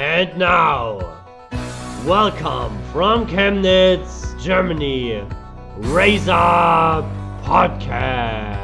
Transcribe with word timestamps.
And 0.00 0.38
now, 0.38 1.00
welcome 2.06 2.78
from 2.92 3.26
Chemnitz, 3.26 4.40
Germany, 4.40 5.24
Raise 5.76 6.28
Up 6.28 7.04
Podcast. 7.42 8.60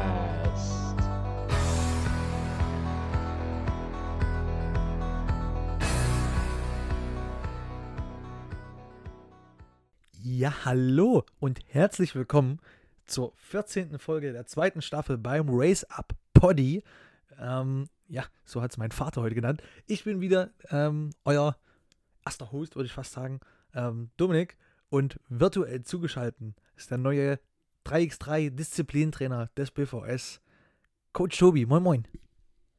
Ja, 10.23 10.53
hallo 10.63 11.25
und 11.41 11.59
herzlich 11.67 12.15
willkommen 12.15 12.61
zur 13.07 13.33
14. 13.35 13.99
Folge 13.99 14.31
der 14.31 14.45
zweiten 14.45 14.81
Staffel 14.81 15.17
beim 15.17 15.47
Race 15.49 15.83
Up 15.83 16.15
Poddy. 16.33 16.81
Ähm, 17.37 17.89
ja, 18.07 18.23
so 18.43 18.61
hat 18.61 18.71
es 18.71 18.77
mein 18.77 18.91
Vater 18.91 19.21
heute 19.21 19.35
genannt. 19.35 19.61
Ich 19.87 20.03
bin 20.03 20.21
wieder 20.21 20.51
ähm, 20.69 21.11
euer 21.23 21.55
erster 22.25 22.51
Host, 22.51 22.75
würde 22.75 22.87
ich 22.87 22.93
fast 22.93 23.13
sagen, 23.13 23.39
ähm, 23.73 24.09
Dominik. 24.17 24.57
Und 24.89 25.19
virtuell 25.29 25.83
zugeschaltet 25.83 26.53
ist 26.75 26.91
der 26.91 26.97
neue 26.97 27.39
3x3 27.85 28.49
Disziplintrainer 28.49 29.49
des 29.57 29.71
BVS, 29.71 30.41
Coach 31.13 31.37
Tobi. 31.37 31.65
Moin, 31.65 31.83
moin. 31.83 32.07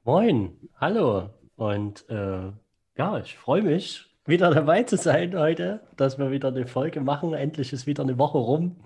Moin, 0.04 0.56
hallo. 0.80 1.30
Und 1.56 2.08
äh, 2.08 2.52
ja, 2.96 3.18
ich 3.18 3.36
freue 3.36 3.62
mich, 3.62 4.06
wieder 4.24 4.50
dabei 4.52 4.82
zu 4.82 4.96
sein 4.96 5.36
heute, 5.38 5.80
dass 5.96 6.18
wir 6.18 6.30
wieder 6.30 6.48
eine 6.48 6.66
Folge 6.66 7.00
machen. 7.00 7.34
Endlich 7.34 7.72
ist 7.72 7.86
wieder 7.86 8.02
eine 8.02 8.18
Woche 8.18 8.38
rum. 8.38 8.76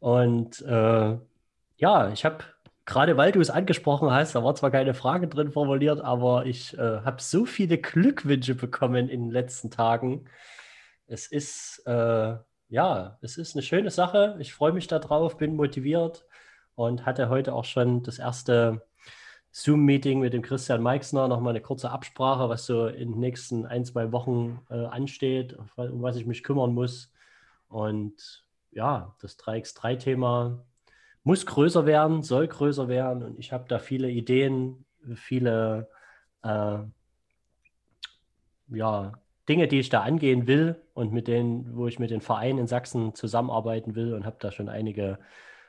Und 0.00 0.60
äh, 0.62 1.18
ja, 1.76 2.08
ich 2.12 2.24
habe 2.24 2.44
gerade, 2.86 3.16
weil 3.16 3.32
du 3.32 3.40
es 3.40 3.50
angesprochen 3.50 4.10
hast, 4.10 4.34
da 4.34 4.44
war 4.44 4.54
zwar 4.54 4.70
keine 4.70 4.94
Frage 4.94 5.28
drin 5.28 5.52
formuliert, 5.52 6.00
aber 6.00 6.46
ich 6.46 6.76
äh, 6.76 7.00
habe 7.00 7.22
so 7.22 7.46
viele 7.46 7.78
Glückwünsche 7.78 8.54
bekommen 8.54 9.08
in 9.08 9.22
den 9.22 9.30
letzten 9.30 9.70
Tagen. 9.70 10.26
Es 11.06 11.26
ist, 11.26 11.82
äh, 11.86 12.36
ja, 12.68 13.18
es 13.22 13.36
ist 13.36 13.54
eine 13.54 13.62
schöne 13.62 13.90
Sache. 13.90 14.36
Ich 14.38 14.54
freue 14.54 14.72
mich 14.72 14.86
darauf, 14.86 15.36
bin 15.36 15.56
motiviert 15.56 16.26
und 16.74 17.06
hatte 17.06 17.28
heute 17.28 17.54
auch 17.54 17.64
schon 17.64 18.02
das 18.02 18.18
erste 18.18 18.82
Zoom-Meeting 19.52 20.20
mit 20.20 20.32
dem 20.32 20.42
Christian 20.42 20.82
Meixner, 20.82 21.28
nochmal 21.28 21.52
eine 21.52 21.60
kurze 21.60 21.90
Absprache, 21.90 22.48
was 22.48 22.66
so 22.66 22.88
in 22.88 23.12
den 23.12 23.20
nächsten 23.20 23.66
ein, 23.66 23.84
zwei 23.84 24.10
Wochen 24.10 24.60
äh, 24.68 24.84
ansteht, 24.86 25.56
um 25.76 26.02
was 26.02 26.16
ich 26.16 26.26
mich 26.26 26.42
kümmern 26.42 26.74
muss. 26.74 27.12
Und 27.68 28.44
ja, 28.72 29.14
das 29.20 29.38
3x3-Thema 29.38 30.64
muss 31.24 31.46
größer 31.46 31.86
werden, 31.86 32.22
soll 32.22 32.46
größer 32.46 32.88
werden. 32.88 33.22
Und 33.22 33.38
ich 33.38 33.52
habe 33.52 33.64
da 33.66 33.78
viele 33.78 34.10
Ideen, 34.10 34.84
viele 35.14 35.88
äh, 36.42 36.78
ja, 38.68 39.12
Dinge, 39.48 39.68
die 39.68 39.80
ich 39.80 39.88
da 39.88 40.02
angehen 40.02 40.46
will 40.46 40.76
und 40.94 41.12
mit 41.12 41.28
denen, 41.28 41.76
wo 41.76 41.86
ich 41.86 41.98
mit 41.98 42.10
den 42.10 42.20
Vereinen 42.20 42.58
in 42.58 42.66
Sachsen 42.66 43.14
zusammenarbeiten 43.14 43.94
will 43.94 44.14
und 44.14 44.24
habe 44.24 44.36
da 44.38 44.52
schon 44.52 44.68
einige 44.68 45.18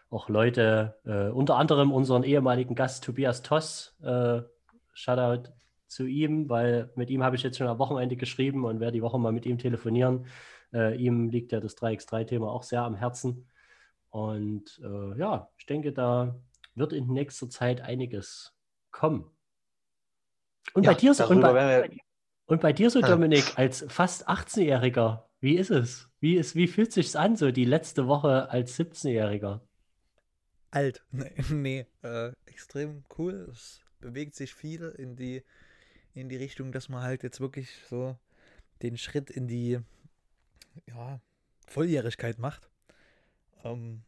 auch 0.10 0.30
Leute, 0.30 0.96
äh, 1.06 1.30
unter 1.30 1.56
anderem 1.56 1.92
unseren 1.92 2.24
ehemaligen 2.24 2.76
Gast 2.76 3.04
Tobias 3.04 3.42
Toss, 3.42 3.98
äh, 4.04 4.42
Shoutout 4.94 5.50
zu 5.88 6.06
ihm, 6.06 6.48
weil 6.48 6.92
mit 6.96 7.10
ihm 7.10 7.24
habe 7.24 7.36
ich 7.36 7.44
jetzt 7.44 7.58
schon 7.58 7.68
am 7.68 7.80
Wochenende 7.80 8.16
geschrieben 8.16 8.66
und 8.66 8.80
werde 8.80 8.94
die 8.94 9.02
Woche 9.02 9.20
mal 9.20 9.32
mit 9.32 9.46
ihm 9.46 9.58
telefonieren. 9.58 10.26
Äh, 10.74 10.96
ihm 10.98 11.30
liegt 11.30 11.52
ja 11.52 11.60
das 11.60 11.78
3x3-Thema 11.78 12.50
auch 12.50 12.64
sehr 12.64 12.84
am 12.84 12.96
Herzen. 12.96 13.48
Und 14.16 14.80
äh, 14.82 15.20
ja, 15.20 15.50
ich 15.58 15.66
denke, 15.66 15.92
da 15.92 16.40
wird 16.76 16.94
in 16.94 17.08
nächster 17.08 17.50
Zeit 17.50 17.82
einiges 17.82 18.54
kommen. 18.92 19.30
Und 20.74 20.86
ja, 20.86 20.92
bei 20.92 20.98
dir 20.98 21.14
so, 21.14 21.28
und 21.28 21.42
bei, 21.42 21.90
und 22.46 22.62
bei 22.62 22.72
dir 22.72 22.90
so, 22.90 23.02
Dominik, 23.02 23.58
als 23.58 23.86
fast 23.90 24.30
18-Jähriger, 24.30 25.24
wie 25.42 25.58
ist 25.58 25.70
es? 25.70 26.10
Wie, 26.22 26.36
ist, 26.38 26.56
wie 26.56 26.68
fühlt 26.68 26.90
es 26.90 26.96
sich 26.96 27.20
an, 27.20 27.36
so 27.36 27.52
die 27.52 27.66
letzte 27.66 28.08
Woche 28.08 28.50
als 28.50 28.80
17-Jähriger? 28.80 29.60
alt. 30.76 31.04
Nee, 31.12 31.34
nee 31.50 31.86
äh, 32.04 32.32
extrem 32.46 33.04
cool. 33.18 33.50
Es 33.52 33.82
bewegt 34.00 34.36
sich 34.36 34.54
viel 34.54 34.94
in 34.98 35.16
die, 35.16 35.44
in 36.14 36.30
die 36.30 36.38
Richtung, 36.38 36.72
dass 36.72 36.90
man 36.90 37.02
halt 37.02 37.24
jetzt 37.24 37.40
wirklich 37.40 37.70
so 37.90 38.18
den 38.82 38.98
Schritt 38.98 39.30
in 39.30 39.48
die 39.48 39.80
ja, 40.86 41.20
Volljährigkeit 41.68 42.38
macht. 42.38 42.70
Ähm, 43.66 44.04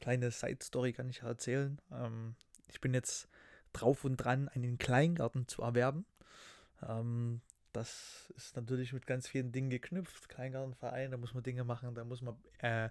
kleine 0.00 0.30
Side-Story 0.30 0.92
kann 0.92 1.08
ich 1.08 1.22
erzählen. 1.22 1.80
Ähm, 1.92 2.34
ich 2.68 2.80
bin 2.80 2.94
jetzt 2.94 3.28
drauf 3.72 4.04
und 4.04 4.16
dran, 4.16 4.48
einen 4.48 4.78
Kleingarten 4.78 5.46
zu 5.46 5.62
erwerben. 5.62 6.06
Ähm, 6.82 7.40
das 7.72 8.32
ist 8.36 8.56
natürlich 8.56 8.92
mit 8.92 9.06
ganz 9.06 9.28
vielen 9.28 9.52
Dingen 9.52 9.70
geknüpft. 9.70 10.28
Kleingartenverein, 10.28 11.10
da 11.10 11.16
muss 11.16 11.34
man 11.34 11.42
Dinge 11.42 11.64
machen, 11.64 11.94
da 11.94 12.04
muss 12.04 12.22
man 12.22 12.36
äh, 12.58 12.88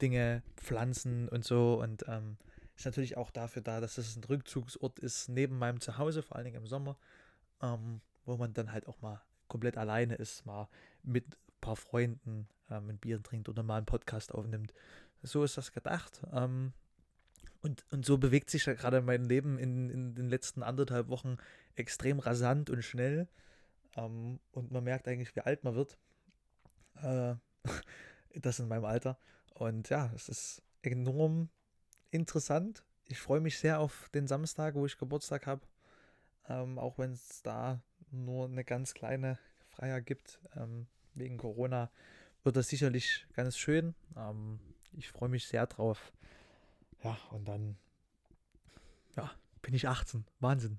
Dinge 0.00 0.42
pflanzen 0.56 1.28
und 1.28 1.44
so. 1.44 1.80
Und 1.80 2.04
ähm, 2.08 2.36
ist 2.76 2.86
natürlich 2.86 3.16
auch 3.16 3.30
dafür 3.30 3.62
da, 3.62 3.80
dass 3.80 3.98
es 3.98 4.16
ein 4.16 4.24
Rückzugsort 4.24 4.98
ist 4.98 5.28
neben 5.28 5.58
meinem 5.58 5.80
Zuhause, 5.80 6.22
vor 6.22 6.36
allen 6.36 6.44
Dingen 6.44 6.62
im 6.62 6.66
Sommer, 6.66 6.96
ähm, 7.60 8.00
wo 8.24 8.36
man 8.36 8.54
dann 8.54 8.72
halt 8.72 8.86
auch 8.86 9.00
mal 9.00 9.20
komplett 9.48 9.76
alleine 9.76 10.14
ist, 10.14 10.46
mal 10.46 10.68
mit 11.02 11.24
paar 11.62 11.76
Freunden 11.76 12.46
ähm, 12.70 12.90
ein 12.90 12.98
Bier 12.98 13.22
trinkt 13.22 13.48
oder 13.48 13.62
mal 13.62 13.78
einen 13.78 13.86
Podcast 13.86 14.34
aufnimmt. 14.34 14.74
So 15.22 15.42
ist 15.44 15.56
das 15.56 15.72
gedacht. 15.72 16.22
Ähm, 16.32 16.74
und, 17.62 17.86
und 17.90 18.04
so 18.04 18.18
bewegt 18.18 18.50
sich 18.50 18.66
ja 18.66 18.74
gerade 18.74 19.00
mein 19.00 19.24
Leben 19.24 19.58
in, 19.58 19.88
in 19.88 20.14
den 20.14 20.28
letzten 20.28 20.62
anderthalb 20.62 21.08
Wochen 21.08 21.38
extrem 21.76 22.18
rasant 22.18 22.68
und 22.68 22.82
schnell. 22.82 23.28
Ähm, 23.96 24.40
und 24.50 24.72
man 24.72 24.84
merkt 24.84 25.08
eigentlich, 25.08 25.34
wie 25.36 25.40
alt 25.40 25.64
man 25.64 25.74
wird. 25.74 25.96
Äh, 27.00 27.36
das 28.40 28.58
in 28.58 28.68
meinem 28.68 28.84
Alter. 28.84 29.16
Und 29.54 29.88
ja, 29.88 30.10
es 30.14 30.28
ist 30.28 30.62
enorm 30.82 31.48
interessant. 32.10 32.84
Ich 33.06 33.20
freue 33.20 33.40
mich 33.40 33.58
sehr 33.58 33.78
auf 33.78 34.08
den 34.12 34.26
Samstag, 34.26 34.74
wo 34.74 34.84
ich 34.86 34.98
Geburtstag 34.98 35.46
habe. 35.46 35.62
Ähm, 36.48 36.78
auch 36.78 36.98
wenn 36.98 37.12
es 37.12 37.42
da 37.42 37.80
nur 38.10 38.46
eine 38.46 38.64
ganz 38.64 38.94
kleine 38.94 39.38
Freier 39.68 40.00
gibt. 40.00 40.40
Ähm, 40.56 40.86
wegen 41.14 41.38
Corona 41.38 41.90
wird 42.44 42.56
das 42.56 42.68
sicherlich 42.68 43.26
ganz 43.34 43.56
schön. 43.56 43.94
Ähm, 44.16 44.58
ich 44.96 45.08
freue 45.08 45.28
mich 45.28 45.46
sehr 45.46 45.66
drauf. 45.66 46.12
Ja, 47.02 47.16
und 47.30 47.46
dann 47.48 47.76
ja, 49.16 49.30
bin 49.62 49.74
ich 49.74 49.88
18. 49.88 50.24
Wahnsinn. 50.40 50.78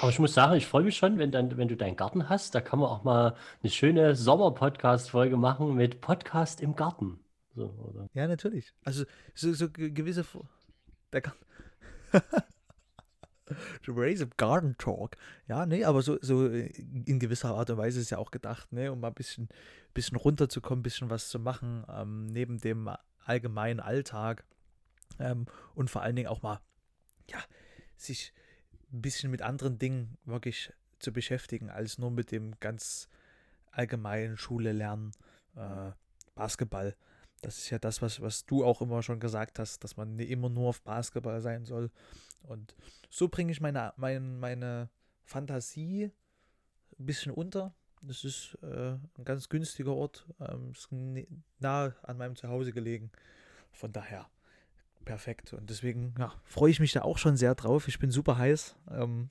Aber 0.00 0.10
ich 0.10 0.18
muss 0.18 0.34
sagen, 0.34 0.54
ich 0.54 0.66
freue 0.66 0.84
mich 0.84 0.96
schon, 0.96 1.18
wenn, 1.18 1.30
dann, 1.30 1.56
wenn 1.56 1.68
du 1.68 1.76
deinen 1.76 1.96
Garten 1.96 2.28
hast. 2.28 2.54
Da 2.54 2.60
kann 2.60 2.78
man 2.78 2.88
auch 2.88 3.04
mal 3.04 3.36
eine 3.62 3.70
schöne 3.70 4.16
Sommer-Podcast-Folge 4.16 5.36
machen 5.36 5.74
mit 5.74 6.00
Podcast 6.00 6.60
im 6.60 6.74
Garten. 6.74 7.20
So? 7.54 8.08
Ja, 8.14 8.26
natürlich. 8.26 8.72
Also 8.84 9.04
so, 9.34 9.52
so 9.52 9.68
gewisse. 9.70 10.24
Der 11.12 11.20
kann. 11.20 11.34
Raise 13.88 14.24
up 14.24 14.36
Garden 14.36 14.76
Talk. 14.78 15.16
Ja, 15.48 15.66
nee, 15.66 15.84
aber 15.84 16.02
so, 16.02 16.18
so 16.20 16.46
in 16.46 17.18
gewisser 17.18 17.54
Art 17.54 17.70
und 17.70 17.78
Weise 17.78 18.00
ist 18.00 18.10
ja 18.10 18.18
auch 18.18 18.30
gedacht, 18.30 18.72
ne, 18.72 18.92
um 18.92 19.00
mal 19.00 19.08
ein 19.08 19.14
bisschen, 19.14 19.48
bisschen 19.94 20.16
runterzukommen, 20.16 20.80
ein 20.80 20.82
bisschen 20.82 21.10
was 21.10 21.28
zu 21.28 21.38
machen, 21.38 21.84
ähm, 21.88 22.26
neben 22.26 22.58
dem 22.58 22.90
allgemeinen 23.24 23.80
Alltag. 23.80 24.44
Ähm, 25.18 25.46
und 25.74 25.90
vor 25.90 26.02
allen 26.02 26.16
Dingen 26.16 26.28
auch 26.28 26.42
mal, 26.42 26.60
ja, 27.30 27.38
sich 27.96 28.32
ein 28.92 29.02
bisschen 29.02 29.30
mit 29.30 29.42
anderen 29.42 29.78
Dingen 29.78 30.16
wirklich 30.24 30.72
zu 30.98 31.12
beschäftigen, 31.12 31.70
als 31.70 31.98
nur 31.98 32.10
mit 32.10 32.30
dem 32.30 32.58
ganz 32.60 33.08
allgemeinen 33.70 34.36
Schule 34.36 34.72
lernen, 34.72 35.12
äh, 35.56 35.90
Basketball. 36.34 36.96
Das 37.42 37.58
ist 37.58 37.70
ja 37.70 37.78
das, 37.78 38.00
was, 38.00 38.20
was 38.20 38.46
du 38.46 38.64
auch 38.64 38.80
immer 38.80 39.02
schon 39.02 39.20
gesagt 39.20 39.58
hast, 39.58 39.82
dass 39.84 39.96
man 39.96 40.18
immer 40.18 40.48
nur 40.48 40.70
auf 40.70 40.82
Basketball 40.82 41.40
sein 41.40 41.64
soll. 41.64 41.90
Und 42.44 42.74
so 43.10 43.28
bringe 43.28 43.52
ich 43.52 43.60
meine, 43.60 43.92
meine, 43.96 44.20
meine 44.20 44.88
Fantasie 45.24 46.10
ein 46.98 47.06
bisschen 47.06 47.32
unter. 47.32 47.74
Das 48.00 48.24
ist 48.24 48.58
äh, 48.62 48.92
ein 48.92 49.24
ganz 49.24 49.48
günstiger 49.48 49.92
Ort, 49.92 50.26
ähm, 50.40 50.72
ist 50.72 50.88
nah 51.60 51.94
an 52.02 52.16
meinem 52.16 52.34
Zuhause 52.34 52.72
gelegen. 52.72 53.10
Von 53.70 53.92
daher 53.92 54.28
perfekt. 55.04 55.52
Und 55.52 55.70
deswegen 55.70 56.14
ja, 56.18 56.32
freue 56.44 56.70
ich 56.70 56.80
mich 56.80 56.92
da 56.92 57.02
auch 57.02 57.18
schon 57.18 57.36
sehr 57.36 57.54
drauf. 57.54 57.88
Ich 57.88 57.98
bin 57.98 58.10
super 58.10 58.38
heiß. 58.38 58.76
Ähm, 58.90 59.30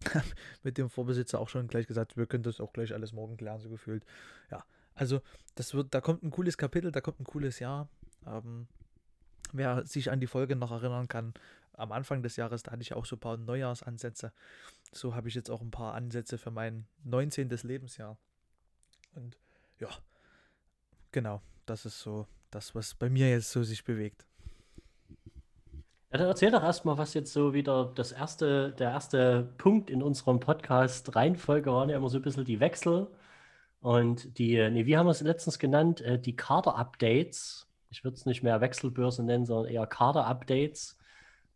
mit 0.62 0.78
dem 0.78 0.90
Vorbesitzer 0.90 1.40
auch 1.40 1.48
schon 1.48 1.66
gleich 1.66 1.86
gesagt, 1.86 2.16
wir 2.16 2.26
können 2.26 2.44
das 2.44 2.60
auch 2.60 2.72
gleich 2.72 2.94
alles 2.94 3.12
morgen 3.12 3.36
klären, 3.36 3.58
so 3.58 3.68
gefühlt. 3.68 4.04
Ja, 4.50 4.64
also, 4.98 5.20
das 5.54 5.74
wird, 5.74 5.94
da 5.94 6.00
kommt 6.00 6.22
ein 6.22 6.30
cooles 6.30 6.58
Kapitel, 6.58 6.92
da 6.92 7.00
kommt 7.00 7.20
ein 7.20 7.24
cooles 7.24 7.58
Jahr. 7.60 7.88
Ähm, 8.26 8.66
wer 9.52 9.86
sich 9.86 10.10
an 10.10 10.20
die 10.20 10.26
Folge 10.26 10.56
noch 10.56 10.72
erinnern 10.72 11.08
kann, 11.08 11.34
am 11.72 11.92
Anfang 11.92 12.22
des 12.22 12.36
Jahres, 12.36 12.64
da 12.64 12.72
hatte 12.72 12.82
ich 12.82 12.92
auch 12.94 13.06
so 13.06 13.16
ein 13.16 13.20
paar 13.20 13.36
Neujahrsansätze. 13.36 14.32
So 14.92 15.14
habe 15.14 15.28
ich 15.28 15.34
jetzt 15.34 15.50
auch 15.50 15.60
ein 15.60 15.70
paar 15.70 15.94
Ansätze 15.94 16.36
für 16.36 16.50
mein 16.50 16.86
19. 17.04 17.48
Lebensjahr. 17.62 18.18
Und 19.14 19.38
ja, 19.78 19.88
genau, 21.12 21.40
das 21.66 21.86
ist 21.86 22.00
so 22.00 22.26
das, 22.50 22.74
was 22.74 22.94
bei 22.94 23.08
mir 23.08 23.30
jetzt 23.30 23.52
so 23.52 23.62
sich 23.62 23.84
bewegt. 23.84 24.26
Ja, 26.10 26.18
dann 26.18 26.28
erzähl 26.28 26.50
doch 26.50 26.62
erstmal, 26.62 26.96
was 26.96 27.14
jetzt 27.14 27.32
so 27.32 27.52
wieder 27.52 27.92
das 27.94 28.12
erste, 28.12 28.72
der 28.72 28.90
erste 28.90 29.52
Punkt 29.58 29.90
in 29.90 30.02
unserem 30.02 30.40
Podcast 30.40 31.14
Reihenfolge 31.14 31.70
waren 31.70 31.90
ja 31.90 31.98
immer 31.98 32.08
so 32.08 32.16
ein 32.16 32.22
bisschen 32.22 32.44
die 32.44 32.60
Wechsel 32.60 33.08
Und 33.80 34.38
die, 34.38 34.56
nee, 34.70 34.86
wie 34.86 34.96
haben 34.96 35.06
wir 35.06 35.12
es 35.12 35.20
letztens 35.20 35.58
genannt? 35.58 36.00
Äh, 36.00 36.18
die 36.18 36.36
Kader-Updates. 36.36 37.68
Ich 37.90 38.04
würde 38.04 38.16
es 38.16 38.26
nicht 38.26 38.42
mehr 38.42 38.60
Wechselbörse 38.60 39.22
nennen, 39.22 39.46
sondern 39.46 39.72
eher 39.72 39.86
Kader-Updates, 39.86 40.98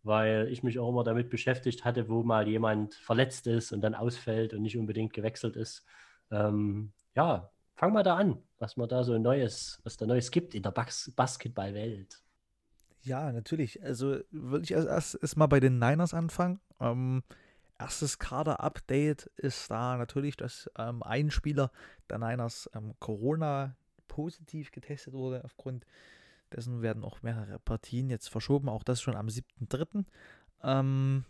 weil 0.02 0.48
ich 0.48 0.62
mich 0.62 0.78
auch 0.78 0.88
immer 0.88 1.04
damit 1.04 1.30
beschäftigt 1.30 1.84
hatte, 1.84 2.08
wo 2.08 2.22
mal 2.22 2.48
jemand 2.48 2.94
verletzt 2.94 3.46
ist 3.46 3.72
und 3.72 3.80
dann 3.80 3.94
ausfällt 3.94 4.54
und 4.54 4.62
nicht 4.62 4.78
unbedingt 4.78 5.12
gewechselt 5.12 5.56
ist. 5.56 5.84
Ähm, 6.30 6.92
ja, 7.14 7.50
fang 7.74 7.92
mal 7.92 8.02
da 8.02 8.16
an, 8.16 8.38
was 8.58 8.76
man 8.76 8.88
da 8.88 9.04
so 9.04 9.18
Neues, 9.18 9.80
was 9.84 9.96
da 9.96 10.06
Neues 10.06 10.30
gibt 10.30 10.54
in 10.54 10.62
der 10.62 10.70
Bas 10.70 11.12
Basketballwelt. 11.14 12.22
Ja, 13.02 13.32
natürlich. 13.32 13.82
Also 13.82 14.20
würde 14.30 14.64
ich 14.64 14.76
als 14.76 14.86
erstes 14.86 15.36
mal 15.36 15.48
bei 15.48 15.60
den 15.60 15.78
Niners 15.78 16.14
anfangen. 16.14 16.60
Ähm, 16.80 17.24
erstes 17.82 18.20
Kader-Update 18.20 19.26
ist 19.36 19.68
da 19.70 19.96
natürlich, 19.96 20.36
dass 20.36 20.70
ähm, 20.78 21.02
ein 21.02 21.32
Spieler 21.32 21.72
der 22.08 22.18
Niners 22.18 22.70
ähm, 22.74 22.94
Corona 23.00 23.76
positiv 24.06 24.70
getestet 24.70 25.14
wurde. 25.14 25.42
Aufgrund 25.44 25.84
dessen 26.52 26.80
werden 26.82 27.04
auch 27.04 27.22
mehrere 27.22 27.58
Partien 27.58 28.08
jetzt 28.08 28.28
verschoben. 28.28 28.68
Auch 28.68 28.84
das 28.84 29.02
schon 29.02 29.16
am 29.16 29.26
7.3. 29.26 30.04
Ähm, 30.62 31.24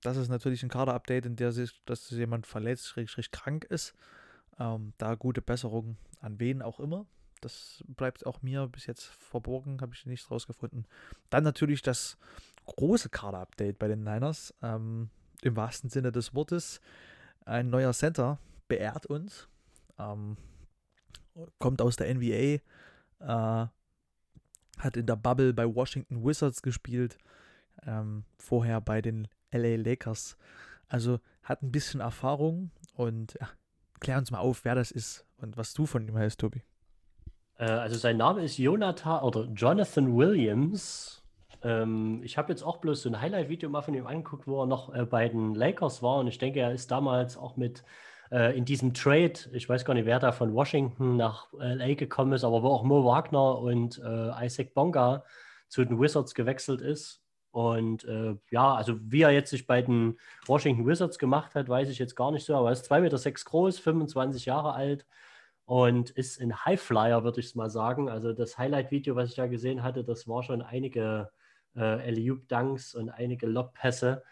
das 0.00 0.16
ist 0.16 0.30
natürlich 0.30 0.62
ein 0.62 0.70
Kader-Update, 0.70 1.26
in 1.26 1.36
der 1.36 1.52
sich, 1.52 1.84
dass 1.84 2.08
jemand 2.08 2.46
verletzt, 2.46 2.88
schräg, 2.88 3.30
krank 3.30 3.64
ist. 3.64 3.94
Ähm, 4.58 4.94
da 4.96 5.16
gute 5.16 5.42
Besserung 5.42 5.98
an 6.20 6.40
wen 6.40 6.62
auch 6.62 6.80
immer. 6.80 7.04
Das 7.42 7.84
bleibt 7.88 8.24
auch 8.24 8.40
mir 8.40 8.68
bis 8.68 8.86
jetzt 8.86 9.04
verborgen, 9.04 9.82
habe 9.82 9.92
ich 9.94 10.06
nichts 10.06 10.30
rausgefunden. 10.30 10.86
Dann 11.28 11.44
natürlich 11.44 11.82
das 11.82 12.16
große 12.64 13.10
Kader-Update 13.10 13.78
bei 13.78 13.88
den 13.88 14.02
Niners. 14.02 14.54
Ähm, 14.62 15.10
Im 15.42 15.56
wahrsten 15.56 15.90
Sinne 15.90 16.12
des 16.12 16.34
Wortes. 16.34 16.80
Ein 17.44 17.70
neuer 17.70 17.92
Center 17.92 18.38
beehrt 18.68 19.06
uns. 19.06 19.48
Ähm, 19.98 20.36
kommt 21.58 21.80
aus 21.82 21.96
der 21.96 22.14
NBA. 22.14 22.60
Äh, 23.20 23.66
hat 24.78 24.96
in 24.96 25.06
der 25.06 25.16
Bubble 25.16 25.52
bei 25.52 25.66
Washington 25.66 26.24
Wizards 26.24 26.62
gespielt. 26.62 27.18
Ähm, 27.86 28.24
vorher 28.38 28.80
bei 28.80 29.00
den 29.00 29.28
LA 29.52 29.76
Lakers. 29.76 30.36
Also 30.88 31.20
hat 31.42 31.62
ein 31.62 31.72
bisschen 31.72 32.00
Erfahrung 32.00 32.70
und 32.94 33.36
ja, 33.40 33.48
klär 34.00 34.18
uns 34.18 34.30
mal 34.30 34.38
auf, 34.38 34.64
wer 34.64 34.74
das 34.74 34.90
ist 34.90 35.24
und 35.38 35.56
was 35.56 35.72
du 35.74 35.86
von 35.86 36.06
ihm 36.06 36.16
hältst, 36.16 36.40
Tobi. 36.40 36.62
Äh, 37.58 37.64
also 37.64 37.96
sein 37.96 38.16
Name 38.16 38.42
ist 38.42 38.58
Jonathan 38.58 39.22
oder 39.22 39.44
Jonathan 39.46 40.16
Williams. 40.16 41.19
Ähm, 41.62 42.20
ich 42.24 42.38
habe 42.38 42.52
jetzt 42.52 42.62
auch 42.62 42.78
bloß 42.78 43.02
so 43.02 43.08
ein 43.10 43.20
Highlight-Video 43.20 43.68
mal 43.68 43.82
von 43.82 43.94
ihm 43.94 44.06
angeguckt, 44.06 44.46
wo 44.46 44.62
er 44.62 44.66
noch 44.66 44.94
äh, 44.94 45.04
bei 45.04 45.28
den 45.28 45.54
Lakers 45.54 46.02
war 46.02 46.18
und 46.18 46.26
ich 46.28 46.38
denke, 46.38 46.60
er 46.60 46.72
ist 46.72 46.90
damals 46.90 47.36
auch 47.36 47.56
mit 47.56 47.84
äh, 48.30 48.56
in 48.56 48.64
diesem 48.64 48.94
Trade, 48.94 49.34
ich 49.52 49.68
weiß 49.68 49.84
gar 49.84 49.94
nicht, 49.94 50.06
wer 50.06 50.18
da 50.20 50.32
von 50.32 50.54
Washington 50.54 51.16
nach 51.16 51.48
LA 51.52 51.94
gekommen 51.94 52.32
ist, 52.32 52.44
aber 52.44 52.62
wo 52.62 52.68
auch 52.68 52.84
Mo 52.84 53.04
Wagner 53.04 53.58
und 53.58 53.98
äh, 53.98 54.46
Isaac 54.46 54.74
Bonga 54.74 55.24
zu 55.68 55.84
den 55.84 56.00
Wizards 56.00 56.34
gewechselt 56.34 56.80
ist. 56.80 57.22
Und 57.52 58.04
äh, 58.04 58.36
ja, 58.50 58.74
also 58.74 58.96
wie 59.00 59.22
er 59.22 59.32
jetzt 59.32 59.50
sich 59.50 59.66
bei 59.66 59.82
den 59.82 60.18
Washington 60.46 60.86
Wizards 60.86 61.18
gemacht 61.18 61.54
hat, 61.56 61.68
weiß 61.68 61.88
ich 61.88 61.98
jetzt 61.98 62.14
gar 62.14 62.30
nicht 62.30 62.46
so, 62.46 62.54
aber 62.54 62.68
er 62.68 62.72
ist 62.72 62.90
2,6 62.90 63.00
Meter 63.00 63.30
groß, 63.44 63.78
25 63.80 64.46
Jahre 64.46 64.74
alt 64.74 65.04
und 65.64 66.10
ist 66.10 66.40
ein 66.40 66.64
Highflyer, 66.64 67.24
würde 67.24 67.40
ich 67.40 67.46
es 67.46 67.54
mal 67.56 67.70
sagen. 67.70 68.08
Also 68.08 68.32
das 68.32 68.56
Highlight-Video, 68.56 69.16
was 69.16 69.30
ich 69.30 69.36
da 69.36 69.48
gesehen 69.48 69.82
hatte, 69.82 70.04
das 70.04 70.28
war 70.28 70.44
schon 70.44 70.62
einige 70.62 71.30
äh, 71.76 72.08
Eliup-Dunks 72.08 72.94
und 72.94 73.10
einige 73.10 73.46
Lobpässe. 73.46 74.22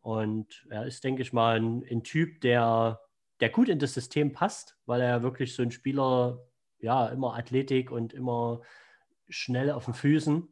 Und 0.00 0.66
er 0.70 0.86
ist, 0.86 1.04
denke 1.04 1.22
ich 1.22 1.32
mal, 1.32 1.56
ein, 1.56 1.84
ein, 1.90 2.02
Typ, 2.02 2.40
der, 2.40 3.00
der 3.40 3.50
gut 3.50 3.68
in 3.68 3.78
das 3.78 3.94
System 3.94 4.32
passt, 4.32 4.76
weil 4.86 5.00
er 5.00 5.22
wirklich 5.22 5.54
so 5.54 5.62
ein 5.62 5.70
Spieler, 5.70 6.40
ja, 6.78 7.08
immer 7.08 7.36
Athletik 7.36 7.90
und 7.90 8.12
immer 8.12 8.62
schnell 9.28 9.70
auf 9.70 9.84
den 9.84 9.94
Füßen. 9.94 10.48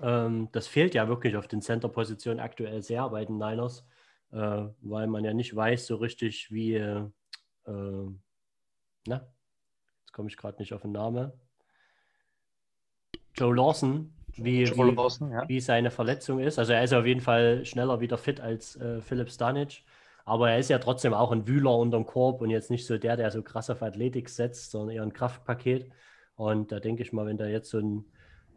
Ähm, 0.00 0.48
das 0.52 0.66
fehlt 0.66 0.94
ja 0.94 1.08
wirklich 1.08 1.36
auf 1.36 1.48
den 1.48 1.62
Center-Positionen 1.62 2.40
aktuell 2.40 2.82
sehr 2.82 3.08
bei 3.08 3.24
den 3.24 3.38
Niners, 3.38 3.86
äh, 4.32 4.66
weil 4.80 5.06
man 5.06 5.24
ja 5.24 5.32
nicht 5.32 5.54
weiß 5.54 5.86
so 5.86 5.96
richtig, 5.96 6.50
wie, 6.50 6.74
äh, 6.74 7.08
na, 7.66 9.26
jetzt 10.00 10.12
komme 10.12 10.28
ich 10.28 10.36
gerade 10.36 10.58
nicht 10.58 10.72
auf 10.72 10.82
den 10.82 10.92
Namen. 10.92 11.32
Joe 13.34 13.54
Lawson, 13.54 14.14
wie, 14.36 14.66
wie, 14.66 14.90
Lawson, 14.90 15.30
ja. 15.30 15.48
wie 15.48 15.60
seine 15.60 15.90
Verletzung 15.90 16.40
ist. 16.40 16.58
Also 16.58 16.72
er 16.72 16.82
ist 16.82 16.92
auf 16.92 17.06
jeden 17.06 17.20
Fall 17.20 17.64
schneller 17.64 18.00
wieder 18.00 18.18
fit 18.18 18.40
als 18.40 18.76
äh, 18.76 19.00
Philipp 19.00 19.30
Stanic. 19.30 19.82
Aber 20.24 20.50
er 20.50 20.58
ist 20.58 20.70
ja 20.70 20.78
trotzdem 20.78 21.12
auch 21.12 21.32
ein 21.32 21.46
Wühler 21.46 21.76
unterm 21.76 22.06
Korb 22.06 22.40
und 22.40 22.50
jetzt 22.50 22.70
nicht 22.70 22.86
so 22.86 22.96
der, 22.96 23.16
der 23.16 23.30
so 23.30 23.42
krass 23.42 23.68
auf 23.68 23.82
Athletik 23.82 24.28
setzt, 24.28 24.70
sondern 24.70 24.96
eher 24.96 25.02
ein 25.02 25.12
Kraftpaket. 25.12 25.90
Und 26.36 26.72
da 26.72 26.80
denke 26.80 27.02
ich 27.02 27.12
mal, 27.12 27.26
wenn 27.26 27.36
da 27.36 27.46
jetzt 27.46 27.70
so 27.70 27.78
ein 27.78 28.04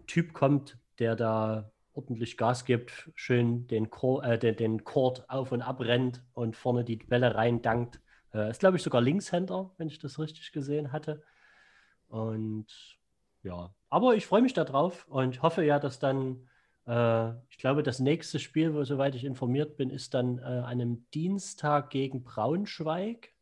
Typ 0.07 0.33
kommt, 0.33 0.77
der 0.99 1.15
da 1.15 1.71
ordentlich 1.93 2.37
Gas 2.37 2.63
gibt, 2.63 3.11
schön 3.15 3.67
den, 3.67 3.89
Chor, 3.89 4.23
äh, 4.23 4.39
den, 4.39 4.55
den 4.55 4.83
Court 4.83 5.29
auf 5.29 5.51
und 5.51 5.61
ab 5.61 5.81
rennt 5.81 6.23
und 6.33 6.55
vorne 6.55 6.85
die 6.85 6.95
Bälle 6.95 7.35
rein 7.35 7.61
dankt, 7.61 7.99
äh, 8.33 8.49
ist, 8.49 8.59
glaube 8.59 8.77
ich, 8.77 8.83
sogar 8.83 9.01
Linkshänder, 9.01 9.71
wenn 9.77 9.87
ich 9.87 9.99
das 9.99 10.19
richtig 10.19 10.51
gesehen 10.51 10.91
hatte. 10.91 11.23
Und 12.07 12.96
ja, 13.43 13.73
aber 13.89 14.15
ich 14.15 14.25
freue 14.25 14.41
mich 14.41 14.53
darauf 14.53 15.07
und 15.07 15.41
hoffe 15.41 15.63
ja, 15.63 15.79
dass 15.79 15.99
dann, 15.99 16.47
äh, 16.85 17.29
ich 17.49 17.57
glaube, 17.57 17.83
das 17.83 17.99
nächste 17.99 18.39
Spiel, 18.39 18.73
wo, 18.73 18.83
soweit 18.83 19.15
ich 19.15 19.23
informiert 19.23 19.77
bin, 19.77 19.89
ist 19.89 20.13
dann 20.13 20.39
äh, 20.39 20.41
an 20.41 20.65
einem 20.65 21.09
Dienstag 21.11 21.89
gegen 21.89 22.23
Braunschweig. 22.23 23.33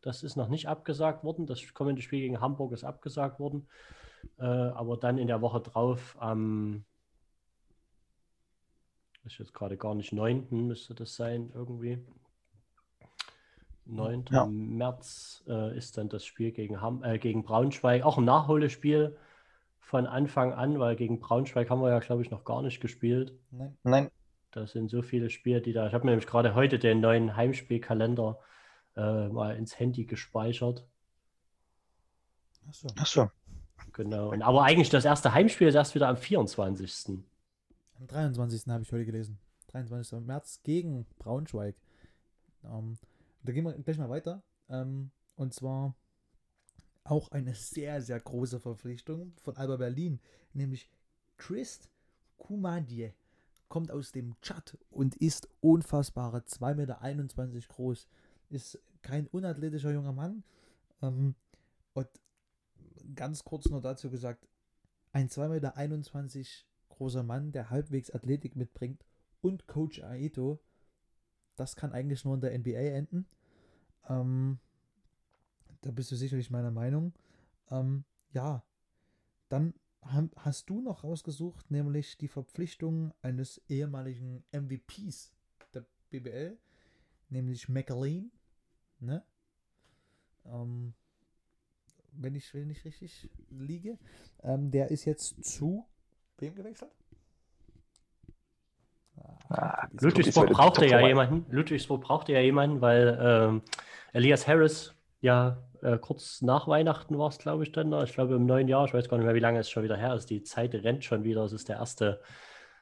Das 0.00 0.22
ist 0.22 0.36
noch 0.36 0.48
nicht 0.48 0.68
abgesagt 0.68 1.24
worden. 1.24 1.46
Das 1.46 1.74
kommende 1.74 2.02
Spiel 2.02 2.20
gegen 2.20 2.40
Hamburg 2.40 2.72
ist 2.72 2.84
abgesagt 2.84 3.38
worden. 3.38 3.68
Äh, 4.38 4.44
aber 4.44 4.96
dann 4.96 5.18
in 5.18 5.26
der 5.26 5.42
Woche 5.42 5.60
drauf 5.60 6.16
am, 6.18 6.84
ist 9.24 9.38
jetzt 9.38 9.54
gerade 9.54 9.76
gar 9.76 9.94
nicht 9.94 10.12
9. 10.12 10.48
müsste 10.50 10.94
das 10.94 11.14
sein, 11.14 11.50
irgendwie. 11.54 11.98
9. 13.84 14.24
Ja. 14.30 14.46
März 14.46 15.44
äh, 15.46 15.76
ist 15.76 15.98
dann 15.98 16.08
das 16.08 16.24
Spiel 16.24 16.52
gegen, 16.52 16.80
Ham 16.80 17.02
äh, 17.04 17.18
gegen 17.18 17.42
Braunschweig. 17.42 18.04
Auch 18.04 18.18
ein 18.18 18.24
Nachholespiel 18.24 19.16
von 19.82 20.06
Anfang 20.06 20.54
an, 20.54 20.78
weil 20.78 20.96
gegen 20.96 21.20
Braunschweig 21.20 21.68
haben 21.68 21.82
wir 21.82 21.90
ja, 21.90 21.98
glaube 21.98 22.22
ich, 22.22 22.30
noch 22.30 22.44
gar 22.44 22.62
nicht 22.62 22.80
gespielt. 22.80 23.38
Nein. 23.50 23.76
Nein. 23.82 24.10
Das 24.52 24.72
sind 24.72 24.90
so 24.90 25.02
viele 25.02 25.28
Spiele, 25.28 25.60
die 25.60 25.72
da. 25.72 25.86
Ich 25.86 25.92
habe 25.94 26.04
mir 26.04 26.12
nämlich 26.12 26.26
gerade 26.26 26.54
heute 26.54 26.78
den 26.78 27.00
neuen 27.00 27.36
Heimspielkalender 27.36 28.38
äh, 28.96 29.28
mal 29.28 29.56
ins 29.56 29.78
Handy 29.78 30.04
gespeichert. 30.04 30.86
Achso. 32.68 32.88
Achso. 32.96 33.30
Genau. 33.92 34.30
Und, 34.30 34.42
aber 34.42 34.62
eigentlich 34.62 34.90
das 34.90 35.04
erste 35.04 35.34
Heimspiel 35.34 35.68
ist 35.68 35.74
erst 35.74 35.94
wieder 35.94 36.08
am 36.08 36.16
24. 36.16 37.18
Am 37.98 38.06
23. 38.06 38.66
habe 38.68 38.82
ich 38.82 38.92
heute 38.92 39.04
gelesen. 39.04 39.38
23. 39.68 40.20
März 40.20 40.60
gegen 40.62 41.06
Braunschweig. 41.18 41.74
Ähm, 42.64 42.98
da 43.42 43.52
gehen 43.52 43.64
wir 43.64 43.72
gleich 43.72 43.98
mal 43.98 44.10
weiter. 44.10 44.42
Ähm, 44.68 45.10
und 45.34 45.54
zwar 45.54 45.94
auch 47.04 47.30
eine 47.30 47.54
sehr, 47.54 48.00
sehr 48.02 48.20
große 48.20 48.60
Verpflichtung 48.60 49.32
von 49.42 49.56
Alba 49.56 49.76
Berlin, 49.76 50.20
nämlich 50.52 50.88
Christ 51.36 51.90
Kumadie. 52.36 53.12
Kommt 53.68 53.90
aus 53.90 54.12
dem 54.12 54.38
Tschad 54.42 54.76
und 54.90 55.16
ist 55.16 55.48
unfassbare 55.60 56.38
2,21 56.40 57.46
Meter 57.46 57.68
groß. 57.68 58.06
Ist 58.50 58.78
kein 59.00 59.26
unathletischer 59.28 59.92
junger 59.92 60.12
Mann. 60.12 60.44
Ähm, 61.00 61.34
und 61.94 62.08
ganz 63.14 63.44
kurz 63.44 63.68
nur 63.70 63.80
dazu 63.80 64.10
gesagt, 64.10 64.46
ein 65.12 65.28
2,21 65.28 65.48
Meter 66.38 66.46
großer 66.90 67.22
Mann, 67.22 67.52
der 67.52 67.70
halbwegs 67.70 68.10
Athletik 68.10 68.56
mitbringt 68.56 69.04
und 69.40 69.66
Coach 69.66 70.02
Aito 70.02 70.60
das 71.56 71.76
kann 71.76 71.92
eigentlich 71.92 72.24
nur 72.24 72.34
in 72.34 72.40
der 72.40 72.58
NBA 72.58 72.96
enden. 72.96 73.26
Ähm, 74.08 74.58
da 75.82 75.90
bist 75.90 76.10
du 76.10 76.16
sicherlich 76.16 76.50
meiner 76.50 76.70
Meinung. 76.70 77.12
Ähm, 77.70 78.04
ja, 78.32 78.64
dann 79.48 79.74
hast 80.36 80.68
du 80.68 80.80
noch 80.80 81.04
rausgesucht, 81.04 81.70
nämlich 81.70 82.16
die 82.18 82.28
Verpflichtung 82.28 83.12
eines 83.22 83.60
ehemaligen 83.68 84.42
MVPs 84.50 85.32
der 85.74 85.84
BBL, 86.10 86.58
nämlich 87.28 87.68
McLean. 87.68 88.32
Ne? 88.98 89.22
Ähm, 90.46 90.94
wenn 92.12 92.34
ich, 92.34 92.52
wenn 92.54 92.70
ich 92.70 92.84
richtig 92.84 93.30
liege. 93.50 93.98
Ähm, 94.42 94.70
der 94.70 94.90
ist 94.90 95.04
jetzt 95.04 95.44
zu 95.44 95.86
wem 96.38 96.54
gewechselt? 96.54 96.92
Ah, 99.48 99.86
Ludwigsburg 99.92 100.50
brauchte 100.50 100.86
ja 100.86 101.06
jemanden. 101.06 101.44
Ludwigsburg 101.54 102.02
brauchte 102.02 102.32
ja 102.32 102.40
jemanden, 102.40 102.80
weil 102.80 103.18
ähm, 103.20 103.62
Elias 104.12 104.48
Harris 104.48 104.94
ja 105.20 105.62
äh, 105.82 105.98
kurz 105.98 106.42
nach 106.42 106.68
Weihnachten 106.68 107.18
war 107.18 107.28
es, 107.28 107.38
glaube 107.38 107.64
ich, 107.64 107.72
dann. 107.72 107.92
Ich 108.04 108.14
glaube 108.14 108.34
im 108.34 108.46
neuen 108.46 108.68
Jahr, 108.68 108.84
ich 108.84 108.94
weiß 108.94 109.08
gar 109.08 109.16
nicht 109.18 109.26
mehr, 109.26 109.34
wie 109.34 109.40
lange 109.40 109.58
es 109.58 109.70
schon 109.70 109.82
wieder 109.82 109.96
her 109.96 110.14
ist. 110.14 110.30
Die 110.30 110.42
Zeit 110.42 110.74
rennt 110.74 111.04
schon 111.04 111.24
wieder. 111.24 111.44
Es 111.44 111.52
ist 111.52 111.68
der 111.68 111.76
erste 111.76 112.20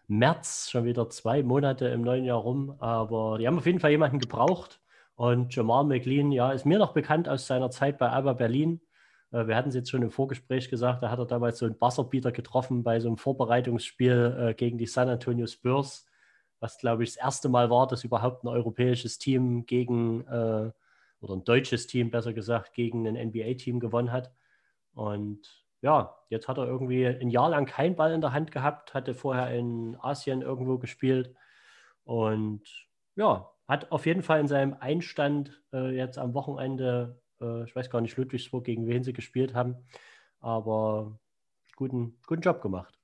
März, 0.06 0.70
schon 0.70 0.84
wieder 0.84 1.08
zwei 1.08 1.42
Monate 1.42 1.88
im 1.88 2.02
neuen 2.02 2.24
Jahr 2.24 2.38
rum. 2.38 2.76
Aber 2.78 3.38
die 3.38 3.46
haben 3.46 3.58
auf 3.58 3.66
jeden 3.66 3.80
Fall 3.80 3.90
jemanden 3.90 4.18
gebraucht. 4.18 4.80
Und 5.14 5.54
Jamal 5.54 5.84
McLean, 5.84 6.32
ja, 6.32 6.52
ist 6.52 6.64
mir 6.64 6.78
noch 6.78 6.92
bekannt 6.92 7.28
aus 7.28 7.46
seiner 7.46 7.70
Zeit 7.70 7.98
bei 7.98 8.08
Alba 8.08 8.32
Berlin. 8.32 8.80
Äh, 9.32 9.46
wir 9.46 9.56
hatten 9.56 9.68
es 9.68 9.74
jetzt 9.74 9.90
schon 9.90 10.02
im 10.02 10.10
Vorgespräch 10.10 10.70
gesagt, 10.70 11.02
da 11.02 11.10
hat 11.10 11.18
er 11.18 11.26
damals 11.26 11.58
so 11.58 11.66
einen 11.66 11.78
Buzzerbeater 11.78 12.32
getroffen 12.32 12.82
bei 12.82 13.00
so 13.00 13.08
einem 13.08 13.16
Vorbereitungsspiel 13.18 14.36
äh, 14.38 14.54
gegen 14.54 14.78
die 14.78 14.86
San 14.86 15.08
Antonio 15.08 15.46
Spurs, 15.46 16.06
was, 16.60 16.78
glaube 16.78 17.04
ich, 17.04 17.14
das 17.14 17.22
erste 17.22 17.48
Mal 17.48 17.70
war, 17.70 17.86
dass 17.86 18.04
überhaupt 18.04 18.44
ein 18.44 18.48
europäisches 18.48 19.18
Team 19.18 19.66
gegen, 19.66 20.26
äh, 20.26 20.70
oder 21.20 21.34
ein 21.34 21.44
deutsches 21.44 21.86
Team 21.86 22.10
besser 22.10 22.32
gesagt, 22.32 22.74
gegen 22.74 23.06
ein 23.06 23.28
NBA-Team 23.28 23.80
gewonnen 23.80 24.12
hat. 24.12 24.32
Und 24.94 25.64
ja, 25.82 26.16
jetzt 26.28 26.48
hat 26.48 26.58
er 26.58 26.66
irgendwie 26.66 27.06
ein 27.06 27.30
Jahr 27.30 27.50
lang 27.50 27.66
keinen 27.66 27.96
Ball 27.96 28.12
in 28.12 28.20
der 28.20 28.32
Hand 28.32 28.52
gehabt, 28.52 28.94
hatte 28.94 29.14
vorher 29.14 29.50
in 29.50 29.96
Asien 30.00 30.42
irgendwo 30.42 30.78
gespielt 30.78 31.34
und 32.04 32.62
ja, 33.16 33.50
hat 33.68 33.92
auf 33.92 34.06
jeden 34.06 34.22
Fall 34.22 34.40
in 34.40 34.48
seinem 34.48 34.74
Einstand 34.78 35.62
äh, 35.72 35.94
jetzt 35.94 36.18
am 36.18 36.34
Wochenende, 36.34 37.20
äh, 37.40 37.64
ich 37.64 37.74
weiß 37.74 37.88
gar 37.90 38.00
nicht, 38.00 38.16
Ludwigsburg, 38.16 38.64
gegen 38.64 38.86
wen 38.88 39.04
sie 39.04 39.12
gespielt 39.12 39.54
haben, 39.54 39.76
aber 40.40 41.18
guten, 41.76 42.18
guten 42.26 42.42
Job 42.42 42.60
gemacht. 42.60 42.98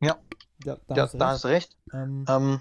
Ja, 0.00 0.16
ja 0.64 0.76
da, 0.88 0.94
ja, 0.94 1.02
hast, 1.02 1.14
da 1.14 1.28
hast 1.28 1.44
du 1.44 1.48
recht. 1.48 1.76
Ähm, 1.92 2.24
ähm, 2.28 2.60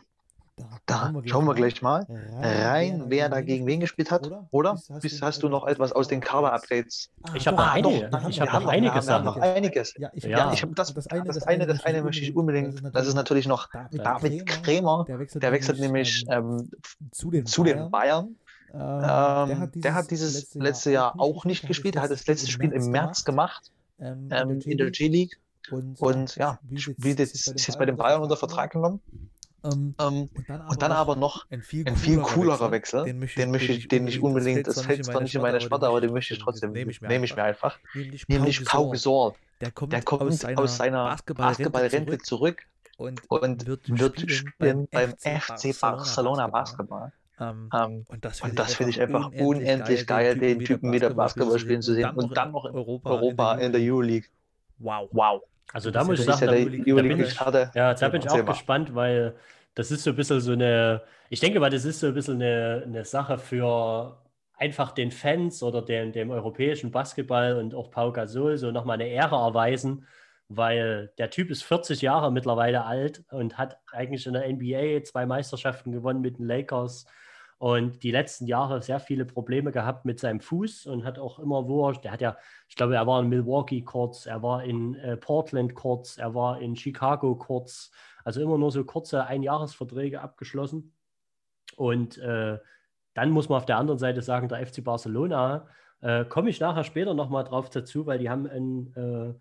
da, 0.58 0.64
da 0.86 0.98
schauen, 0.98 1.24
wir 1.24 1.30
schauen 1.30 1.46
wir 1.46 1.54
gleich 1.54 1.82
mal 1.82 2.06
rein, 2.40 3.06
wer 3.08 3.30
da 3.30 3.42
gegen 3.42 3.66
wen 3.66 3.80
gespielt 3.82 4.12
hat. 4.12 4.26
Oder? 4.26 4.48
oder? 4.52 4.72
Hast, 4.72 4.90
hast, 4.90 5.22
hast, 5.22 5.44
du 5.44 5.50
noch 5.50 5.68
etwas 5.68 5.92
aus 5.92 6.08
den 6.08 6.22
Cover-Updates? 6.22 7.10
Ah, 7.24 7.32
ich 7.36 7.48
habe 7.48 7.58
noch, 7.58 7.74
einige, 7.74 8.10
noch, 8.10 8.30
ich 8.30 8.40
hab 8.40 8.54
noch 8.54 8.68
einiges. 8.68 9.08
Noch 9.08 9.38
einiges. 9.38 9.94
Ja, 9.98 10.10
ich, 10.14 10.24
ja. 10.24 10.54
ich 10.54 10.62
habe 10.62 10.74
das, 10.74 10.94
das, 10.94 11.08
eine, 11.08 11.24
das, 11.26 11.44
eine, 11.44 11.68
das 11.68 11.84
eine 11.84 12.02
möchte 12.04 12.24
ich 12.24 12.36
unbedingt. 12.36 12.82
Das 12.94 13.08
ist 13.08 13.16
natürlich 13.16 13.48
noch 13.48 13.70
David 13.92 14.46
Krämer. 14.46 15.06
Der 15.08 15.20
wechselt, 15.20 15.44
der 15.44 15.52
wechselt 15.52 15.80
nämlich 15.80 16.26
ähm, 16.30 16.70
zu 17.12 17.32
den 17.32 17.46
zu 17.46 17.64
den 17.64 17.92
Bayern. 17.92 18.36
Ähm, 18.74 18.80
der, 18.80 19.60
hat 19.60 19.70
der, 19.76 19.94
hat 19.94 20.12
dieses 20.12 20.54
letzte 20.56 20.92
Jahr 20.92 21.20
auch 21.20 21.46
nicht 21.46 21.68
gespielt. 21.68 21.96
Er 21.96 22.04
hat 22.04 22.12
das 22.12 22.28
letzte 22.28 22.50
Spiel 22.50 22.72
im 22.72 22.92
März 22.92 23.26
gemacht 23.26 23.72
ähm, 24.00 24.30
in 24.66 24.78
der 24.78 24.92
G-League. 24.92 25.40
Und 25.72 26.36
ja, 26.36 26.60
spielt 26.76 27.20
jetzt, 27.20 27.36
ist 27.36 27.68
jetzt 27.68 27.80
bei 27.80 27.86
den 27.86 27.98
Bayern 27.98 28.22
unter 28.22 28.38
Vertrag 28.38 28.72
genommen. 28.72 29.02
Ähm, 29.66 29.96
ähm, 30.00 30.30
und, 30.34 30.50
dann 30.50 30.62
und, 30.68 30.82
dann 30.82 30.92
aber 30.92 31.16
noch 31.16 31.46
ein 31.50 31.62
viel, 31.62 31.88
ein 31.88 31.96
viel 31.96 32.20
coolerer 32.20 32.72
Wechsel, 32.72 33.00
Wechsel. 33.00 33.06
Den 33.06 33.20
möchte, 33.20 33.40
den 33.42 33.52
möchte 33.52 33.72
ich, 33.72 33.88
den 33.88 34.08
ich 34.08 34.22
unbedingt, 34.22 34.68
das 34.68 34.82
fällt 34.82 35.06
zwar 35.06 35.22
nicht 35.22 35.34
in 35.36 35.42
meine 35.42 35.62
Sparte, 35.62 35.88
aber 35.88 36.02
den 36.02 36.14
möchte 36.14 36.34
ich 36.34 36.40
trotzdem, 36.40 36.72
nehme 36.72 36.92
ich 36.92 37.02
mir, 37.02 37.24
ich 37.24 37.38
einfach. 37.38 37.78
Nämlich, 37.94 38.28
nämlich 38.28 38.66
Pau 38.66 38.90
Gasol. 38.90 39.34
Der 39.62 39.72
kommt, 39.72 39.94
der 39.94 40.02
kommt 40.04 40.22
aus 40.22 40.40
seiner, 40.40 40.62
aus 40.62 40.78
seiner 40.78 41.18
Basketballrente 41.34 42.18
zurück, 42.20 42.66
zurück 42.98 43.20
und, 43.28 43.66
wird, 43.66 44.00
wird 44.00 44.32
spielen 44.32 44.88
beim 44.92 45.14
FC 45.18 45.80
Barcelona 45.80 46.48
Basketball. 46.48 47.12
Um, 47.38 47.70
um, 47.74 48.06
und 48.08 48.24
das 48.24 48.40
finde 48.40 48.62
ich, 48.62 48.78
find 48.78 48.90
ich, 48.92 49.02
einfach 49.02 49.30
unendlich 49.34 50.08
geil, 50.08 50.38
den 50.38 50.60
Typen 50.64 50.94
wieder 50.94 51.10
Basketball 51.10 51.60
spielen 51.60 51.82
zu 51.82 51.94
sehen 51.94 52.12
und 52.12 52.36
dann 52.38 52.54
noch 52.54 52.66
in 52.66 52.76
Europa, 52.76 53.10
Europa 53.10 53.56
in 53.56 53.74
der 53.74 53.82
Euroleague. 53.82 54.30
Wow. 54.80 55.10
Wow. 55.12 55.44
Also 55.74 55.92
da 55.92 56.06
muss 56.06 56.20
ich 56.20 56.26
sagen, 56.26 56.40
da, 56.40 56.54
da, 56.54 56.54
bin 56.54 57.20
ich, 57.20 57.36
ja, 57.76 57.94
da 57.94 58.10
bin 58.10 58.22
ich 58.22 58.30
auch 58.30 58.46
gespannt, 58.46 58.96
weil 58.96 59.36
das 59.76 59.92
ist 59.92 60.04
so 60.04 60.12
ein 60.12 60.16
bisschen 60.16 60.42
so 60.42 60.54
eine, 60.54 61.04
ich 61.30 61.42
denke 61.42 61.60
mal, 61.60 61.70
das 61.70 61.86
ist 61.86 62.00
so 62.00 62.08
ein 62.08 62.14
bisschen 62.14 62.42
eine, 62.42 62.84
eine 62.86 63.06
Sache 63.06 63.38
für 63.38 64.18
einfach 64.54 64.92
den 64.92 65.12
Fans 65.12 65.62
oder 65.62 65.82
dem, 65.82 66.14
dem 66.14 66.32
europäischen 66.32 66.92
Basketball 66.92 67.58
und 67.58 67.76
auch 67.76 67.92
Pau 67.92 68.12
Gasol 68.12 68.58
so 68.58 68.72
nochmal 68.72 68.96
eine 68.96 69.10
Ehre 69.10 69.36
erweisen, 69.36 70.08
weil 70.48 71.12
der 71.18 71.30
Typ 71.30 71.50
ist 71.50 71.64
40 71.64 72.02
Jahre 72.02 72.32
mittlerweile 72.32 72.86
alt 72.86 73.24
und 73.32 73.58
hat 73.58 73.78
eigentlich 73.92 74.26
in 74.26 74.34
der 74.34 74.48
NBA 74.48 75.04
zwei 75.04 75.26
Meisterschaften 75.26 75.92
gewonnen 75.92 76.22
mit 76.22 76.40
den 76.40 76.48
Lakers 76.48 77.06
und 77.58 78.04
die 78.04 78.12
letzten 78.12 78.48
Jahre 78.48 78.82
sehr 78.82 79.00
viele 79.00 79.26
Probleme 79.26 79.72
gehabt 79.72 80.06
mit 80.06 80.20
seinem 80.20 80.42
Fuß 80.42 80.88
und 80.88 81.06
hat 81.06 81.18
auch 81.20 81.40
immer, 81.40 81.68
wo 81.68 81.88
er, 81.88 81.94
der 81.94 82.12
hat 82.12 82.22
ja, 82.22 82.38
ich 82.68 82.76
glaube, 82.76 82.96
er 82.96 83.08
war 83.08 83.22
in 83.22 83.30
Milwaukee 83.30 83.82
kurz, 83.82 84.26
er 84.26 84.44
war 84.44 84.64
in 84.64 84.96
äh, 84.96 85.16
Portland 85.16 85.74
kurz, 85.74 86.18
er 86.18 86.36
war 86.36 86.60
in 86.60 86.76
Chicago 86.76 87.36
kurz, 87.36 87.92
also 88.26 88.42
immer 88.42 88.58
nur 88.58 88.72
so 88.72 88.84
kurze 88.84 89.26
Einjahresverträge 89.26 90.22
abgeschlossen. 90.22 90.94
Und 91.78 92.18
äh, 92.18 92.58
dann 93.14 93.32
muss 93.32 93.48
man 93.48 93.58
auf 93.58 93.66
der 93.66 93.78
anderen 93.78 94.00
Seite 94.00 94.22
sagen, 94.22 94.50
der 94.50 94.66
FC 94.66 94.84
Barcelona, 94.84 95.68
äh, 96.02 96.26
komme 96.26 96.50
ich 96.50 96.60
nachher 96.60 96.84
später 96.84 97.14
nochmal 97.14 97.46
drauf 97.46 97.70
dazu, 97.70 98.06
weil 98.06 98.20
die 98.20 98.30
haben, 98.30 98.48
ein, 98.48 98.94
äh, 98.96 99.34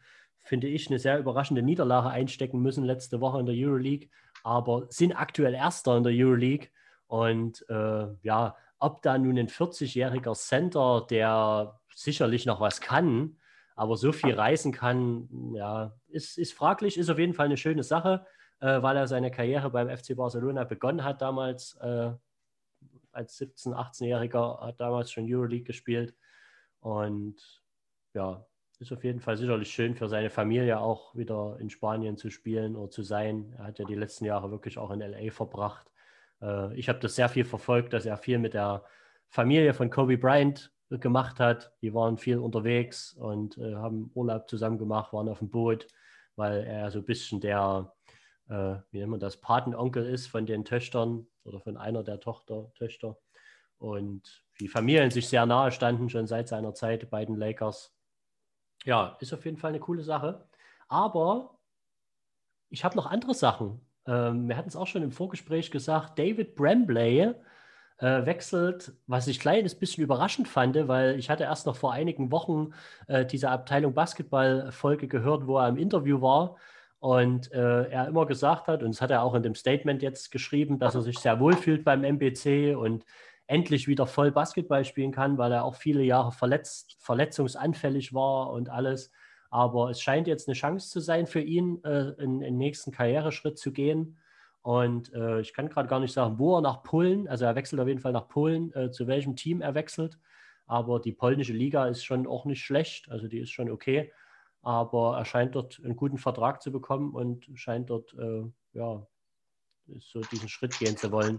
finde 0.45 0.69
ich, 0.69 0.89
eine 0.89 0.99
sehr 0.99 1.19
überraschende 1.19 1.63
Niederlage 1.63 2.09
einstecken 2.09 2.61
müssen 2.61 2.85
letzte 2.85 3.21
Woche 3.21 3.41
in 3.41 3.47
der 3.47 3.55
Euroleague, 3.57 4.09
aber 4.45 4.87
sind 4.89 5.13
aktuell 5.13 5.55
Erster 5.55 5.97
in 5.97 6.05
der 6.05 6.13
Euroleague. 6.15 6.69
Und 7.07 7.65
äh, 7.69 8.07
ja, 8.23 8.57
ob 8.79 9.03
da 9.03 9.19
nun 9.19 9.39
ein 9.39 9.49
40-jähriger 9.49 10.35
Center, 10.35 11.07
der 11.09 11.81
sicherlich 11.95 12.47
noch 12.47 12.61
was 12.61 12.81
kann, 12.81 13.39
aber 13.77 13.97
so 13.97 14.13
viel 14.13 14.35
reisen 14.35 14.73
kann, 14.73 15.29
ja, 15.55 15.95
ist, 16.09 16.39
ist 16.39 16.53
fraglich, 16.53 16.97
ist 16.97 17.11
auf 17.11 17.19
jeden 17.19 17.35
Fall 17.35 17.47
eine 17.47 17.57
schöne 17.57 17.83
Sache 17.83 18.27
äh, 18.65 18.83
weil 18.83 18.97
er 18.97 19.07
seine 19.07 19.31
Karriere 19.31 19.71
beim 19.71 19.95
FC 19.95 20.17
Barcelona 20.17 20.65
begonnen 20.65 21.05
hat 21.05 21.21
damals. 21.21 21.77
Äh, 21.83 22.13
als 23.13 23.39
17-, 23.41 23.75
18-Jähriger 23.75 24.61
hat 24.61 24.81
damals 24.81 25.13
schon 25.13 25.27
Euroleague 25.29 25.65
gespielt. 25.65 26.17
Und 26.81 27.63
ja, 28.15 28.45
ist 28.81 28.93
auf 28.93 29.05
jeden 29.05 29.21
Fall 29.21 29.37
sicherlich 29.37 29.71
schön 29.71 29.95
für 29.95 30.09
seine 30.09 30.31
Familie 30.31 30.81
auch 30.81 31.15
wieder 31.15 31.59
in 31.61 31.71
Spanien 31.71 32.17
zu 32.17 32.31
spielen 32.31 32.75
oder 32.75 32.91
zu 32.91 33.03
sein. 33.03 33.55
Er 33.59 33.67
hat 33.67 33.79
ja 33.79 33.85
die 33.85 33.95
letzten 33.95 34.25
Jahre 34.25 34.51
wirklich 34.51 34.79
auch 34.79 34.91
in 34.91 35.01
LA 35.01 35.31
verbracht. 35.31 35.93
Äh, 36.45 36.75
ich 36.75 36.89
habe 36.89 36.99
das 37.01 37.17
sehr 37.17 37.29
viel 37.29 37.45
verfolgt, 37.45 37.93
dass 37.93 38.07
er 38.07 38.17
viel 38.17 38.39
mit 38.39 38.55
der 38.55 38.85
Familie 39.29 39.75
von 39.75 39.91
Kobe 39.91 40.19
Bryant 40.19 40.73
gemacht 40.91 41.41
hat. 41.41 41.73
Die 41.83 41.95
waren 41.95 42.19
viel 42.19 42.39
unterwegs 42.39 43.15
und 43.15 43.59
äh, 43.59 43.75
haben 43.75 44.11
Urlaub 44.15 44.49
zusammen 44.49 44.79
gemacht, 44.79 45.13
waren 45.13 45.29
auf 45.29 45.39
dem 45.39 45.51
Boot, 45.51 45.89
weil 46.37 46.63
er 46.65 46.91
so 46.91 47.01
ein 47.01 47.05
bisschen 47.05 47.41
der 47.41 47.93
äh, 48.49 48.77
wie 48.91 48.99
nennt 48.99 49.11
man 49.11 49.21
das, 49.21 49.37
Patenonkel 49.39 50.05
ist 50.07 50.27
von 50.27 50.47
den 50.47 50.65
Töchtern 50.65 51.27
oder 51.45 51.61
von 51.61 51.77
einer 51.77 52.03
der 52.03 52.21
Tochter, 52.21 52.73
Töchter. 52.75 53.19
Und 53.79 54.45
die 54.61 54.69
Familien 54.69 55.11
sich 55.11 55.29
sehr 55.29 55.47
nahe 55.47 55.73
standen, 55.73 56.09
schon 56.09 56.27
seit 56.27 56.49
seiner 56.49 56.75
Zeit 56.75 57.11
bei 57.11 57.25
den 57.25 57.37
Lakers. 57.37 57.95
Ja, 58.85 59.17
ist 59.21 59.33
auf 59.33 59.45
jeden 59.45 59.57
Fall 59.57 59.71
eine 59.71 59.81
coole 59.81 60.03
Sache. 60.03 60.47
Aber 60.89 61.59
ich 62.69 62.85
habe 62.85 62.97
noch 62.97 63.07
andere 63.07 63.35
Sachen. 63.35 63.81
Ähm, 64.07 64.49
wir 64.49 64.57
hatten 64.57 64.69
es 64.69 64.77
auch 64.77 64.87
schon 64.87 65.03
im 65.03 65.13
Vorgespräch 65.13 65.71
gesagt, 65.71 66.19
David 66.19 66.55
Brambley 66.55 67.35
äh, 67.99 68.27
wechselt, 68.27 68.93
was 69.07 69.27
ich 69.29 69.41
kleines 69.41 69.75
bisschen 69.75 70.05
überraschend 70.05 70.49
fand, 70.49 70.77
weil 70.89 71.19
ich 71.19 71.31
hatte 71.31 71.45
erst 71.45 71.67
noch 71.67 71.77
vor 71.77 71.93
einigen 71.93 72.31
Wochen 72.33 72.73
äh, 73.07 73.25
diese 73.25 73.51
Abteilung 73.51 73.95
Basketball-Folge 73.95 75.09
gehört, 75.09 75.47
wo 75.47 75.59
er 75.59 75.69
im 75.69 75.77
Interview 75.77 76.21
war 76.21 76.57
und 76.99 77.53
äh, 77.53 77.89
er 77.91 78.09
immer 78.09 78.27
gesagt 78.27 78.67
hat, 78.67 78.83
und 78.83 78.95
das 78.95 79.03
hat 79.03 79.11
er 79.11 79.23
auch 79.23 79.35
in 79.35 79.43
dem 79.43 79.55
Statement 79.55 80.03
jetzt 80.03 80.31
geschrieben, 80.33 80.79
dass 80.79 80.95
er 80.95 81.03
sich 81.03 81.19
sehr 81.19 81.39
wohl 81.39 81.55
fühlt 81.55 81.85
beim 81.85 82.03
MBC 82.03 82.75
und 82.77 83.05
endlich 83.47 83.89
wieder 83.89 84.07
voll 84.07 84.31
Basketball 84.31 84.85
spielen 84.85 85.13
kann, 85.13 85.39
weil 85.39 85.53
er 85.53 85.65
auch 85.65 85.75
viele 85.75 86.03
Jahre 86.03 86.33
verletzt, 86.33 86.97
verletzungsanfällig 86.99 88.15
war 88.15 88.51
und 88.51 88.71
alles. 88.71 89.11
Aber 89.55 89.91
es 89.91 90.01
scheint 90.01 90.27
jetzt 90.27 90.49
eine 90.49 90.55
Chance 90.55 90.91
zu 90.91 91.01
sein 91.01 91.27
für 91.27 91.41
ihn, 91.41 91.83
äh, 91.85 92.11
in 92.23 92.41
den 92.41 92.59
nächsten 92.59 92.91
Karriereschritt 92.91 93.59
zu 93.59 93.73
gehen. 93.73 94.19
Und 94.63 95.13
äh, 95.13 95.41
ich 95.41 95.53
kann 95.53 95.69
gerade 95.69 95.89
gar 95.89 96.01
nicht 96.01 96.13
sagen, 96.13 96.39
wo 96.39 96.57
er 96.57 96.61
nach 96.61 96.83
Polen, 96.83 97.29
also 97.29 97.45
er 97.45 97.55
wechselt 97.55 97.81
auf 97.81 97.89
jeden 97.89 98.01
Fall 98.01 98.13
nach 98.13 98.29
Polen, 98.29 98.73
äh, 98.75 98.91
zu 98.91 99.07
welchem 99.07 99.37
Team 99.37 99.61
er 99.61 99.75
wechselt. 99.75 100.19
Aber 100.67 100.99
die 100.99 101.13
polnische 101.13 101.53
Liga 101.53 101.87
ist 101.87 102.05
schon 102.05 102.27
auch 102.27 102.47
nicht 102.47 102.65
schlecht, 102.65 103.11
also 103.11 103.29
die 103.29 103.39
ist 103.39 103.51
schon 103.51 103.71
okay 103.71 104.11
aber 104.65 105.19
er 105.19 105.25
scheint 105.27 105.55
dort 105.55 105.81
einen 105.85 105.95
guten 105.95 106.17
Vertrag 106.17 106.63
zu 106.63 106.73
bekommen 106.73 107.15
und 107.15 107.47
scheint 107.55 107.91
dort 107.91 108.15
äh, 108.15 108.45
ja, 108.73 109.07
so 109.99 110.21
diesen 110.33 110.49
Schritt 110.49 110.79
gehen 110.79 110.97
zu 110.97 111.13
wollen. 111.13 111.39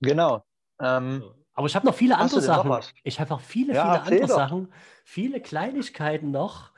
Genau. 0.00 0.42
Ähm, 0.80 1.22
aber 1.54 1.66
ich 1.66 1.76
habe 1.76 1.86
noch 1.86 1.94
viele 1.94 2.18
andere 2.18 2.40
Sachen. 2.40 2.72
Ich 3.04 3.20
habe 3.20 3.34
auch 3.34 3.40
viele, 3.40 3.74
ja, 3.74 3.84
viele 3.84 4.02
andere 4.02 4.28
doch. 4.28 4.36
Sachen, 4.36 4.72
viele 5.04 5.40
Kleinigkeiten 5.40 6.30
noch, 6.30 6.72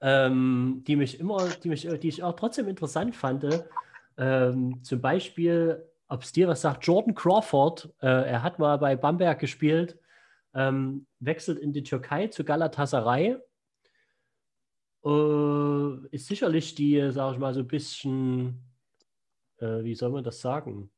ähm, 0.00 0.84
die 0.86 0.96
mich 0.96 1.18
immer, 1.18 1.48
die 1.62 1.68
mich, 1.68 1.88
die 1.88 2.08
ich 2.08 2.22
auch 2.22 2.34
trotzdem 2.34 2.68
interessant 2.68 3.16
fand. 3.16 3.46
Ähm, 4.16 4.82
zum 4.82 5.00
Beispiel, 5.00 5.84
ob 6.08 6.22
es 6.22 6.32
dir 6.32 6.48
was 6.48 6.60
sagt, 6.60 6.84
Jordan 6.86 7.14
Crawford, 7.14 7.90
äh, 8.00 8.06
er 8.06 8.42
hat 8.42 8.58
mal 8.58 8.78
bei 8.78 8.96
Bamberg 8.96 9.38
gespielt 9.38 9.98
ähm, 10.54 11.06
wechselt 11.20 11.58
in 11.58 11.72
die 11.72 11.82
Türkei 11.82 12.28
zu 12.28 12.44
Galatasaray. 12.44 13.36
Äh, 15.04 16.06
ist 16.10 16.26
sicherlich 16.26 16.74
die, 16.74 17.10
sage 17.12 17.34
ich 17.34 17.38
mal, 17.38 17.54
so 17.54 17.60
ein 17.60 17.68
bisschen, 17.68 18.60
äh, 19.58 19.84
wie 19.84 19.94
soll 19.94 20.10
man 20.10 20.24
das 20.24 20.40
sagen? 20.40 20.90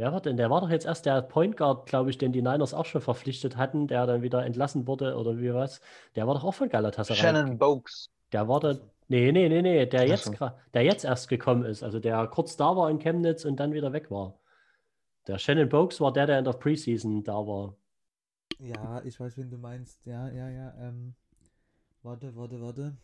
Wer 0.00 0.12
war 0.12 0.22
denn? 0.22 0.38
Der 0.38 0.48
war 0.48 0.62
doch 0.62 0.70
jetzt 0.70 0.86
erst 0.86 1.04
der 1.04 1.20
Point 1.20 1.58
Guard, 1.58 1.84
glaube 1.84 2.08
ich, 2.08 2.16
den 2.16 2.32
die 2.32 2.40
Niners 2.40 2.72
auch 2.72 2.86
schon 2.86 3.02
verpflichtet 3.02 3.58
hatten, 3.58 3.86
der 3.86 4.06
dann 4.06 4.22
wieder 4.22 4.46
entlassen 4.46 4.86
wurde 4.86 5.14
oder 5.14 5.36
wie 5.36 5.52
was. 5.52 5.82
Der 6.16 6.26
war 6.26 6.32
doch 6.32 6.42
auch 6.42 6.54
von 6.54 6.70
Galatasaray. 6.70 7.20
Shannon 7.20 7.58
Boakes. 7.58 8.08
Der 8.32 8.48
war 8.48 8.60
da, 8.60 8.76
Nee, 9.08 9.30
nee, 9.30 9.50
nee, 9.50 9.60
nee, 9.60 9.84
der 9.84 10.08
jetzt, 10.08 10.32
der 10.72 10.82
jetzt 10.84 11.04
erst 11.04 11.28
gekommen 11.28 11.64
ist. 11.66 11.82
Also 11.82 12.00
der 12.00 12.26
kurz 12.28 12.56
da 12.56 12.74
war 12.76 12.88
in 12.88 12.98
Chemnitz 12.98 13.44
und 13.44 13.60
dann 13.60 13.74
wieder 13.74 13.92
weg 13.92 14.10
war. 14.10 14.38
Der 15.26 15.36
Shannon 15.36 15.68
Boakes 15.68 16.00
war 16.00 16.14
der, 16.14 16.24
der 16.24 16.38
in 16.38 16.46
der 16.46 16.54
Preseason 16.54 17.22
da 17.22 17.34
war. 17.34 17.76
Ja, 18.58 19.02
ich 19.04 19.20
weiß, 19.20 19.36
wen 19.36 19.50
du 19.50 19.58
meinst. 19.58 20.06
Ja, 20.06 20.30
ja, 20.30 20.48
ja. 20.48 20.74
Ähm, 20.78 21.14
warte, 22.02 22.34
warte, 22.36 22.58
warte. 22.62 22.96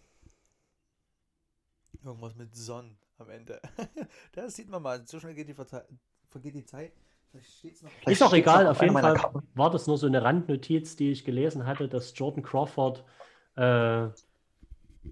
Irgendwas 2.02 2.36
mit 2.36 2.56
Sonn 2.56 2.96
am 3.18 3.28
Ende. 3.28 3.60
das 4.32 4.56
sieht 4.56 4.70
man 4.70 4.80
mal. 4.80 5.06
So 5.06 5.20
schnell 5.20 5.34
geht 5.34 5.48
die, 5.48 5.54
vergeht 6.36 6.54
die 6.54 6.66
Zeit. 6.66 6.92
Ist 8.06 8.22
auch 8.22 8.32
egal, 8.32 8.66
auf 8.66 8.80
jeden 8.80 8.94
Fall 8.94 9.18
war 9.54 9.70
das 9.70 9.86
nur 9.86 9.98
so 9.98 10.06
eine 10.06 10.22
Randnotiz, 10.22 10.96
die 10.96 11.10
ich 11.10 11.24
gelesen 11.24 11.66
hatte, 11.66 11.88
dass 11.88 12.12
Jordan 12.14 12.42
Crawford 12.42 13.04
äh, 13.56 14.08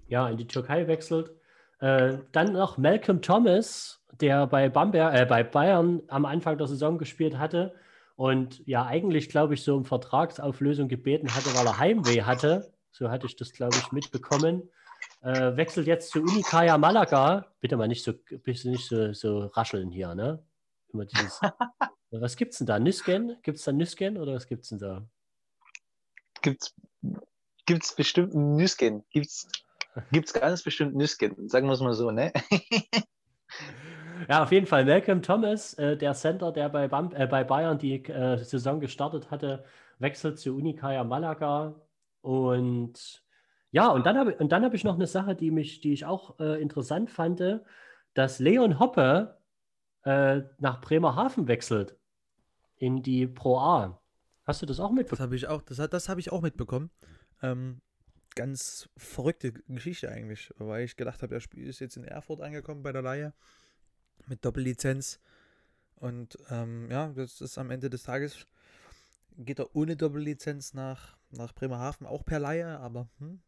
ja, 0.07 0.29
in 0.29 0.37
die 0.37 0.47
Türkei 0.47 0.87
wechselt. 0.87 1.31
Äh, 1.79 2.19
dann 2.31 2.53
noch 2.53 2.77
Malcolm 2.77 3.21
Thomas, 3.21 4.03
der 4.21 4.47
bei, 4.47 4.69
Bamberg, 4.69 5.13
äh, 5.13 5.25
bei 5.25 5.43
Bayern 5.43 6.01
am 6.07 6.25
Anfang 6.25 6.57
der 6.57 6.67
Saison 6.67 6.97
gespielt 6.97 7.37
hatte 7.37 7.75
und 8.15 8.65
ja 8.65 8.85
eigentlich, 8.85 9.29
glaube 9.29 9.55
ich, 9.55 9.63
so 9.63 9.75
um 9.75 9.85
Vertragsauflösung 9.85 10.87
gebeten 10.87 11.35
hatte, 11.35 11.55
weil 11.55 11.65
er 11.65 11.79
Heimweh 11.79 12.23
hatte. 12.23 12.71
So 12.91 13.09
hatte 13.09 13.27
ich 13.27 13.35
das, 13.35 13.51
glaube 13.51 13.75
ich, 13.77 13.91
mitbekommen. 13.91 14.69
Äh, 15.21 15.57
wechselt 15.57 15.85
jetzt 15.85 16.11
zu 16.11 16.21
Unikaya 16.21 16.77
Malaga. 16.77 17.47
Bitte 17.61 17.77
mal 17.77 17.87
nicht 17.87 18.03
so, 18.03 18.13
bitte 18.13 18.69
nicht 18.69 18.87
so, 18.87 19.13
so 19.13 19.45
rascheln 19.47 19.91
hier, 19.91 20.15
ne? 20.15 20.43
Immer 20.95 21.05
dieses. 21.05 21.41
was 22.11 22.37
gibt's 22.37 22.59
denn 22.59 22.67
da? 22.67 22.79
Nüsken? 22.79 23.35
Gibt 23.43 23.57
es 23.57 23.65
da 23.65 23.73
Nüsken 23.73 24.17
oder 24.17 24.33
was 24.33 24.47
gibt's 24.47 24.69
denn 24.69 24.79
da? 24.79 25.05
Gibt's, 26.41 26.73
gibt's 27.65 27.93
bestimmt 27.93 28.33
Nüsken. 28.33 29.03
Gibt's, 29.09 29.45
gibt's 30.13 30.31
ganz 30.31 30.63
bestimmt 30.63 30.95
Nüsken. 30.95 31.49
Sagen 31.49 31.67
wir 31.67 31.73
es 31.73 31.81
mal 31.81 31.93
so, 31.93 32.11
ne? 32.11 32.31
Ja, 34.29 34.41
auf 34.43 34.51
jeden 34.53 34.65
Fall. 34.65 34.85
Malcolm 34.85 35.21
Thomas, 35.21 35.73
äh, 35.73 35.97
der 35.97 36.13
Center, 36.13 36.51
der 36.53 36.69
bei, 36.69 36.87
Bam 36.87 37.11
äh, 37.13 37.27
bei 37.27 37.43
Bayern 37.43 37.77
die 37.77 38.03
äh, 38.05 38.37
Saison 38.37 38.79
gestartet 38.79 39.29
hatte, 39.29 39.65
wechselt 39.99 40.39
zu 40.39 40.55
Unikaya 40.55 41.03
Malaga. 41.03 41.75
Und 42.21 43.23
ja, 43.71 43.89
und 43.89 44.05
dann 44.05 44.17
habe 44.17 44.37
hab 44.39 44.73
ich 44.73 44.83
noch 44.85 44.95
eine 44.95 45.05
Sache, 45.05 45.35
die, 45.35 45.51
mich, 45.51 45.81
die 45.81 45.91
ich 45.91 46.05
auch 46.05 46.39
äh, 46.39 46.59
interessant 46.61 47.11
fand, 47.11 47.43
dass 48.13 48.39
Leon 48.39 48.79
Hoppe 48.79 49.37
äh, 50.05 50.43
nach 50.59 50.81
Bremerhaven 50.81 51.47
wechselt 51.47 51.95
in 52.77 53.01
die 53.01 53.27
Pro 53.27 53.57
A. 53.57 54.01
Hast 54.45 54.61
du 54.61 54.65
das 54.65 54.79
auch 54.79 54.91
mitbekommen? 54.91 55.17
Das 55.17 55.21
habe 55.21 55.35
ich 55.35 55.47
auch, 55.47 55.61
das, 55.63 55.89
das 55.89 56.09
habe 56.09 56.19
ich 56.19 56.31
auch 56.31 56.41
mitbekommen. 56.41 56.91
Ähm, 57.41 57.81
ganz 58.35 58.89
verrückte 58.97 59.53
Geschichte 59.53 60.09
eigentlich, 60.09 60.53
weil 60.57 60.85
ich 60.85 60.95
gedacht 60.95 61.21
habe, 61.21 61.33
der 61.33 61.39
Spiel 61.39 61.67
ist 61.67 61.79
jetzt 61.79 61.97
in 61.97 62.03
Erfurt 62.03 62.41
angekommen 62.41 62.83
bei 62.83 62.91
der 62.91 63.01
Leihe 63.01 63.33
mit 64.27 64.45
Doppellizenz. 64.45 65.19
Und 65.95 66.37
ähm, 66.49 66.89
ja, 66.91 67.07
das 67.09 67.41
ist 67.41 67.57
am 67.57 67.71
Ende 67.71 67.89
des 67.89 68.03
Tages, 68.03 68.45
geht 69.37 69.59
er 69.59 69.75
ohne 69.75 69.95
Doppellizenz 69.95 70.73
nach, 70.73 71.17
nach 71.31 71.53
Bremerhaven, 71.53 72.05
auch 72.05 72.23
per 72.25 72.39
Laie, 72.39 72.77
aber 72.79 73.07
hm, 73.19 73.39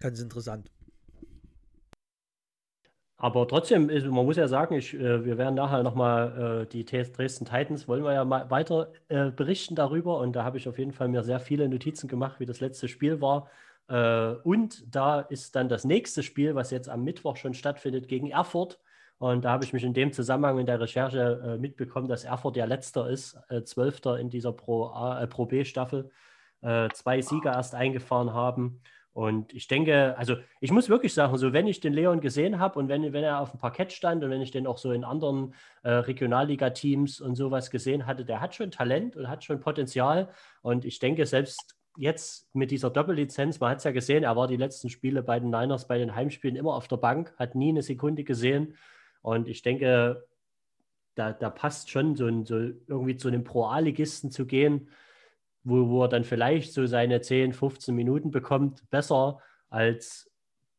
ganz 0.00 0.20
interessant. 0.20 0.70
Aber 3.22 3.46
trotzdem, 3.46 3.86
man 3.86 4.26
muss 4.26 4.36
ja 4.36 4.48
sagen, 4.48 4.74
ich, 4.74 4.94
äh, 4.94 5.24
wir 5.24 5.38
werden 5.38 5.54
nachher 5.54 5.84
nochmal 5.84 6.64
äh, 6.64 6.66
die 6.66 6.84
Dresden 6.84 7.44
Titans, 7.44 7.86
wollen 7.86 8.02
wir 8.02 8.12
ja 8.12 8.24
mal 8.24 8.50
weiter 8.50 8.92
äh, 9.08 9.30
berichten 9.30 9.76
darüber. 9.76 10.18
Und 10.18 10.32
da 10.34 10.42
habe 10.42 10.58
ich 10.58 10.68
auf 10.68 10.76
jeden 10.76 10.90
Fall 10.90 11.06
mir 11.06 11.22
sehr 11.22 11.38
viele 11.38 11.68
Notizen 11.68 12.08
gemacht, 12.08 12.40
wie 12.40 12.46
das 12.46 12.58
letzte 12.58 12.88
Spiel 12.88 13.20
war. 13.20 13.48
Äh, 13.86 14.32
und 14.42 14.92
da 14.92 15.20
ist 15.20 15.54
dann 15.54 15.68
das 15.68 15.84
nächste 15.84 16.24
Spiel, 16.24 16.56
was 16.56 16.72
jetzt 16.72 16.88
am 16.88 17.04
Mittwoch 17.04 17.36
schon 17.36 17.54
stattfindet, 17.54 18.08
gegen 18.08 18.28
Erfurt. 18.28 18.80
Und 19.18 19.44
da 19.44 19.52
habe 19.52 19.64
ich 19.64 19.72
mich 19.72 19.84
in 19.84 19.94
dem 19.94 20.12
Zusammenhang 20.12 20.58
in 20.58 20.66
der 20.66 20.80
Recherche 20.80 21.40
äh, 21.44 21.58
mitbekommen, 21.58 22.08
dass 22.08 22.24
Erfurt 22.24 22.56
der 22.56 22.66
Letzter 22.66 23.08
ist, 23.08 23.38
äh, 23.50 23.62
Zwölfter 23.62 24.18
in 24.18 24.30
dieser 24.30 24.52
Pro, 24.52 24.92
äh, 24.96 25.28
Pro 25.28 25.46
B-Staffel, 25.46 26.10
zwei 26.92 27.20
Sieger 27.20 27.54
erst 27.54 27.74
eingefahren 27.74 28.34
haben. 28.34 28.82
Und 29.14 29.52
ich 29.52 29.68
denke, 29.68 30.16
also 30.16 30.36
ich 30.60 30.70
muss 30.70 30.88
wirklich 30.88 31.12
sagen, 31.12 31.36
so 31.36 31.52
wenn 31.52 31.66
ich 31.66 31.80
den 31.80 31.92
Leon 31.92 32.20
gesehen 32.20 32.58
habe 32.58 32.78
und 32.78 32.88
wenn, 32.88 33.12
wenn 33.12 33.24
er 33.24 33.40
auf 33.40 33.50
dem 33.50 33.60
Parkett 33.60 33.92
stand 33.92 34.24
und 34.24 34.30
wenn 34.30 34.40
ich 34.40 34.50
den 34.50 34.66
auch 34.66 34.78
so 34.78 34.92
in 34.92 35.04
anderen 35.04 35.54
äh, 35.82 35.90
Regionalliga-Teams 35.90 37.20
und 37.20 37.34
sowas 37.34 37.70
gesehen 37.70 38.06
hatte, 38.06 38.24
der 38.24 38.40
hat 38.40 38.54
schon 38.54 38.70
Talent 38.70 39.16
und 39.16 39.28
hat 39.28 39.44
schon 39.44 39.60
Potenzial. 39.60 40.30
Und 40.62 40.86
ich 40.86 40.98
denke, 40.98 41.26
selbst 41.26 41.76
jetzt 41.98 42.54
mit 42.54 42.70
dieser 42.70 42.88
Doppellizenz, 42.88 43.60
man 43.60 43.70
hat 43.70 43.78
es 43.78 43.84
ja 43.84 43.90
gesehen, 43.90 44.24
er 44.24 44.34
war 44.34 44.48
die 44.48 44.56
letzten 44.56 44.88
Spiele 44.88 45.22
bei 45.22 45.38
den 45.38 45.50
Niners, 45.50 45.86
bei 45.86 45.98
den 45.98 46.14
Heimspielen 46.14 46.56
immer 46.56 46.74
auf 46.74 46.88
der 46.88 46.96
Bank, 46.96 47.34
hat 47.38 47.54
nie 47.54 47.68
eine 47.68 47.82
Sekunde 47.82 48.24
gesehen. 48.24 48.76
Und 49.20 49.46
ich 49.46 49.60
denke, 49.60 50.26
da, 51.14 51.32
da 51.32 51.50
passt 51.50 51.90
schon 51.90 52.16
so, 52.16 52.26
ein, 52.26 52.46
so 52.46 52.56
irgendwie 52.56 53.16
zu 53.16 53.28
einem 53.28 53.44
Pro-A-Ligisten 53.44 54.30
zu 54.30 54.46
gehen, 54.46 54.88
wo, 55.64 55.88
wo 55.88 56.04
er 56.04 56.08
dann 56.08 56.24
vielleicht 56.24 56.72
so 56.72 56.86
seine 56.86 57.20
10, 57.20 57.52
15 57.52 57.94
Minuten 57.94 58.30
bekommt, 58.30 58.88
besser 58.90 59.40
als 59.70 60.30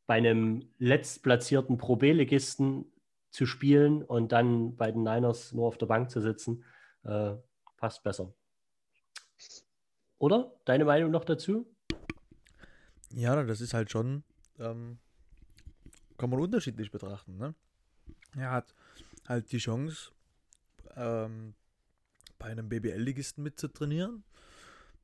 bei 0.06 0.16
einem 0.16 0.70
letztplatzierten 0.80 1.78
Pro 1.78 1.96
B-Ligisten 1.96 2.86
zu 3.32 3.46
spielen 3.46 4.04
und 4.04 4.32
dann 4.32 4.76
bei 4.76 4.92
den 4.92 5.04
Niners 5.04 5.54
nur 5.54 5.68
auf 5.68 5.78
der 5.78 5.86
Bank 5.86 6.12
zu 6.12 6.22
sitzen, 6.22 6.64
äh, 7.04 7.34
passt 7.78 8.04
besser. 8.04 8.34
Oder? 10.20 10.54
Deine 10.66 10.86
Meinung 10.86 11.12
noch 11.12 11.26
dazu? 11.26 11.66
Ja, 13.12 13.42
das 13.44 13.62
ist 13.62 13.74
halt 13.74 13.92
schon, 13.92 14.24
ähm, 14.60 15.00
kann 16.18 16.30
man 16.30 16.40
unterschiedlich 16.40 16.92
betrachten. 16.92 17.38
Ne? 17.38 17.56
Er 18.36 18.52
hat 18.52 18.74
halt 19.28 19.52
die 19.52 19.58
Chance, 19.58 20.12
ähm, 20.96 21.56
bei 22.38 22.48
einem 22.48 22.70
BBL-Ligisten 22.70 23.44
mitzutrainieren 23.44 24.24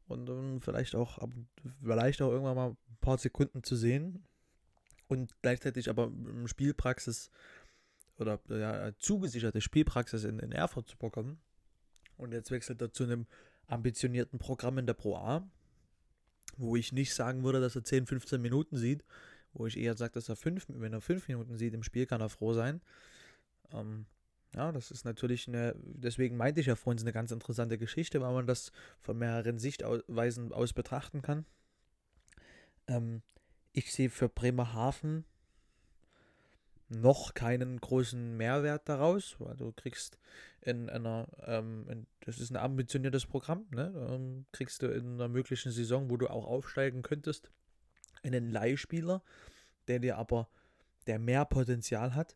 und 0.10 0.26
dann 0.26 0.60
vielleicht 0.60 0.96
auch, 0.96 1.20
vielleicht 1.82 2.22
auch 2.22 2.32
irgendwann 2.32 2.56
mal 2.56 2.70
ein 2.70 2.98
paar 3.00 3.18
Sekunden 3.18 3.64
zu 3.64 3.76
sehen 3.76 4.24
und 5.08 5.42
gleichzeitig 5.42 5.90
aber 5.90 6.12
Spielpraxis 6.46 7.30
oder 8.18 8.40
ja, 8.50 8.92
zugesicherte 8.98 9.62
Spielpraxis 9.62 10.24
in, 10.24 10.40
in 10.40 10.52
Erfurt 10.52 10.90
zu 10.90 10.98
bekommen. 10.98 11.40
Und 12.18 12.34
jetzt 12.34 12.52
wechselt 12.52 12.82
er 12.82 12.92
zu 12.92 13.04
einem 13.04 13.28
ambitionierten 13.68 14.40
Programm 14.40 14.78
in 14.78 14.88
der 14.88 14.94
Pro 14.94 15.16
A, 15.16 15.48
wo 16.58 16.76
ich 16.76 16.92
nicht 16.92 17.14
sagen 17.14 17.44
würde, 17.44 17.62
dass 17.62 17.76
er 17.76 17.84
10, 17.84 18.08
15 18.08 18.42
Minuten 18.42 18.78
sieht, 18.78 19.06
wo 19.54 19.68
ich 19.68 19.78
eher 19.78 19.96
sage, 19.96 20.14
dass 20.14 20.28
er 20.28 20.36
5, 20.36 20.66
wenn 20.70 20.92
er 20.92 21.02
5 21.02 21.28
Minuten 21.28 21.56
sieht 21.58 21.74
im 21.74 21.84
Spiel, 21.84 22.06
kann 22.06 22.20
er 22.20 22.30
froh 22.30 22.54
sein. 22.54 22.82
Ähm, 23.72 24.06
ja, 24.56 24.72
das 24.72 24.92
ist 24.92 25.06
natürlich 25.06 25.48
eine, 25.48 25.76
deswegen 25.78 26.38
meinte 26.38 26.60
ich 26.60 26.68
ja 26.68 26.76
vorhin, 26.76 27.00
eine 27.02 27.14
ganz 27.14 27.32
interessante 27.32 27.78
Geschichte, 27.78 28.22
weil 28.22 28.34
man 28.34 28.48
das 28.48 28.72
von 29.00 29.18
mehreren 29.18 29.60
Sichtweisen 29.60 30.52
aus 30.52 30.74
betrachten 30.74 31.22
kann. 31.22 31.46
Ähm, 32.88 33.22
ich 33.74 33.94
sehe 33.94 34.10
für 34.10 34.28
Bremerhaven 34.28 35.26
noch 36.90 37.36
keinen 37.36 37.80
großen 37.80 38.36
Mehrwert 38.36 38.90
daraus, 38.90 39.36
weil 39.40 39.56
du 39.56 39.72
kriegst 39.72 40.18
in 40.62 40.90
einer, 40.90 41.28
ähm, 41.46 41.88
in, 41.88 42.08
das 42.22 42.40
ist 42.40 42.50
ein 42.50 42.58
ambitioniertes 42.58 43.28
Programm, 43.28 43.68
ne? 43.70 43.94
Ähm, 44.10 44.46
kriegst 44.52 44.82
du 44.82 44.88
in 44.88 45.14
einer 45.14 45.28
möglichen 45.28 45.72
Saison, 45.72 46.10
wo 46.10 46.18
du 46.18 46.28
auch 46.28 46.46
aufsteigen 46.46 47.04
könntest, 47.04 47.52
einen 48.24 48.50
Leihspieler, 48.50 49.22
der 49.88 50.00
dir 50.00 50.18
aber, 50.18 50.50
der 51.06 51.20
mehr 51.20 51.46
Potenzial 51.46 52.16
hat, 52.16 52.36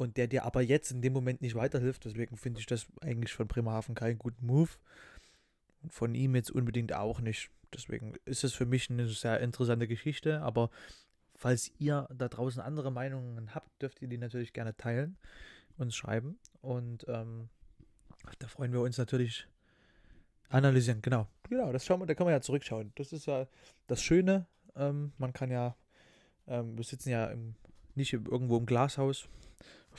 und 0.00 0.16
der 0.16 0.26
dir 0.26 0.44
aber 0.44 0.62
jetzt 0.62 0.90
in 0.90 1.02
dem 1.02 1.12
Moment 1.12 1.42
nicht 1.42 1.54
weiterhilft. 1.54 2.04
Deswegen 2.04 2.36
finde 2.36 2.60
ich 2.60 2.66
das 2.66 2.86
eigentlich 3.00 3.32
von 3.32 3.46
Bremerhaven 3.46 3.94
keinen 3.94 4.18
guten 4.18 4.46
Move. 4.46 4.70
Und 5.82 5.92
von 5.92 6.14
ihm 6.14 6.34
jetzt 6.34 6.50
unbedingt 6.50 6.92
auch 6.92 7.20
nicht. 7.20 7.50
Deswegen 7.74 8.14
ist 8.24 8.44
es 8.44 8.54
für 8.54 8.66
mich 8.66 8.90
eine 8.90 9.06
sehr 9.08 9.40
interessante 9.40 9.86
Geschichte. 9.86 10.40
Aber 10.42 10.70
falls 11.36 11.70
ihr 11.78 12.08
da 12.14 12.28
draußen 12.28 12.60
andere 12.60 12.90
Meinungen 12.90 13.54
habt, 13.54 13.80
dürft 13.80 14.02
ihr 14.02 14.08
die 14.08 14.18
natürlich 14.18 14.52
gerne 14.52 14.76
teilen, 14.76 15.16
uns 15.76 15.94
schreiben. 15.94 16.38
Und 16.60 17.06
ähm, 17.08 17.48
da 18.38 18.48
freuen 18.48 18.72
wir 18.72 18.80
uns 18.80 18.98
natürlich 18.98 19.46
analysieren. 20.48 21.00
Genau, 21.00 21.28
genau, 21.48 21.72
das 21.72 21.86
schauen 21.86 22.00
wir, 22.00 22.06
da 22.06 22.14
kann 22.14 22.26
man 22.26 22.34
ja 22.34 22.40
zurückschauen. 22.40 22.92
Das 22.96 23.12
ist 23.12 23.26
ja 23.26 23.46
das 23.86 24.02
Schöne. 24.02 24.46
Ähm, 24.76 25.12
man 25.18 25.32
kann 25.32 25.50
ja, 25.50 25.76
ähm, 26.46 26.76
wir 26.76 26.84
sitzen 26.84 27.10
ja 27.10 27.26
im, 27.26 27.54
nicht 27.94 28.12
irgendwo 28.12 28.56
im 28.56 28.66
Glashaus, 28.66 29.28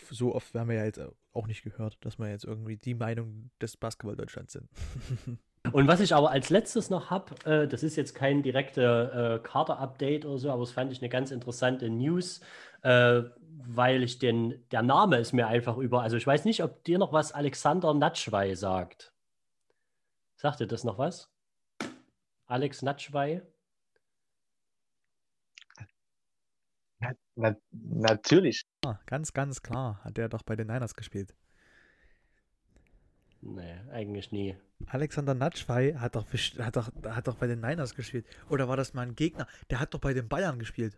so 0.10 0.36
oft 0.36 0.54
haben 0.56 0.70
wir 0.70 0.78
ja 0.78 0.86
jetzt 0.86 1.02
auch 1.34 1.48
nicht 1.48 1.64
gehört, 1.64 1.98
dass 2.02 2.20
wir 2.20 2.30
jetzt 2.30 2.46
irgendwie 2.46 2.78
die 2.78 2.94
Meinung 2.94 3.52
des 3.62 3.78
Basketball 3.78 4.16
Deutschlands 4.16 4.54
sind. 4.54 4.70
Und 5.72 5.88
was 5.88 6.00
ich 6.00 6.16
aber 6.16 6.32
als 6.32 6.50
letztes 6.50 6.90
noch 6.90 7.12
habe, 7.12 7.36
äh, 7.46 7.68
das 7.68 7.84
ist 7.84 7.96
jetzt 7.96 8.16
kein 8.16 8.42
direkter 8.42 9.36
äh, 9.36 9.40
Kader-Update 9.40 10.26
oder 10.26 10.40
so, 10.40 10.52
aber 10.52 10.62
das 10.62 10.72
fand 10.72 10.92
ich 10.92 11.02
eine 11.02 11.10
ganz 11.10 11.30
interessante 11.30 11.90
News, 11.90 12.42
äh, 12.82 13.22
weil 13.68 14.02
ich 14.02 14.18
den, 14.18 14.68
der 14.72 14.82
Name 14.82 15.18
ist 15.18 15.34
mir 15.34 15.48
einfach 15.48 15.78
über, 15.78 16.02
also 16.02 16.18
ich 16.18 16.26
weiß 16.26 16.46
nicht, 16.46 16.64
ob 16.64 16.84
dir 16.84 16.98
noch 16.98 17.14
was 17.14 17.32
Alexander 17.32 17.94
Natschwei 17.94 18.56
sagt. 18.56 19.14
Sagt 20.36 20.60
dir 20.60 20.68
das 20.68 20.84
noch 20.84 20.98
was? 20.98 21.30
Alex 22.48 22.82
Natschwei? 22.82 23.44
Na, 27.36 27.56
natürlich. 27.72 28.66
Ah, 28.84 28.98
ganz, 29.06 29.34
ganz 29.34 29.62
klar 29.62 30.00
hat 30.04 30.17
er 30.17 30.28
doch 30.28 30.41
bei 30.41 30.56
den 30.56 30.67
Niners 30.67 30.96
gespielt. 30.96 31.36
Nee, 33.41 33.76
eigentlich 33.91 34.32
nie. 34.32 34.56
Alexander 34.88 35.36
Natschwei 35.36 35.94
hat 35.96 36.15
doch, 36.15 36.26
hat, 36.60 36.76
doch, 36.76 36.91
hat 37.06 37.28
doch 37.28 37.36
bei 37.36 37.48
den 37.48 37.60
Niners 37.60 37.96
gespielt. 37.96 38.26
Oder 38.50 38.67
war 38.67 38.78
das 38.78 38.94
mal 38.94 39.04
ein 39.04 39.15
Gegner? 39.15 39.48
Der 39.70 39.80
hat 39.80 39.94
doch 39.94 40.00
bei 40.00 40.13
den 40.13 40.28
Bayern 40.28 40.58
gespielt. 40.58 40.98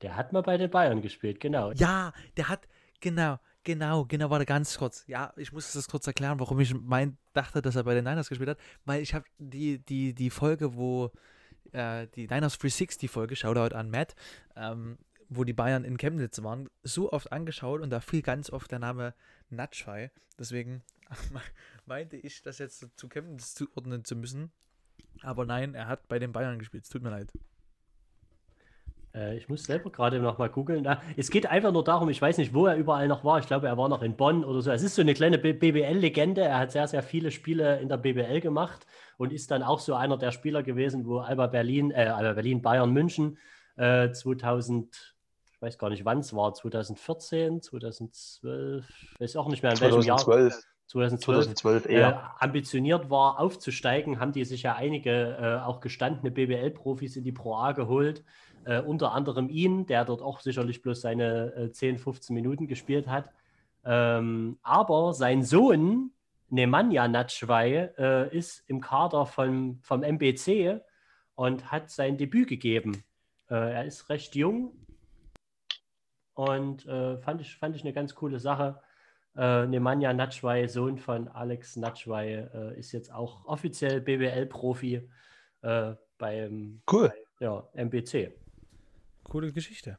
Der 0.00 0.16
hat 0.16 0.32
mal 0.32 0.42
bei 0.42 0.56
den 0.56 0.70
Bayern 0.70 1.02
gespielt, 1.02 1.40
genau. 1.40 1.72
Ja, 1.72 2.12
der 2.36 2.48
hat, 2.48 2.68
genau, 3.00 3.38
genau, 3.64 4.04
genau, 4.04 4.30
warte 4.30 4.46
ganz 4.46 4.78
kurz. 4.78 5.04
Ja, 5.08 5.32
ich 5.36 5.52
muss 5.52 5.72
das 5.72 5.88
kurz 5.88 6.06
erklären, 6.06 6.40
warum 6.40 6.60
ich 6.60 6.74
mein, 6.74 7.18
dachte, 7.34 7.60
dass 7.60 7.76
er 7.76 7.84
bei 7.84 7.94
den 7.94 8.04
Niners 8.04 8.28
gespielt 8.28 8.50
hat. 8.50 8.58
Weil 8.84 9.02
ich 9.02 9.12
habe 9.12 9.26
die, 9.38 9.78
die, 9.78 10.14
die 10.14 10.30
Folge, 10.30 10.74
wo 10.74 11.10
äh, 11.72 12.06
die 12.14 12.26
Niners 12.28 12.58
360 12.58 13.10
Folge, 13.10 13.36
Shoutout 13.36 13.74
an 13.74 13.90
Matt, 13.90 14.14
ähm, 14.56 14.98
wo 15.28 15.44
die 15.44 15.52
Bayern 15.52 15.84
in 15.84 15.98
Chemnitz 15.98 16.42
waren, 16.42 16.68
so 16.82 17.12
oft 17.12 17.32
angeschaut 17.32 17.80
und 17.80 17.90
da 17.90 18.00
fiel 18.00 18.22
ganz 18.22 18.50
oft 18.50 18.70
der 18.70 18.78
Name 18.78 19.14
Natschwei. 19.50 20.10
Deswegen 20.38 20.82
meinte 21.86 22.16
ich, 22.16 22.42
das 22.42 22.58
jetzt 22.58 22.86
zu 22.96 23.08
Chemnitz 23.08 23.54
zuordnen 23.54 24.04
zu 24.04 24.16
müssen. 24.16 24.50
Aber 25.22 25.44
nein, 25.44 25.74
er 25.74 25.88
hat 25.88 26.08
bei 26.08 26.18
den 26.18 26.32
Bayern 26.32 26.58
gespielt. 26.58 26.84
Es 26.84 26.90
tut 26.90 27.02
mir 27.02 27.10
leid. 27.10 27.32
Äh, 29.14 29.36
ich 29.36 29.48
muss 29.48 29.64
selber 29.64 29.90
gerade 29.90 30.20
noch 30.20 30.38
mal 30.38 30.48
googeln. 30.48 30.86
Es 31.16 31.30
geht 31.30 31.46
einfach 31.46 31.72
nur 31.72 31.84
darum, 31.84 32.08
ich 32.08 32.20
weiß 32.20 32.38
nicht, 32.38 32.54
wo 32.54 32.66
er 32.66 32.76
überall 32.76 33.08
noch 33.08 33.24
war. 33.24 33.38
Ich 33.38 33.46
glaube, 33.46 33.66
er 33.66 33.76
war 33.76 33.88
noch 33.88 34.02
in 34.02 34.16
Bonn 34.16 34.44
oder 34.44 34.62
so. 34.62 34.70
Es 34.70 34.82
ist 34.82 34.94
so 34.94 35.02
eine 35.02 35.14
kleine 35.14 35.38
BBL-Legende. 35.38 36.42
Er 36.42 36.58
hat 36.58 36.72
sehr, 36.72 36.86
sehr 36.86 37.02
viele 37.02 37.30
Spiele 37.30 37.80
in 37.80 37.88
der 37.88 37.96
BBL 37.96 38.40
gemacht 38.40 38.86
und 39.16 39.32
ist 39.32 39.50
dann 39.50 39.62
auch 39.62 39.80
so 39.80 39.94
einer 39.94 40.18
der 40.18 40.30
Spieler 40.30 40.62
gewesen, 40.62 41.06
wo 41.06 41.18
Alba 41.18 41.48
Berlin, 41.48 41.90
äh, 41.90 42.06
Alba 42.06 42.34
Berlin, 42.34 42.62
Bayern 42.62 42.92
München 42.92 43.38
äh, 43.76 44.10
2000, 44.10 45.16
ich 45.58 45.62
weiß 45.62 45.78
gar 45.78 45.90
nicht 45.90 46.04
wann 46.04 46.20
es 46.20 46.32
war, 46.34 46.54
2014, 46.54 47.62
2012, 47.62 48.88
ich 49.14 49.20
weiß 49.20 49.36
auch 49.36 49.48
nicht 49.48 49.64
mehr 49.64 49.72
in 49.72 49.78
2012. 49.78 49.96
welchem 49.96 50.06
Jahr. 50.06 50.62
2012, 50.86 51.46
2012 51.46 51.86
eher. 51.86 52.08
Äh, 52.08 52.44
ambitioniert 52.44 53.10
war, 53.10 53.40
aufzusteigen, 53.40 54.20
haben 54.20 54.30
die 54.30 54.44
sich 54.44 54.62
ja 54.62 54.76
einige 54.76 55.36
äh, 55.36 55.66
auch 55.66 55.80
gestandene 55.80 56.30
BBL-Profis 56.30 57.16
in 57.16 57.24
die 57.24 57.32
Pro 57.32 57.56
A 57.56 57.72
geholt. 57.72 58.22
Äh, 58.64 58.80
unter 58.82 59.10
anderem 59.12 59.48
ihn, 59.48 59.84
der 59.86 60.04
dort 60.04 60.22
auch 60.22 60.38
sicherlich 60.38 60.80
bloß 60.80 61.00
seine 61.00 61.52
äh, 61.54 61.72
10, 61.72 61.98
15 61.98 62.34
Minuten 62.34 62.68
gespielt 62.68 63.08
hat. 63.08 63.28
Ähm, 63.84 64.58
aber 64.62 65.12
sein 65.12 65.42
Sohn, 65.42 66.12
Nemanja 66.50 67.08
Natschwei, 67.08 67.92
äh, 67.98 68.36
ist 68.36 68.62
im 68.68 68.80
Kader 68.80 69.26
vom, 69.26 69.80
vom 69.82 70.04
MBC 70.04 70.80
und 71.34 71.72
hat 71.72 71.90
sein 71.90 72.16
Debüt 72.16 72.48
gegeben. 72.48 73.02
Äh, 73.50 73.54
er 73.54 73.84
ist 73.86 74.08
recht 74.08 74.36
jung 74.36 74.72
und 76.38 76.82
fand, 76.82 77.40
ich, 77.40 77.56
fand 77.56 77.74
ich 77.74 77.82
eine 77.82 77.92
ganz 77.92 78.14
coole 78.14 78.38
Sache. 78.38 78.80
Äh, 79.38 79.66
Nemanja 79.66 80.12
Natschwei, 80.12 80.66
Sohn 80.66 80.98
von 80.98 81.28
Alex 81.28 81.76
Natschwei, 81.76 82.48
äh, 82.52 82.76
ist 82.76 82.90
jetzt 82.90 83.12
auch 83.12 83.44
offiziell 83.46 84.00
BWL-Profi 84.00 85.08
äh, 85.62 85.94
beim 86.18 86.82
cool. 86.90 87.08
Bei, 87.38 87.44
ja, 87.44 87.68
MBC. 87.74 88.32
Coole 89.22 89.52
Geschichte. 89.52 89.96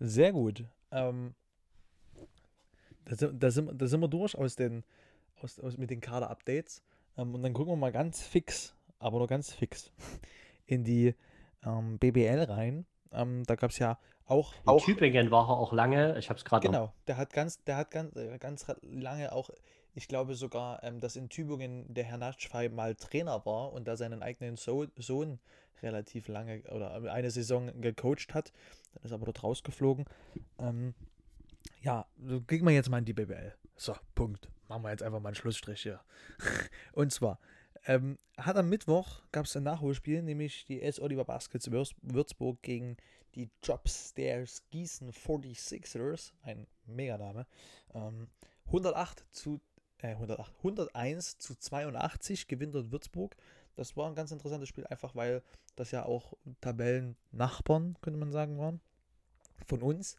Sehr 0.00 0.32
gut. 0.32 0.64
Ähm, 0.90 1.34
da, 3.04 3.14
sind, 3.14 3.40
da, 3.40 3.50
sind, 3.52 3.80
da 3.80 3.86
sind 3.86 4.00
wir 4.00 4.08
durch 4.08 4.36
aus 4.36 4.56
den, 4.56 4.82
aus, 5.40 5.60
aus, 5.60 5.78
mit 5.78 5.90
den 5.90 6.00
Kader-Updates. 6.00 6.82
Ähm, 7.16 7.36
und 7.36 7.44
dann 7.44 7.52
gucken 7.52 7.72
wir 7.74 7.76
mal 7.76 7.92
ganz 7.92 8.22
fix, 8.22 8.74
aber 8.98 9.18
nur 9.18 9.28
ganz 9.28 9.52
fix, 9.52 9.92
in 10.66 10.82
die 10.82 11.14
ähm, 11.64 11.98
BBL 11.98 12.42
rein. 12.48 12.86
Ähm, 13.12 13.44
da 13.46 13.54
gab 13.54 13.70
es 13.70 13.78
ja 13.78 13.98
auch, 14.26 14.54
in 14.54 14.68
auch 14.68 14.84
Tübingen 14.84 15.30
war 15.30 15.48
er 15.48 15.56
auch 15.56 15.72
lange. 15.72 16.18
Ich 16.18 16.28
habe 16.28 16.38
es 16.38 16.44
gerade. 16.44 16.66
Genau, 16.66 16.92
der 17.06 17.16
hat 17.16 17.32
ganz, 17.32 17.62
der 17.64 17.76
hat 17.76 17.90
ganz, 17.90 18.16
äh, 18.16 18.38
ganz 18.38 18.66
lange 18.82 19.32
auch. 19.32 19.50
Ich 19.94 20.08
glaube 20.08 20.34
sogar, 20.34 20.82
ähm, 20.82 21.00
dass 21.00 21.16
in 21.16 21.28
Tübingen 21.28 21.92
der 21.92 22.04
Herr 22.04 22.16
Natschfei 22.16 22.68
mal 22.68 22.94
Trainer 22.94 23.44
war 23.44 23.72
und 23.72 23.86
da 23.86 23.96
seinen 23.96 24.22
eigenen 24.22 24.56
so 24.56 24.86
Sohn 24.96 25.38
relativ 25.82 26.28
lange 26.28 26.62
oder 26.70 26.94
eine 27.12 27.30
Saison 27.30 27.80
gecoacht 27.80 28.32
hat. 28.32 28.52
Dann 28.94 29.04
ist 29.04 29.12
aber 29.12 29.26
dort 29.26 29.42
rausgeflogen. 29.42 30.06
Ähm, 30.58 30.94
ja, 31.82 32.06
so 32.24 32.40
gehen 32.40 32.64
wir 32.64 32.72
jetzt 32.72 32.88
mal 32.88 32.98
in 32.98 33.04
die 33.04 33.12
BBL. 33.12 33.52
So, 33.76 33.94
Punkt. 34.14 34.48
Machen 34.68 34.84
wir 34.84 34.90
jetzt 34.90 35.02
einfach 35.02 35.20
mal 35.20 35.30
einen 35.30 35.34
Schlussstrich 35.34 35.82
hier. 35.82 36.00
und 36.92 37.12
zwar 37.12 37.38
ähm, 37.86 38.18
hat 38.36 38.56
am 38.56 38.68
Mittwoch 38.68 39.22
gab 39.32 39.46
es 39.46 39.56
ein 39.56 39.64
Nachholspiel, 39.64 40.22
nämlich 40.22 40.64
die 40.64 40.82
S. 40.82 41.00
Oliver 41.00 41.24
Baskets 41.24 41.70
Würzburg 41.70 42.62
gegen 42.62 42.96
die 43.34 43.50
Dropstairs 43.62 44.62
Gießen 44.70 45.10
46ers, 45.10 46.32
ein 46.42 46.66
Meganame, 46.86 47.46
ähm, 47.94 48.28
108 48.66 49.24
zu 49.30 49.60
äh, 49.98 50.08
108, 50.08 50.52
101 50.58 51.38
zu 51.38 51.54
82 51.54 52.48
gewinnt 52.48 52.74
dort 52.74 52.92
Würzburg. 52.92 53.36
Das 53.74 53.96
war 53.96 54.08
ein 54.08 54.14
ganz 54.14 54.32
interessantes 54.32 54.68
Spiel, 54.68 54.86
einfach 54.86 55.14
weil 55.14 55.42
das 55.76 55.90
ja 55.90 56.04
auch 56.04 56.34
Tabellennachbarn, 56.60 57.96
könnte 58.02 58.18
man 58.18 58.32
sagen, 58.32 58.58
waren 58.58 58.80
von 59.66 59.82
uns. 59.82 60.16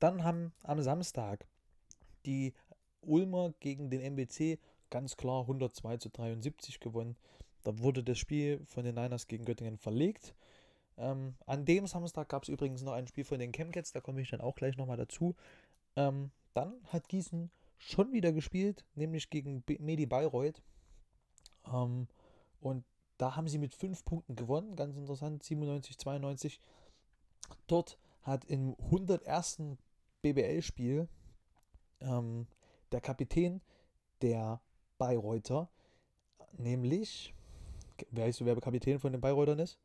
Dann 0.00 0.24
haben 0.24 0.52
am 0.62 0.82
Samstag 0.82 1.46
die 2.24 2.52
Ulmer 3.00 3.54
gegen 3.60 3.90
den 3.90 4.00
MBC 4.00 4.58
ganz 4.90 5.16
klar 5.16 5.42
102 5.42 5.98
zu 5.98 6.08
73 6.10 6.80
gewonnen. 6.80 7.16
Da 7.62 7.78
wurde 7.78 8.04
das 8.04 8.18
Spiel 8.18 8.64
von 8.66 8.84
den 8.84 8.94
Niners 8.94 9.26
gegen 9.26 9.44
Göttingen 9.44 9.76
verlegt. 9.76 10.34
Ähm, 10.96 11.34
an 11.46 11.64
dem 11.64 11.86
Samstag 11.86 12.28
gab 12.28 12.44
es 12.44 12.48
übrigens 12.48 12.82
noch 12.82 12.92
ein 12.92 13.06
Spiel 13.06 13.24
von 13.24 13.38
den 13.38 13.52
Chemcats, 13.52 13.92
da 13.92 14.00
komme 14.00 14.20
ich 14.20 14.30
dann 14.30 14.40
auch 14.40 14.54
gleich 14.54 14.76
nochmal 14.76 14.96
dazu. 14.96 15.34
Ähm, 15.96 16.30
dann 16.54 16.74
hat 16.86 17.08
Gießen 17.08 17.50
schon 17.76 18.12
wieder 18.12 18.32
gespielt, 18.32 18.84
nämlich 18.94 19.28
gegen 19.28 19.62
B 19.62 19.78
Medi 19.78 20.06
Bayreuth. 20.06 20.62
Ähm, 21.70 22.08
und 22.60 22.84
da 23.18 23.36
haben 23.36 23.48
sie 23.48 23.58
mit 23.58 23.74
5 23.74 24.04
Punkten 24.04 24.36
gewonnen, 24.36 24.76
ganz 24.76 24.96
interessant, 24.96 25.42
97, 25.42 25.98
92. 25.98 26.60
Dort 27.66 27.98
hat 28.22 28.44
im 28.46 28.74
101. 28.78 29.78
BBL-Spiel 30.22 31.08
ähm, 32.00 32.46
der 32.90 33.00
Kapitän 33.00 33.60
der 34.22 34.60
Bayreuther, 34.98 35.68
nämlich, 36.58 37.34
weißt 38.10 38.40
du, 38.40 38.44
wer 38.44 38.56
Kapitän 38.56 38.98
von 38.98 39.12
den 39.12 39.20
Bayreutern 39.20 39.58
ist? 39.58 39.78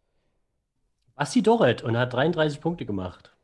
Basti 1.16 1.42
Doret 1.44 1.84
und 1.84 1.98
hat 1.98 2.14
33 2.14 2.60
Punkte 2.62 2.86
gemacht. 2.86 3.36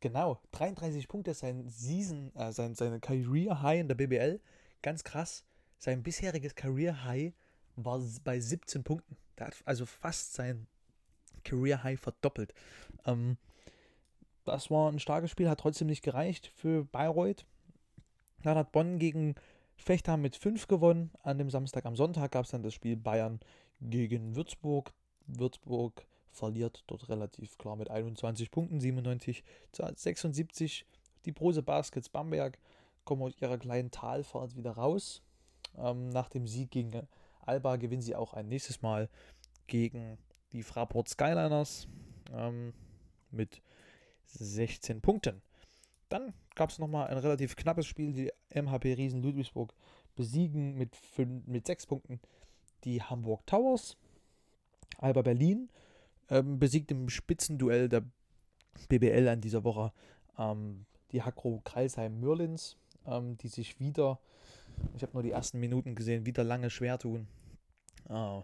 Genau, 0.00 0.40
33 0.52 1.08
Punkte, 1.08 1.34
sein 1.34 1.68
Season, 1.68 2.34
äh, 2.34 2.52
sein, 2.52 2.74
seine 2.74 3.00
Career 3.00 3.62
High 3.62 3.80
in 3.80 3.88
der 3.88 3.94
BBL. 3.94 4.40
Ganz 4.82 5.04
krass. 5.04 5.44
Sein 5.78 6.02
bisheriges 6.02 6.54
Career 6.54 7.04
High 7.04 7.32
war 7.76 8.00
bei 8.24 8.40
17 8.40 8.82
Punkten. 8.82 9.16
Der 9.38 9.48
hat 9.48 9.56
also 9.66 9.84
fast 9.86 10.32
sein 10.32 10.66
Career 11.44 11.82
High 11.82 12.00
verdoppelt. 12.00 12.54
Ähm, 13.04 13.36
das 14.44 14.70
war 14.70 14.90
ein 14.90 14.98
starkes 14.98 15.30
Spiel, 15.30 15.48
hat 15.48 15.60
trotzdem 15.60 15.86
nicht 15.86 16.02
gereicht 16.02 16.46
für 16.48 16.84
Bayreuth. 16.84 17.44
Dann 18.42 18.56
hat 18.56 18.72
Bonn 18.72 18.98
gegen 18.98 19.34
Fechter 19.80 20.16
mit 20.16 20.36
5 20.36 20.68
gewonnen. 20.68 21.10
An 21.22 21.38
dem 21.38 21.50
Samstag, 21.50 21.86
am 21.86 21.96
Sonntag 21.96 22.32
gab 22.32 22.44
es 22.44 22.50
dann 22.50 22.62
das 22.62 22.74
Spiel 22.74 22.96
Bayern 22.96 23.40
gegen 23.80 24.36
Würzburg. 24.36 24.92
Würzburg 25.26 26.06
verliert 26.30 26.84
dort 26.86 27.08
relativ 27.08 27.58
klar 27.58 27.76
mit 27.76 27.90
21 27.90 28.50
Punkten, 28.50 28.80
97 28.80 29.42
zu 29.72 29.84
76. 29.94 30.86
Die 31.24 31.32
Brose 31.32 31.62
Baskets 31.62 32.08
Bamberg 32.08 32.58
kommen 33.04 33.22
aus 33.22 33.40
ihrer 33.40 33.58
kleinen 33.58 33.90
Talfahrt 33.90 34.56
wieder 34.56 34.72
raus. 34.72 35.22
Ähm, 35.76 36.08
nach 36.08 36.28
dem 36.28 36.46
Sieg 36.46 36.70
gegen 36.70 37.06
Alba 37.40 37.76
gewinnen 37.76 38.02
sie 38.02 38.16
auch 38.16 38.34
ein 38.34 38.48
nächstes 38.48 38.82
Mal 38.82 39.08
gegen 39.66 40.18
die 40.52 40.62
Fraport 40.62 41.08
Skyliners 41.08 41.88
ähm, 42.32 42.72
mit 43.30 43.62
16 44.26 45.00
Punkten. 45.00 45.42
Dann 46.10 46.34
gab 46.54 46.70
es 46.70 46.78
nochmal 46.78 47.06
ein 47.06 47.18
relativ 47.18 47.56
knappes 47.56 47.86
Spiel. 47.86 48.12
Die 48.12 48.30
MHP 48.54 48.94
Riesen 48.96 49.22
Ludwigsburg 49.22 49.72
besiegen 50.16 50.76
mit, 50.76 50.94
fünf, 50.96 51.46
mit 51.46 51.66
sechs 51.66 51.86
Punkten 51.86 52.20
die 52.84 53.02
Hamburg 53.02 53.46
Towers. 53.46 53.96
Alba 54.98 55.22
Berlin 55.22 55.70
ähm, 56.28 56.58
besiegt 56.58 56.90
im 56.90 57.08
Spitzenduell 57.08 57.88
der 57.88 58.04
BBL 58.88 59.28
an 59.28 59.40
dieser 59.40 59.64
Woche 59.64 59.92
ähm, 60.38 60.84
die 61.12 61.22
Hakro 61.22 61.60
Kreisheim 61.64 62.18
Mürlins, 62.20 62.76
ähm, 63.06 63.36
die 63.38 63.48
sich 63.48 63.80
wieder, 63.80 64.18
ich 64.96 65.02
habe 65.02 65.12
nur 65.14 65.22
die 65.22 65.30
ersten 65.30 65.60
Minuten 65.60 65.94
gesehen, 65.94 66.26
wieder 66.26 66.44
lange 66.44 66.70
schwer 66.70 66.98
tun. 66.98 67.28
Äh, 68.08 68.40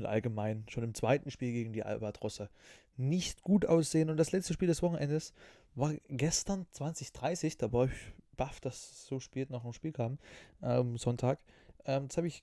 und 0.00 0.06
allgemein 0.06 0.64
schon 0.68 0.84
im 0.84 0.94
zweiten 0.94 1.30
Spiel 1.30 1.52
gegen 1.52 1.72
die 1.72 1.84
Albatrosse 1.84 2.50
nicht 2.96 3.42
gut 3.42 3.66
aussehen. 3.66 4.10
Und 4.10 4.16
das 4.16 4.32
letzte 4.32 4.52
Spiel 4.52 4.68
des 4.68 4.82
Wochenendes 4.82 5.32
war 5.74 5.94
gestern 6.08 6.66
2030. 6.72 7.56
Da 7.56 7.72
war 7.72 7.86
ich 7.86 7.92
baff, 8.36 8.60
dass 8.60 9.06
so 9.06 9.20
spät 9.20 9.50
noch 9.50 9.64
ein 9.64 9.72
Spiel 9.72 9.92
kam, 9.92 10.18
ähm, 10.62 10.96
Sonntag. 10.96 11.38
Ähm, 11.84 12.08
das 12.08 12.16
habe 12.16 12.26
ich 12.26 12.42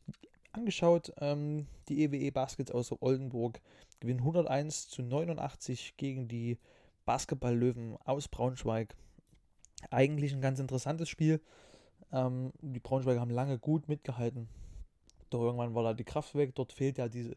angeschaut. 0.52 1.13
Ähm, 1.20 1.67
die 1.89 2.04
EWE 2.04 2.17
e 2.17 2.32
Baskets 2.32 2.72
aus 2.72 2.93
Oldenburg 3.02 3.62
gewinnen 4.00 4.20
101 4.20 4.89
zu 4.89 5.02
89 5.02 5.96
gegen 5.98 6.28
die 6.28 6.58
Basketball-Löwen 7.06 7.98
aus 8.06 8.28
Braunschweig. 8.28 8.96
Eigentlich 9.91 10.34
ein 10.34 10.41
ganz 10.41 10.60
interessantes 10.60 11.10
Spiel. 11.10 11.41
Ähm, 12.12 12.52
die 12.62 12.80
Braunschweiger 12.80 13.20
haben 13.20 13.32
lange 13.32 13.58
gut 13.58 13.88
mitgehalten. 13.88 14.48
Doch 15.30 15.42
irgendwann 15.42 15.76
war 15.76 15.84
da 15.84 15.94
die 15.94 16.04
Kraft 16.04 16.36
weg. 16.36 16.56
Dort 16.56 16.72
fehlt 16.74 16.98
ja 16.98 17.08
diese, 17.08 17.36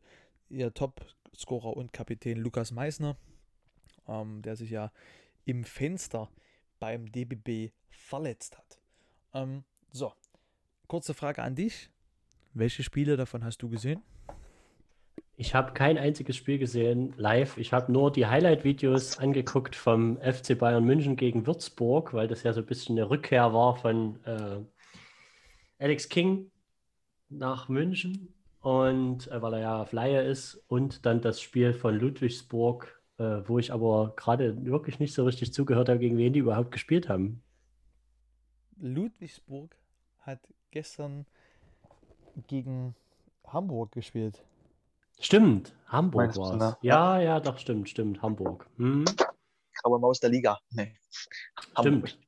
ihr 0.48 0.72
Top-Scorer 0.72 1.76
und 1.76 1.92
Kapitän 1.92 2.38
Lukas 2.38 2.72
Meissner, 2.72 3.16
ähm, 4.06 4.42
der 4.42 4.56
sich 4.56 4.70
ja 4.70 4.92
im 5.44 5.64
Fenster 5.64 6.30
beim 6.78 7.10
DBB 7.10 7.72
verletzt 7.90 8.58
hat. 8.58 8.78
Ähm, 9.34 9.64
so, 9.90 10.12
kurze 10.86 11.14
Frage 11.14 11.42
an 11.42 11.54
dich. 11.54 11.90
Welche 12.52 12.82
Spiele 12.82 13.16
davon 13.16 13.44
hast 13.44 13.58
du 13.62 13.68
gesehen? 13.68 14.02
Ich 15.36 15.54
habe 15.54 15.72
kein 15.72 15.96
einziges 15.96 16.36
Spiel 16.36 16.58
gesehen 16.58 17.14
live. 17.16 17.56
Ich 17.56 17.72
habe 17.72 17.90
nur 17.90 18.12
die 18.12 18.26
Highlight-Videos 18.26 19.18
angeguckt 19.18 19.74
vom 19.74 20.18
FC 20.18 20.58
Bayern 20.58 20.84
München 20.84 21.16
gegen 21.16 21.46
Würzburg, 21.46 22.12
weil 22.12 22.28
das 22.28 22.42
ja 22.42 22.52
so 22.52 22.60
ein 22.60 22.66
bisschen 22.66 22.98
eine 22.98 23.08
Rückkehr 23.08 23.54
war 23.54 23.76
von 23.76 24.22
äh, 24.26 24.58
Alex 25.78 26.10
King 26.10 26.49
nach 27.30 27.68
München 27.68 28.34
und 28.60 29.28
äh, 29.28 29.40
weil 29.40 29.54
er 29.54 29.60
ja 29.60 29.82
auf 29.82 29.92
Laie 29.92 30.22
ist 30.22 30.62
und 30.68 31.06
dann 31.06 31.20
das 31.20 31.40
Spiel 31.40 31.72
von 31.72 31.94
Ludwigsburg, 31.94 33.00
äh, 33.18 33.42
wo 33.46 33.58
ich 33.58 33.72
aber 33.72 34.14
gerade 34.16 34.64
wirklich 34.64 34.98
nicht 34.98 35.14
so 35.14 35.24
richtig 35.24 35.54
zugehört 35.54 35.88
habe, 35.88 35.98
gegen 35.98 36.18
wen 36.18 36.32
die 36.32 36.40
überhaupt 36.40 36.72
gespielt 36.72 37.08
haben. 37.08 37.42
Ludwigsburg 38.78 39.74
hat 40.20 40.40
gestern 40.70 41.26
gegen 42.46 42.94
Hamburg 43.46 43.92
gespielt. 43.92 44.42
Stimmt, 45.18 45.74
Hamburg 45.86 46.36
war 46.36 46.54
es. 46.54 46.58
Ne? 46.58 46.76
Ja, 46.82 47.20
ja, 47.20 47.40
doch, 47.40 47.58
stimmt, 47.58 47.88
stimmt, 47.88 48.22
Hamburg. 48.22 48.66
Hm. 48.76 49.04
Aber 49.82 49.98
Maus 49.98 50.20
der 50.20 50.30
Liga. 50.30 50.58
Nee. 50.70 50.94
Stimmt. 51.78 52.18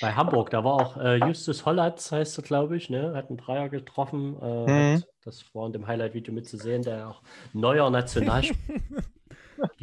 Bei 0.00 0.14
Hamburg, 0.14 0.50
da 0.50 0.64
war 0.64 0.74
auch 0.74 0.96
äh, 0.96 1.16
Justus 1.16 1.64
Hollatz, 1.64 2.10
heißt 2.10 2.38
er, 2.38 2.42
glaube 2.42 2.76
ich, 2.76 2.90
ne? 2.90 3.14
hat 3.14 3.28
einen 3.28 3.36
Dreier 3.36 3.68
getroffen. 3.68 4.36
Äh, 4.40 4.96
mhm. 4.96 5.04
Das 5.24 5.44
war 5.54 5.66
in 5.66 5.72
dem 5.72 5.86
Highlight-Video 5.86 6.32
mitzusehen, 6.32 6.82
der 6.82 7.08
auch 7.08 7.22
neuer 7.52 7.90
Nationalspieler. 7.90 8.78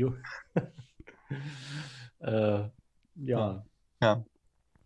äh, 2.19 2.63
ja. 3.15 3.65
ja. 4.01 4.25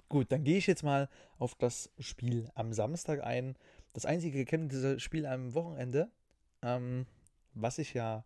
Gut, 0.09 0.31
dann 0.31 0.43
gehe 0.43 0.57
ich 0.57 0.67
jetzt 0.67 0.83
mal 0.83 1.09
auf 1.37 1.55
das 1.55 1.91
Spiel 1.99 2.49
am 2.55 2.73
Samstag 2.73 3.23
ein. 3.23 3.57
Das 3.93 4.05
einzige 4.05 4.39
gekennte 4.39 4.99
Spiel 4.99 5.25
am 5.25 5.53
Wochenende. 5.53 6.09
Ähm, 6.61 7.05
was 7.53 7.77
ich 7.77 7.93
ja 7.93 8.23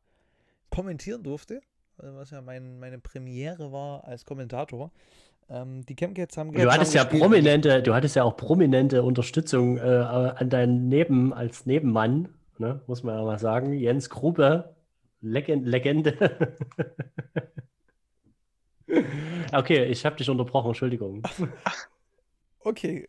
kommentieren 0.70 1.24
durfte, 1.24 1.62
also 1.98 2.16
was 2.16 2.32
ja 2.32 2.42
mein, 2.42 2.80
meine 2.80 3.00
Premiere 3.00 3.72
war 3.72 4.06
als 4.06 4.26
Kommentator. 4.26 4.92
Ähm, 5.52 5.86
die 5.86 5.96
Chemcats 5.96 6.38
haben 6.38 6.54
Du 6.54 6.72
hattest 6.72 6.94
ja 6.94 7.04
prominente, 7.04 7.84
du 7.84 7.94
hattest 7.94 8.16
ja 8.16 8.24
auch 8.24 8.38
prominente 8.38 9.04
Unterstützung 9.04 9.78
äh, 9.78 9.82
an 9.82 10.50
deinen 10.50 10.88
Neben 10.88 11.34
als 11.34 11.66
Nebenmann, 11.66 12.30
ne? 12.58 12.82
muss 12.88 13.04
man 13.04 13.18
ja 13.18 13.24
mal 13.24 13.40
sagen. 13.40 13.74
Jens 13.74 14.10
Grube, 14.10 14.76
Legend, 15.20 15.68
Legende. 15.68 16.56
okay, 19.52 19.86
ich 19.86 20.06
habe 20.06 20.16
dich 20.16 20.30
unterbrochen, 20.30 20.70
Entschuldigung. 20.70 21.24
Okay, 22.64 23.08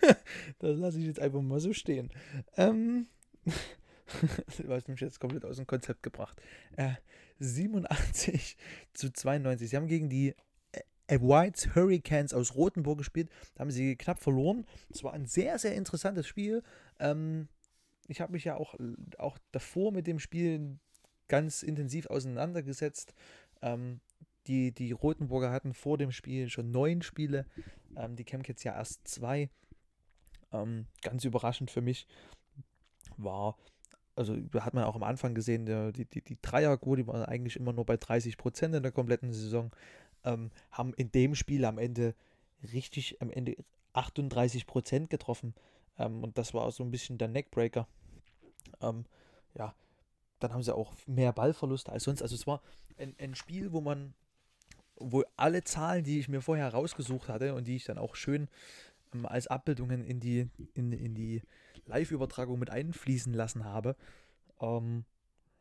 das 0.58 0.78
lasse 0.78 0.98
ich 0.98 1.04
jetzt 1.04 1.20
einfach 1.20 1.42
mal 1.42 1.60
so 1.60 1.74
stehen. 1.74 2.10
Ähm, 2.56 3.08
du 3.44 4.72
hast 4.72 4.88
mich 4.88 5.00
jetzt 5.00 5.20
komplett 5.20 5.44
aus 5.44 5.56
dem 5.56 5.66
Konzept 5.66 6.02
gebracht. 6.02 6.40
Äh, 6.76 6.94
87 7.40 8.56
zu 8.94 9.12
92. 9.12 9.68
Sie 9.68 9.76
haben 9.76 9.86
gegen 9.86 10.08
die 10.08 10.34
Whites 11.18 11.74
Hurricanes 11.74 12.34
aus 12.34 12.54
Rothenburg 12.54 12.98
gespielt. 12.98 13.30
Da 13.54 13.60
haben 13.60 13.70
sie 13.70 13.96
knapp 13.96 14.20
verloren. 14.20 14.66
Es 14.90 15.02
war 15.02 15.12
ein 15.12 15.26
sehr, 15.26 15.58
sehr 15.58 15.74
interessantes 15.74 16.26
Spiel. 16.26 16.62
Ähm, 16.98 17.48
ich 18.08 18.20
habe 18.20 18.32
mich 18.32 18.44
ja 18.44 18.56
auch, 18.56 18.74
auch 19.18 19.38
davor 19.52 19.92
mit 19.92 20.06
dem 20.06 20.18
Spiel 20.18 20.78
ganz 21.28 21.62
intensiv 21.62 22.06
auseinandergesetzt. 22.06 23.14
Ähm, 23.62 24.00
die, 24.46 24.72
die 24.72 24.92
Rotenburger 24.92 25.50
hatten 25.50 25.74
vor 25.74 25.98
dem 25.98 26.12
Spiel 26.12 26.48
schon 26.48 26.70
neun 26.70 27.02
Spiele, 27.02 27.46
ähm, 27.96 28.16
die 28.16 28.24
Chemcats 28.24 28.64
ja 28.64 28.74
erst 28.74 29.06
zwei. 29.06 29.50
Ähm, 30.52 30.86
ganz 31.02 31.24
überraschend 31.24 31.70
für 31.70 31.82
mich 31.82 32.06
war 33.16 33.56
also 34.16 34.36
hat 34.58 34.74
man 34.74 34.84
auch 34.84 34.96
am 34.96 35.02
Anfang 35.02 35.34
gesehen, 35.34 35.64
die, 35.64 36.04
die, 36.04 36.22
die 36.22 36.38
Dreierquote 36.42 37.06
war 37.06 37.26
eigentlich 37.28 37.56
immer 37.56 37.72
nur 37.72 37.86
bei 37.86 37.96
30 37.96 38.36
Prozent 38.36 38.74
in 38.74 38.82
der 38.82 38.92
kompletten 38.92 39.32
Saison, 39.32 39.70
ähm, 40.24 40.50
haben 40.70 40.94
in 40.94 41.10
dem 41.12 41.34
Spiel 41.34 41.64
am 41.64 41.78
Ende 41.78 42.14
richtig, 42.72 43.20
am 43.20 43.30
Ende 43.30 43.56
38 43.92 44.66
Prozent 44.66 45.10
getroffen. 45.10 45.54
Ähm, 45.98 46.22
und 46.22 46.38
das 46.38 46.54
war 46.54 46.70
so 46.72 46.82
ein 46.82 46.90
bisschen 46.90 47.18
der 47.18 47.28
Neckbreaker. 47.28 47.86
Ähm, 48.80 49.04
ja, 49.54 49.74
dann 50.38 50.52
haben 50.52 50.62
sie 50.62 50.74
auch 50.74 50.94
mehr 51.06 51.32
Ballverluste 51.32 51.92
als 51.92 52.04
sonst. 52.04 52.22
Also 52.22 52.34
es 52.34 52.46
war 52.46 52.62
ein, 52.98 53.14
ein 53.18 53.34
Spiel, 53.34 53.72
wo 53.72 53.80
man, 53.80 54.14
wo 54.96 55.22
alle 55.36 55.64
Zahlen, 55.64 56.04
die 56.04 56.18
ich 56.18 56.28
mir 56.28 56.40
vorher 56.40 56.68
rausgesucht 56.68 57.28
hatte 57.28 57.54
und 57.54 57.66
die 57.66 57.76
ich 57.76 57.84
dann 57.84 57.98
auch 57.98 58.14
schön 58.14 58.48
ähm, 59.14 59.26
als 59.26 59.46
Abbildungen 59.46 60.04
in 60.04 60.20
die, 60.20 60.48
in, 60.74 60.92
in 60.92 61.14
die 61.14 61.42
Live-Übertragung 61.86 62.58
mit 62.58 62.70
einfließen 62.70 63.32
lassen 63.32 63.64
habe, 63.64 63.96
ähm, 64.60 65.04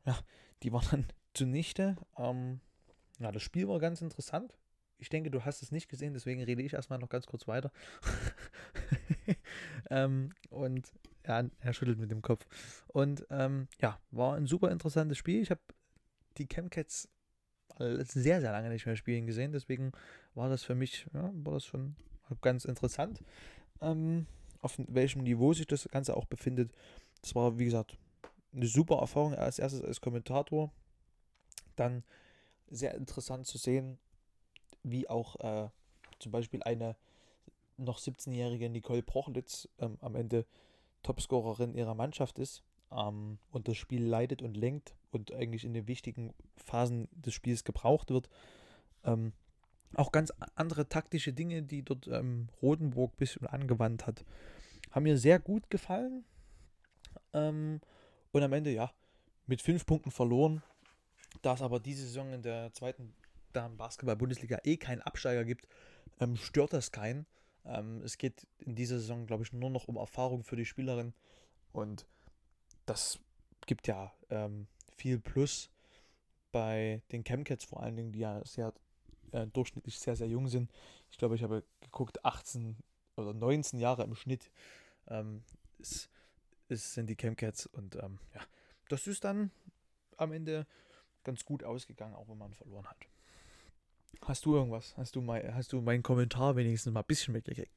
ja, 0.06 0.18
die 0.64 0.72
waren 0.72 0.88
dann 0.92 1.06
zunichte. 1.34 1.96
Ähm, 2.18 2.60
ja, 3.20 3.32
das 3.32 3.44
Spiel 3.44 3.68
war 3.68 3.80
ganz 3.80 4.02
interessant. 4.02 4.58
Ich 4.98 5.10
denke, 5.10 5.32
du 5.32 5.46
hast 5.46 5.62
es 5.62 5.72
nicht 5.72 5.88
gesehen, 5.88 6.14
deswegen 6.14 6.44
rede 6.44 6.62
ich 6.62 6.74
erstmal 6.74 7.00
noch 7.00 7.10
ganz 7.10 7.26
kurz 7.26 7.48
weiter. 7.48 7.72
ähm, 9.90 10.34
und 10.50 10.92
ja, 11.26 11.44
er 11.60 11.74
schüttelt 11.74 12.00
mit 12.00 12.12
dem 12.12 12.22
Kopf. 12.22 12.46
Und 12.88 13.26
ähm, 13.30 13.68
ja, 13.80 14.00
war 14.12 14.36
ein 14.36 14.46
super 14.46 14.72
interessantes 14.72 15.18
Spiel. 15.18 15.42
Ich 15.42 15.52
habe 15.52 15.62
die 16.38 16.48
Chemcats 16.48 17.08
sehr, 17.80 18.42
sehr 18.42 18.52
lange 18.52 18.70
nicht 18.70 18.86
mehr 18.86 18.98
spielen 18.98 19.26
gesehen, 19.26 19.54
deswegen 19.54 19.94
war 20.34 20.50
das 20.50 20.64
für 20.64 20.76
mich, 20.76 21.06
ja, 21.14 21.32
war 21.34 21.54
das 21.54 21.66
schon 21.66 21.96
ganz 22.42 22.66
interessant. 22.66 23.24
Ähm, 23.82 24.26
auf 24.62 24.76
welchem 24.88 25.24
Niveau 25.24 25.54
sich 25.54 25.68
das 25.68 25.88
Ganze 25.90 26.18
auch 26.18 26.26
befindet. 26.26 26.72
Das 27.22 27.36
war, 27.36 27.58
wie 27.58 27.66
gesagt, 27.66 27.98
eine 28.54 28.68
super 28.68 28.98
Erfahrung 28.98 29.34
als 29.34 29.60
erstes 29.60 29.82
als 29.82 30.02
Kommentator. 30.02 30.72
Dann 31.76 32.04
sehr 32.70 32.96
interessant 32.96 33.48
zu 33.48 33.58
sehen, 33.58 33.98
wie 34.84 35.10
auch 35.10 35.36
äh, 35.38 35.70
zum 36.20 36.32
Beispiel 36.32 36.64
eine 36.64 36.96
noch 37.78 38.00
17-jährige 38.00 38.70
Nicole 38.70 39.04
Prochlitz 39.04 39.70
ähm, 39.80 39.98
am 40.02 40.16
Ende 40.16 40.46
Topscorerin 41.04 41.74
ihrer 41.74 41.96
Mannschaft 41.96 42.40
ist 42.40 42.64
ähm, 42.92 43.40
und 43.52 43.68
das 43.68 43.78
Spiel 43.78 44.04
leitet 44.04 44.42
und 44.42 44.58
lenkt 44.58 44.96
und 45.12 45.32
eigentlich 45.34 45.66
in 45.66 45.74
den 45.74 45.88
wichtigen 45.88 46.34
Phasen 46.58 47.08
des 47.12 47.34
Spiels 47.34 47.64
gebraucht 47.64 48.10
wird. 48.10 48.30
Ähm, 49.04 49.34
auch 49.96 50.12
ganz 50.12 50.32
andere 50.56 50.88
taktische 50.88 51.34
Dinge, 51.34 51.64
die 51.64 51.84
dort 51.84 52.08
ähm, 52.08 52.50
Rodenburg 52.62 53.14
ein 53.14 53.18
bisschen 53.18 53.48
angewandt 53.48 54.06
hat, 54.06 54.24
haben 54.92 55.04
mir 55.04 55.18
sehr 55.18 55.40
gut 55.40 55.70
gefallen. 55.70 56.26
Ähm, 57.34 57.82
und 58.32 58.44
am 58.44 58.54
Ende, 58.54 58.72
ja, 58.72 58.92
mit 59.48 59.62
fünf 59.62 59.86
Punkten 59.86 60.12
verloren. 60.12 60.62
Da 61.42 61.54
es 61.54 61.62
aber 61.62 61.80
diese 61.80 62.04
Saison 62.04 62.34
in 62.34 62.42
der 62.42 62.74
zweiten 62.74 63.14
Basketball-Bundesliga 63.54 64.60
eh 64.64 64.78
keinen 64.78 65.02
Absteiger 65.02 65.46
gibt, 65.46 65.68
ähm, 66.20 66.36
stört 66.36 66.74
das 66.74 66.92
keinen. 66.92 67.26
Ähm, 67.66 68.02
es 68.04 68.18
geht 68.18 68.48
in 68.60 68.76
dieser 68.76 69.00
Saison, 69.00 69.26
glaube 69.26 69.44
ich, 69.44 69.54
nur 69.54 69.70
noch 69.70 69.88
um 69.88 69.98
Erfahrung 69.98 70.44
für 70.44 70.56
die 70.56 70.66
Spielerin. 70.66 71.14
Und 71.72 72.06
das 72.86 73.20
gibt 73.66 73.88
ja 73.88 74.12
ähm, 74.30 74.68
viel 74.96 75.20
Plus 75.20 75.70
bei 76.52 77.02
den 77.12 77.24
Chemcats 77.24 77.66
vor 77.66 77.84
allen 77.84 77.96
Dingen, 77.96 78.12
die 78.12 78.20
ja 78.20 78.44
sehr 78.46 78.74
äh, 79.32 79.48
durchschnittlich 79.48 80.00
sehr, 80.00 80.16
sehr 80.16 80.28
jung 80.28 80.48
sind. 80.48 80.72
Ich 81.12 81.18
glaube, 81.18 81.36
ich 81.36 81.44
habe 81.44 81.64
geguckt, 81.82 82.24
18 82.26 82.76
oder 83.16 83.34
19 83.34 83.80
Jahre 83.80 84.04
im 84.04 84.16
Schnitt 84.16 84.50
ähm, 85.08 85.44
ist, 85.78 86.10
ist, 86.68 86.94
sind 86.94 87.08
die 87.08 87.16
Chemcats. 87.16 87.66
Und 87.68 87.96
ähm, 87.96 88.20
ja, 88.34 88.42
das 88.90 89.08
ist 89.08 89.24
dann 89.24 89.52
am 90.18 90.32
Ende 90.32 90.66
ganz 91.24 91.46
gut 91.46 91.64
ausgegangen, 91.64 92.16
auch 92.16 92.28
wenn 92.30 92.38
man 92.38 92.54
verloren 92.54 92.86
hat. 92.88 92.98
Hast 94.26 94.46
du 94.46 94.56
irgendwas? 94.56 94.96
Hast 94.98 95.16
du, 95.16 95.22
mein, 95.22 95.56
hast 95.56 95.74
du 95.74 95.82
meinen 95.82 96.04
Kommentar 96.04 96.56
wenigstens 96.56 96.94
mal 96.94 97.02
ein 97.02 97.06
bisschen 97.08 97.34
mitgekriegt? 97.34 97.72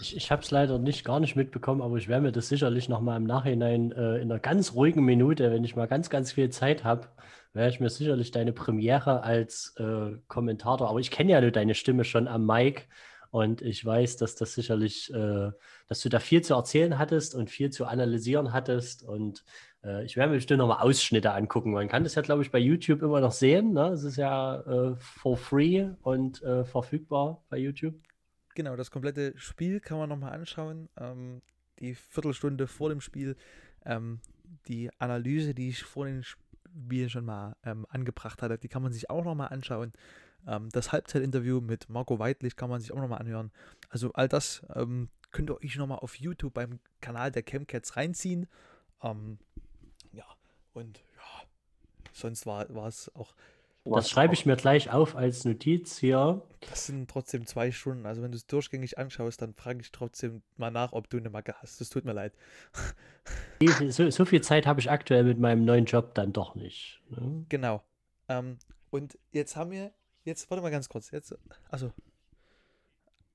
Ich, 0.00 0.16
ich 0.16 0.30
habe 0.30 0.42
es 0.42 0.50
leider 0.50 0.78
nicht 0.78 1.04
gar 1.04 1.20
nicht 1.20 1.34
mitbekommen, 1.34 1.80
aber 1.80 1.96
ich 1.96 2.08
werde 2.08 2.24
mir 2.24 2.32
das 2.32 2.48
sicherlich 2.48 2.88
nochmal 2.88 3.16
im 3.16 3.24
Nachhinein 3.24 3.92
äh, 3.92 4.16
in 4.16 4.30
einer 4.30 4.38
ganz 4.38 4.74
ruhigen 4.74 5.04
Minute, 5.04 5.50
wenn 5.50 5.64
ich 5.64 5.76
mal 5.76 5.86
ganz, 5.86 6.10
ganz 6.10 6.32
viel 6.32 6.50
Zeit 6.50 6.84
habe, 6.84 7.08
werde 7.54 7.70
ich 7.70 7.80
mir 7.80 7.88
sicherlich 7.88 8.30
deine 8.30 8.52
Premiere 8.52 9.22
als 9.22 9.74
äh, 9.78 10.16
Kommentator, 10.28 10.88
aber 10.88 11.00
ich 11.00 11.10
kenne 11.10 11.32
ja 11.32 11.40
nur 11.40 11.50
deine 11.50 11.74
Stimme 11.74 12.04
schon 12.04 12.28
am 12.28 12.46
Mic 12.46 12.86
und 13.30 13.62
ich 13.62 13.82
weiß, 13.82 14.18
dass 14.18 14.34
das 14.34 14.54
sicherlich, 14.54 15.12
äh, 15.14 15.50
dass 15.88 16.00
du 16.00 16.10
da 16.10 16.20
viel 16.20 16.42
zu 16.42 16.54
erzählen 16.54 16.98
hattest 16.98 17.34
und 17.34 17.48
viel 17.48 17.70
zu 17.70 17.86
analysieren 17.86 18.52
hattest 18.52 19.02
und 19.02 19.42
äh, 19.84 20.04
ich 20.04 20.16
werde 20.16 20.30
mir 20.30 20.36
bestimmt 20.36 20.58
nochmal 20.58 20.80
Ausschnitte 20.80 21.32
angucken. 21.32 21.72
Man 21.72 21.88
kann 21.88 22.04
das 22.04 22.14
ja, 22.14 22.22
glaube 22.22 22.42
ich, 22.42 22.50
bei 22.50 22.58
YouTube 22.58 23.02
immer 23.02 23.20
noch 23.20 23.32
sehen. 23.32 23.72
Ne? 23.72 23.88
Es 23.88 24.04
ist 24.04 24.16
ja 24.16 24.60
äh, 24.60 24.96
for 24.96 25.36
free 25.36 25.88
und 26.02 26.42
äh, 26.42 26.64
verfügbar 26.64 27.42
bei 27.48 27.58
YouTube. 27.58 27.94
Genau, 28.54 28.76
das 28.76 28.90
komplette 28.90 29.32
Spiel 29.36 29.80
kann 29.80 29.98
man 29.98 30.08
nochmal 30.08 30.32
anschauen. 30.32 30.88
Ähm, 30.98 31.42
die 31.78 31.94
Viertelstunde 31.94 32.66
vor 32.66 32.90
dem 32.90 33.00
Spiel, 33.00 33.36
ähm, 33.84 34.20
die 34.68 34.90
Analyse, 34.98 35.54
die 35.54 35.70
ich 35.70 35.82
vor 35.82 36.06
den 36.06 36.22
Spielen 36.22 37.08
schon 37.08 37.24
mal 37.24 37.56
ähm, 37.64 37.86
angebracht 37.88 38.42
hatte, 38.42 38.58
die 38.58 38.68
kann 38.68 38.82
man 38.82 38.92
sich 38.92 39.10
auch 39.10 39.24
nochmal 39.24 39.48
anschauen. 39.48 39.92
Ähm, 40.46 40.68
das 40.70 40.92
Halbzeitinterview 40.92 41.60
mit 41.60 41.88
Marco 41.88 42.18
Weidlich 42.18 42.56
kann 42.56 42.70
man 42.70 42.80
sich 42.80 42.92
auch 42.92 43.00
nochmal 43.00 43.20
anhören. 43.20 43.50
Also 43.88 44.12
all 44.12 44.28
das 44.28 44.62
ähm, 44.74 45.08
könnt 45.30 45.50
ihr 45.50 45.56
euch 45.56 45.76
nochmal 45.76 45.98
auf 45.98 46.16
YouTube 46.16 46.54
beim 46.54 46.78
Kanal 47.00 47.32
der 47.32 47.42
Chemcats 47.42 47.96
reinziehen. 47.96 48.46
Ähm, 49.02 49.38
und 50.74 50.98
ja, 51.16 51.46
sonst 52.12 52.46
war 52.46 52.68
es 52.86 53.14
auch 53.14 53.34
das 53.84 54.08
schreibe 54.08 54.34
ich 54.34 54.46
mir 54.46 54.56
gleich 54.56 54.90
auf 54.90 55.16
als 55.16 55.44
Notiz 55.44 55.98
hier. 55.98 56.42
Das 56.60 56.86
sind 56.86 57.10
trotzdem 57.10 57.46
zwei 57.46 57.72
Stunden. 57.72 58.06
Also 58.06 58.22
wenn 58.22 58.30
du 58.30 58.36
es 58.36 58.46
durchgängig 58.46 58.96
anschaust, 58.96 59.42
dann 59.42 59.54
frage 59.54 59.80
ich 59.80 59.90
trotzdem 59.90 60.42
mal 60.56 60.70
nach, 60.70 60.92
ob 60.92 61.10
du 61.10 61.16
eine 61.16 61.30
Macke 61.30 61.54
hast. 61.60 61.80
Das 61.80 61.88
tut 61.88 62.04
mir 62.04 62.12
leid. 62.12 62.32
So, 63.88 64.10
so 64.10 64.24
viel 64.24 64.40
Zeit 64.40 64.66
habe 64.66 64.80
ich 64.80 64.90
aktuell 64.90 65.24
mit 65.24 65.38
meinem 65.38 65.64
neuen 65.64 65.84
Job 65.84 66.14
dann 66.14 66.32
doch 66.32 66.54
nicht. 66.54 67.00
Ne? 67.10 67.44
Genau. 67.48 67.82
Ähm, 68.28 68.58
und 68.90 69.18
jetzt 69.30 69.56
haben 69.56 69.70
wir, 69.70 69.92
jetzt, 70.24 70.50
warte 70.50 70.62
mal 70.62 70.70
ganz 70.70 70.88
kurz. 70.88 71.10
Jetzt, 71.10 71.36
also 71.68 71.92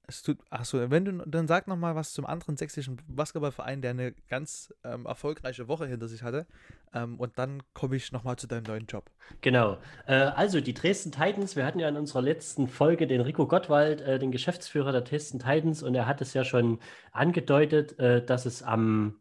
es 0.07 0.23
tut, 0.23 0.37
achso, 0.49 0.89
wenn 0.89 1.03
du, 1.03 1.11
dann 1.25 1.47
sag 1.47 1.67
noch 1.67 1.75
mal 1.75 1.95
was 1.95 2.13
zum 2.13 2.25
anderen 2.25 2.55
sächsischen 2.55 2.97
Basketballverein, 3.07 3.81
der 3.81 3.91
eine 3.91 4.13
ganz 4.29 4.73
ähm, 4.85 5.05
erfolgreiche 5.05 5.67
Woche 5.67 5.85
hinter 5.85 6.07
sich 6.07 6.23
hatte. 6.23 6.47
Ähm, 6.93 7.19
und 7.19 7.37
dann 7.37 7.61
komme 7.73 7.97
ich 7.97 8.13
noch 8.13 8.23
mal 8.23 8.37
zu 8.37 8.47
deinem 8.47 8.63
neuen 8.63 8.85
Job. 8.85 9.11
Genau. 9.41 9.77
Äh, 10.05 10.15
also 10.15 10.61
die 10.61 10.73
Dresden 10.73 11.11
Titans, 11.11 11.57
wir 11.57 11.65
hatten 11.65 11.79
ja 11.79 11.89
in 11.89 11.97
unserer 11.97 12.21
letzten 12.21 12.69
Folge 12.69 13.05
den 13.05 13.19
Rico 13.19 13.47
Gottwald, 13.47 13.99
äh, 13.99 14.17
den 14.17 14.31
Geschäftsführer 14.31 14.93
der 14.93 15.01
Dresden 15.01 15.39
Titans, 15.39 15.83
und 15.83 15.93
er 15.93 16.07
hat 16.07 16.21
es 16.21 16.33
ja 16.33 16.45
schon 16.45 16.79
angedeutet, 17.11 17.99
äh, 17.99 18.25
dass 18.25 18.45
es 18.45 18.63
am 18.63 19.19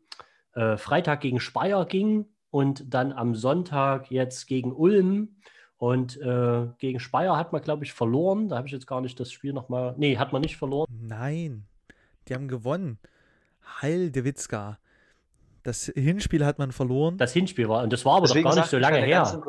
äh, 0.55 0.77
Freitag 0.77 1.20
gegen 1.20 1.40
Speyer 1.40 1.85
ging 1.85 2.27
und 2.51 2.94
dann 2.94 3.12
am 3.12 3.35
Sonntag 3.35 4.11
jetzt 4.12 4.46
gegen 4.46 4.72
Ulm. 4.72 5.37
Und 5.78 6.20
äh, 6.20 6.66
gegen 6.78 7.00
Speyer 7.00 7.36
hat 7.36 7.52
man, 7.52 7.60
glaube 7.62 7.84
ich, 7.84 7.92
verloren. 7.92 8.48
Da 8.48 8.56
habe 8.56 8.66
ich 8.66 8.72
jetzt 8.72 8.86
gar 8.86 9.00
nicht 9.00 9.20
das 9.20 9.30
Spiel 9.30 9.52
nochmal. 9.52 9.94
Nee, 9.98 10.16
hat 10.16 10.32
man 10.32 10.42
nicht 10.42 10.56
verloren. 10.56 10.86
Nein, 10.90 11.66
die 12.28 12.34
haben 12.34 12.48
gewonnen. 12.48 12.98
Heil 13.82 14.10
de 14.10 14.24
Witzka. 14.24 14.78
Das 15.62 15.86
Hinspiel 15.94 16.46
hat 16.46 16.58
man 16.58 16.72
verloren. 16.72 17.18
Das 17.18 17.32
Hinspiel 17.32 17.68
war, 17.68 17.82
und 17.82 17.92
das 17.92 18.04
war 18.04 18.16
aber 18.16 18.26
Deswegen 18.26 18.44
doch 18.44 18.54
gar 18.54 18.62
nicht 18.62 18.70
so 18.70 18.78
lange 18.78 18.98
her. 18.98 19.42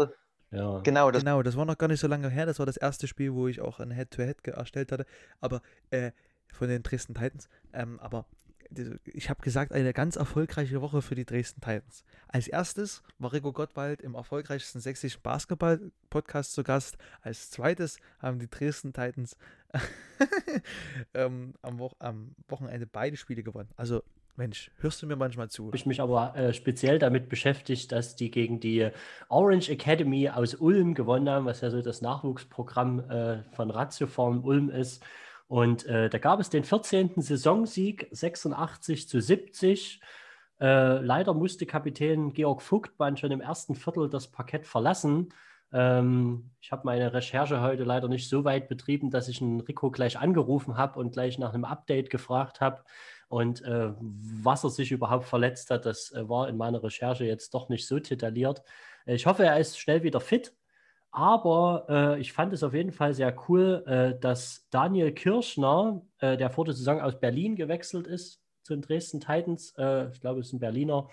Ja. 0.52 0.80
Genau, 0.80 1.12
das 1.12 1.24
genau, 1.24 1.44
das 1.44 1.58
war 1.58 1.66
noch 1.66 1.78
gar 1.78 1.88
nicht 1.88 2.00
so 2.00 2.08
lange 2.08 2.30
her. 2.30 2.46
Das 2.46 2.60
war 2.60 2.66
das 2.66 2.78
erste 2.78 3.08
Spiel, 3.08 3.34
wo 3.34 3.48
ich 3.48 3.62
auch 3.62 3.80
ein 3.80 3.92
Head-to-Head 3.92 4.38
-Head 4.44 4.52
erstellt 4.52 4.92
hatte. 4.92 5.06
Aber 5.42 5.62
äh, 5.92 6.12
von 6.54 6.70
den 6.70 6.84
Dresden 6.84 7.14
Titans. 7.14 7.50
Ähm, 7.74 8.00
aber 8.00 8.26
ich 9.06 9.30
habe 9.30 9.42
gesagt, 9.42 9.72
eine 9.72 9.94
ganz 9.94 10.16
erfolgreiche 10.16 10.82
Woche 10.82 11.02
für 11.02 11.16
die 11.16 11.26
Dresden 11.26 11.62
Titans. 11.62 12.04
Als 12.28 12.48
erstes 12.48 13.04
war 13.20 13.34
Rico 13.34 13.54
Gottwald 13.54 14.02
im 14.02 14.16
erfolgreichsten 14.16 14.80
sächsischen 14.80 15.22
Basketball-Podcast 15.22 16.54
zu 16.54 16.64
Gast. 16.64 16.98
Als 17.22 17.50
zweites 17.50 17.98
haben 18.20 18.40
die 18.40 18.50
Dresden 18.50 18.94
Titans 18.94 19.38
ähm, 21.14 21.54
am, 21.62 21.80
Wo 21.80 21.92
am, 22.00 22.36
Wochenende 22.48 22.88
beide 22.88 23.18
Spiele 23.18 23.44
gewonnen. 23.44 23.70
Also, 23.76 24.04
Mensch, 24.36 24.70
hörst 24.78 25.02
du 25.02 25.08
mir 25.08 25.16
manchmal 25.16 25.50
zu? 25.50 25.68
Habe 25.68 25.78
ich 25.78 25.88
mich 25.88 26.00
aber 26.00 26.36
äh, 26.36 26.54
speziell 26.54 27.00
damit 27.00 27.28
beschäftigt, 27.28 27.92
dass 27.92 28.16
die 28.16 28.30
gegen 28.30 28.60
die 28.60 28.90
Orange 29.30 29.70
Academy 29.70 30.30
aus 30.30 30.54
Ulm 30.54 30.94
gewonnen 30.94 31.28
haben, 31.28 31.46
was 31.46 31.62
ja 31.62 31.72
so 31.72 31.82
das 31.82 32.02
Nachwuchsprogramm 32.02 33.10
äh, 33.10 33.44
von 33.54 33.72
Ratioform 33.72 34.44
Ulm 34.44 34.70
ist. 34.70 35.04
Und 35.48 35.86
äh, 35.86 36.10
da 36.10 36.18
gab 36.18 36.40
es 36.40 36.50
den 36.50 36.64
14. 36.64 37.14
Saisonsieg 37.18 38.08
86 38.12 39.08
zu 39.08 39.22
70. 39.22 40.02
Äh, 40.60 41.00
leider 41.00 41.34
musste 41.34 41.66
Kapitän 41.66 42.34
Georg 42.34 42.62
Vogtmann 42.62 43.18
schon 43.18 43.32
im 43.32 43.42
ersten 43.42 43.76
Viertel 43.76 44.10
das 44.10 44.30
Parkett 44.30 44.66
verlassen. 44.66 45.30
Ähm, 45.72 46.52
ich 46.60 46.72
habe 46.72 46.84
meine 46.86 47.14
Recherche 47.14 47.62
heute 47.62 47.84
leider 47.84 48.08
nicht 48.08 48.30
so 48.30 48.44
weit 48.44 48.68
betrieben, 48.68 49.10
dass 49.10 49.28
ich 49.28 49.42
einen 49.42 49.62
Rico 49.62 49.92
gleich 49.92 50.18
angerufen 50.20 50.78
habe 50.78 51.00
und 51.00 51.12
gleich 51.14 51.38
nach 51.38 51.54
einem 51.54 51.66
Update 51.66 52.10
gefragt 52.10 52.60
habe. 52.60 52.84
Und 53.30 53.62
äh, 53.64 53.92
was 54.00 54.64
er 54.64 54.70
sich 54.70 54.92
überhaupt 54.92 55.26
verletzt 55.26 55.70
hat, 55.70 55.86
das 55.86 56.12
äh, 56.12 56.28
war 56.28 56.50
in 56.50 56.58
meiner 56.58 56.84
Recherche 56.84 57.26
jetzt 57.26 57.54
doch 57.54 57.70
nicht 57.70 57.88
so 57.88 58.00
tituliert. 58.00 58.64
Ich 59.06 59.26
hoffe, 59.26 59.46
er 59.46 59.60
ist 59.60 59.80
schnell 59.80 60.04
wieder 60.04 60.20
fit 60.20 60.54
aber 61.18 61.86
äh, 61.90 62.22
ich 62.22 62.32
fand 62.32 62.54
es 62.54 62.62
auf 62.62 62.76
jeden 62.76 62.92
Fall 62.92 63.12
sehr 63.16 63.36
cool, 63.50 63.84
äh, 63.88 64.20
dass 64.20 64.68
Daniel 64.70 65.12
Kirschner, 65.12 66.04
äh, 66.20 66.38
der 66.38 66.52
vor 66.52 66.64
der 66.64 66.76
Saison 66.76 67.02
aus 67.02 67.20
Berlin 67.20 67.56
gewechselt 67.56 68.06
ist 68.06 68.40
zu 68.62 68.76
den 68.76 68.84
Dresden 68.84 69.20
Titans, 69.20 69.74
äh, 69.80 70.12
ich 70.12 70.22
glaube, 70.22 70.42
es 70.42 70.48
ist 70.48 70.54
ein 70.54 70.60
Berliner, 70.60 71.10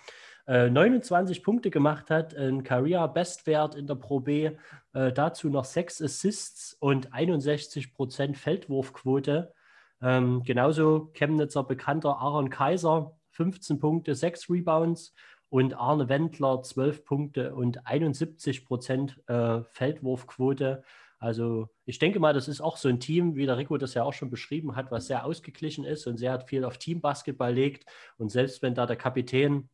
29 0.46 1.38
äh, 1.38 1.40
Punkte 1.40 1.70
gemacht 1.70 2.10
hat, 2.10 2.36
ein 2.36 2.64
Career-Bestwert 2.64 3.76
in 3.76 3.86
der 3.86 3.94
Pro 3.94 4.20
B, 4.20 4.50
äh, 4.92 5.10
dazu 5.10 5.48
noch 5.48 5.64
6 5.64 6.02
Assists 6.02 6.76
und 6.80 7.14
61% 7.14 8.36
Feldwurfquote. 8.36 9.54
Ähm, 10.02 10.42
genauso 10.44 11.12
Chemnitzer 11.14 11.64
bekannter 11.64 12.18
Aaron 12.18 12.50
Kaiser, 12.50 13.16
15 13.30 13.78
Punkte, 13.78 14.14
6 14.14 14.50
Rebounds 14.50 15.14
und 15.54 15.74
Arne 15.74 16.08
Wendler 16.08 16.62
12 16.62 17.04
Punkte 17.04 17.54
und 17.54 17.86
71 17.86 18.64
Prozent 18.64 19.22
äh, 19.28 19.62
Feldwurfquote. 19.62 20.82
Also 21.20 21.68
ich 21.84 22.00
denke 22.00 22.18
mal, 22.18 22.34
das 22.34 22.48
ist 22.48 22.60
auch 22.60 22.76
so 22.76 22.88
ein 22.88 22.98
Team, 22.98 23.36
wie 23.36 23.46
der 23.46 23.56
Rico 23.56 23.78
das 23.78 23.94
ja 23.94 24.02
auch 24.02 24.14
schon 24.14 24.30
beschrieben 24.30 24.74
hat, 24.74 24.90
was 24.90 25.06
sehr 25.06 25.24
ausgeglichen 25.24 25.84
ist 25.84 26.08
und 26.08 26.16
sehr 26.16 26.40
viel 26.40 26.64
auf 26.64 26.78
Teambasketball 26.78 27.54
legt. 27.54 27.88
Und 28.18 28.30
selbst 28.32 28.62
wenn 28.62 28.74
da 28.74 28.84
der 28.84 28.96
Kapitän 28.96 29.68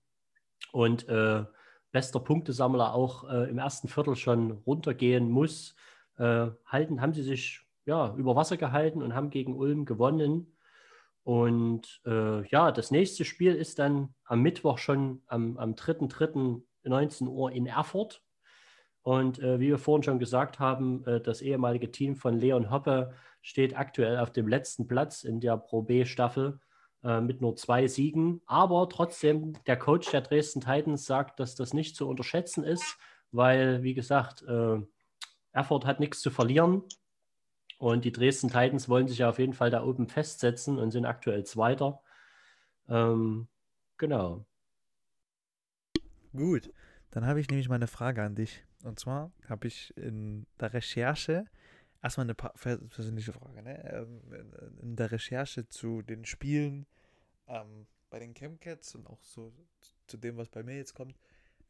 und 0.71 1.09
äh, 1.09 1.45
bester 1.93 2.21
Punktesammler 2.21 2.93
auch 2.93 3.27
äh, 3.31 3.49
im 3.49 3.57
ersten 3.57 3.89
Viertel 3.89 4.17
schon 4.17 4.51
runtergehen 4.51 5.31
muss, 5.31 5.75
äh, 6.19 6.49
halten, 6.67 7.01
haben 7.01 7.15
sie 7.15 7.23
sich 7.23 7.63
ja, 7.87 8.15
über 8.17 8.37
Wasser 8.37 8.59
gehalten 8.59 9.01
und 9.01 9.15
haben 9.15 9.31
gegen 9.31 9.55
Ulm 9.55 9.87
gewonnen. 9.87 10.59
Und 11.23 12.01
äh, 12.07 12.47
ja, 12.49 12.73
das 12.73 12.91
nächste 12.91 13.25
Spiel 13.25 13.55
ist 13.55 13.79
dann 13.79 14.15
am 14.25 14.41
Mittwoch 14.43 14.79
schon 14.79 15.23
am, 15.27 15.57
am 15.59 15.75
3.3.19 15.75 17.29
Uhr 17.29 17.53
in 17.53 17.67
Erfurt. 17.67 18.23
Und 19.03 19.39
äh, 19.39 19.61
wie 19.61 19.69
wir 19.69 19.79
vorhin 19.79 20.03
schon 20.03 20.19
gesagt 20.19 20.59
haben, 20.59 21.05
äh, 21.07 21.21
das 21.21 21.43
ehemalige 21.43 21.91
Team 21.91 22.17
von 22.17 22.39
Leon 22.39 22.71
Hoppe 22.71 23.13
steht 23.43 23.77
aktuell 23.77 24.19
auf 24.19 24.31
dem 24.31 24.49
letzten 24.49 24.87
Platz 24.87 25.25
in 25.25 25.41
der 25.41 25.57
Pro 25.57 25.83
B-Staffel 25.83 26.61
äh, 27.03 27.21
mit 27.21 27.41
nur 27.41 27.57
zwei 27.57 27.87
Siegen. 27.87 28.43
Aber 28.47 28.89
trotzdem, 28.89 29.55
der 29.67 29.79
Coach 29.79 30.11
der 30.11 30.21
Dresden 30.21 30.61
Titans 30.61 31.07
sagt, 31.07 31.41
dass 31.41 31.55
das 31.55 31.73
nicht 31.73 31.97
zu 31.97 32.09
unterschätzen 32.09 32.65
ist, 32.65 32.99
weil, 33.33 33.83
wie 33.83 33.95
gesagt, 33.95 34.43
äh, 34.43 34.79
Erfurt 35.53 35.87
hat 35.87 36.01
nichts 36.01 36.21
zu 36.21 36.31
verlieren. 36.31 36.83
Und 37.81 38.05
die 38.05 38.13
Dresden 38.13 38.49
Titans 38.49 38.91
wollen 38.91 39.09
sich 39.09 39.17
ja 39.19 39.31
auf 39.31 39.39
jeden 39.39 39.55
Fall 39.55 39.71
da 39.71 39.83
oben 39.83 40.07
festsetzen 40.07 40.79
und 40.79 40.91
sind 40.91 41.07
aktuell 41.07 41.45
Zweiter. 41.45 42.03
Ähm, 42.91 43.49
genau. 43.97 44.45
Gut, 46.35 46.71
dann 47.11 47.25
habe 47.25 47.41
ich 47.41 47.49
nämlich 47.49 47.71
mal 47.71 47.77
eine 47.77 47.87
Frage 47.87 48.23
an 48.23 48.35
dich. 48.35 48.63
Und 48.83 49.01
zwar 49.01 49.33
habe 49.49 49.67
ich 49.67 49.97
in 49.97 50.47
der 50.61 50.75
Recherche, 50.75 51.47
erstmal 52.03 52.27
eine 52.27 52.35
persönliche 52.35 53.33
Frage, 53.33 53.63
ne? 53.63 53.83
Ähm, 53.95 54.21
in 54.83 54.97
der 54.97 55.11
Recherche 55.11 55.67
zu 55.67 56.03
den 56.03 56.27
Spielen 56.27 56.85
ähm, 57.47 57.87
bei 58.11 58.19
den 58.19 58.35
Chemcats 58.35 58.95
und 58.95 59.07
auch 59.07 59.23
so 59.23 59.55
zu 60.07 60.19
dem, 60.19 60.37
was 60.37 60.51
bei 60.51 60.63
mir 60.63 60.77
jetzt 60.77 60.95
kommt, 60.95 61.17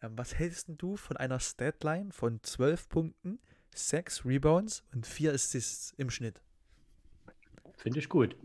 ähm, 0.02 0.18
was 0.18 0.34
hältst 0.34 0.70
du 0.76 0.96
von 0.96 1.16
einer 1.16 1.38
Statline 1.38 2.10
von 2.10 2.42
12 2.42 2.88
Punkten 2.88 3.38
6 3.74 4.24
Rebounds 4.24 4.82
und 4.92 5.06
4 5.06 5.32
Assists 5.32 5.94
im 5.96 6.10
Schnitt. 6.10 6.40
Finde 7.76 7.98
ich 7.98 8.08
gut. 8.08 8.36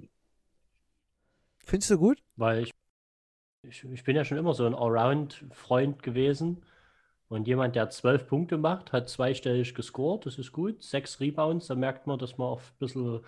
Findest 1.59 1.91
du 1.91 1.97
gut? 1.97 2.23
Weil 2.35 2.63
ich, 2.63 2.71
ich, 3.63 3.83
ich 3.83 4.03
bin 4.03 4.15
ja 4.15 4.23
schon 4.23 4.37
immer 4.37 4.53
so 4.53 4.65
ein 4.65 4.75
Allround-Freund 4.75 6.03
gewesen. 6.03 6.63
Und 7.27 7.47
jemand, 7.47 7.75
der 7.75 7.89
zwölf 7.89 8.27
Punkte 8.27 8.57
macht, 8.57 8.93
hat 8.93 9.09
zweistellig 9.09 9.73
gescored, 9.73 10.25
das 10.25 10.37
ist 10.37 10.51
gut. 10.51 10.83
Sechs 10.83 11.19
Rebounds, 11.19 11.67
da 11.67 11.75
merkt 11.75 12.05
man, 12.05 12.19
dass 12.19 12.37
man 12.37 12.47
auch 12.47 12.61
ein 12.61 12.77
bisschen 12.79 13.21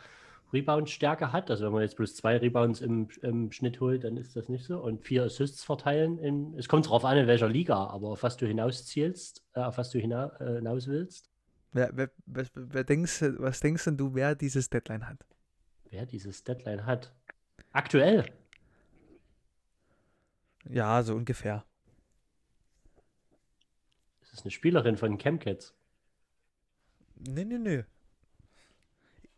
Rebound-Stärke 0.54 1.34
hat. 1.34 1.50
Also 1.50 1.66
wenn 1.66 1.74
man 1.74 1.82
jetzt 1.82 1.98
bloß 1.98 2.16
zwei 2.16 2.38
Rebounds 2.38 2.80
im, 2.82 3.10
im 3.22 3.52
Schnitt 3.52 3.82
holt, 3.82 4.04
dann 4.04 4.18
ist 4.18 4.36
das 4.36 4.50
nicht 4.50 4.66
so. 4.66 4.80
Und 4.80 5.04
vier 5.04 5.24
Assists 5.24 5.64
verteilen. 5.64 6.20
In, 6.20 6.54
es 6.58 6.68
kommt 6.68 6.86
darauf 6.86 7.06
an, 7.06 7.18
in 7.18 7.28
welcher 7.28 7.50
Liga, 7.50 7.88
aber 7.88 8.10
auf 8.10 8.24
was 8.24 8.38
du 8.38 8.46
hinaus 8.46 8.86
zielst, 8.86 9.44
äh, 9.54 9.62
auf 9.62 9.78
was 9.78 9.90
du 9.90 10.00
hina, 10.00 10.32
äh, 10.40 10.58
hinaus 10.58 10.88
willst. 10.88 11.30
Wer, 11.74 11.90
wer, 11.94 12.12
wer, 12.26 12.46
wer 12.56 12.84
denkst, 12.84 13.22
was 13.38 13.60
denkst 13.60 13.90
du, 13.94 14.16
wer 14.16 14.36
dieses 14.36 14.70
Deadline 14.70 15.08
hat? 15.08 15.26
Wer 15.90 16.06
dieses 16.06 16.44
Deadline 16.44 16.86
hat? 16.86 17.14
Aktuell? 17.72 18.26
Ja, 20.70 21.02
so 21.04 21.16
ungefähr. 21.16 21.66
Das 24.22 24.34
ist 24.34 24.42
eine 24.42 24.52
Spielerin 24.52 24.98
von 24.98 25.18
Chemcats. 25.18 25.74
Nee, 27.16 27.46
nee, 27.46 27.58
nee. 27.58 27.84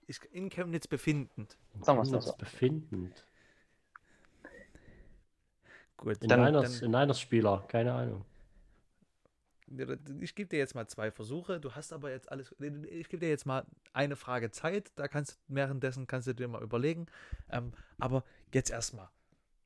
Ist 0.07 0.25
in 0.25 0.49
Chemnitz 0.49 0.87
befindend. 0.87 1.57
Sagen 1.81 1.99
wir 1.99 2.17
es 2.17 2.25
so. 2.25 2.35
befindend. 2.35 3.25
Gut. 5.97 6.17
In, 6.23 6.29
dann, 6.29 6.43
Niners, 6.43 6.79
dann, 6.79 6.85
in 6.85 6.91
Niners 6.91 7.19
Spieler, 7.19 7.65
keine 7.67 7.93
Ahnung. 7.93 8.25
Ich 10.19 10.35
gebe 10.35 10.49
dir 10.49 10.57
jetzt 10.57 10.75
mal 10.75 10.87
zwei 10.87 11.11
Versuche. 11.11 11.59
Du 11.59 11.73
hast 11.73 11.93
aber 11.93 12.11
jetzt 12.11 12.31
alles. 12.31 12.55
Ich 12.89 13.09
gebe 13.09 13.19
dir 13.19 13.29
jetzt 13.29 13.45
mal 13.45 13.65
eine 13.93 14.15
Frage 14.15 14.51
Zeit. 14.51 14.91
Da 14.95 15.07
kannst 15.07 15.33
du 15.33 15.55
währenddessen 15.55 16.07
kannst 16.07 16.27
du 16.27 16.33
dir 16.33 16.47
mal 16.47 16.63
überlegen. 16.63 17.07
Ähm, 17.51 17.73
aber 17.97 18.23
jetzt 18.53 18.71
erstmal. 18.71 19.09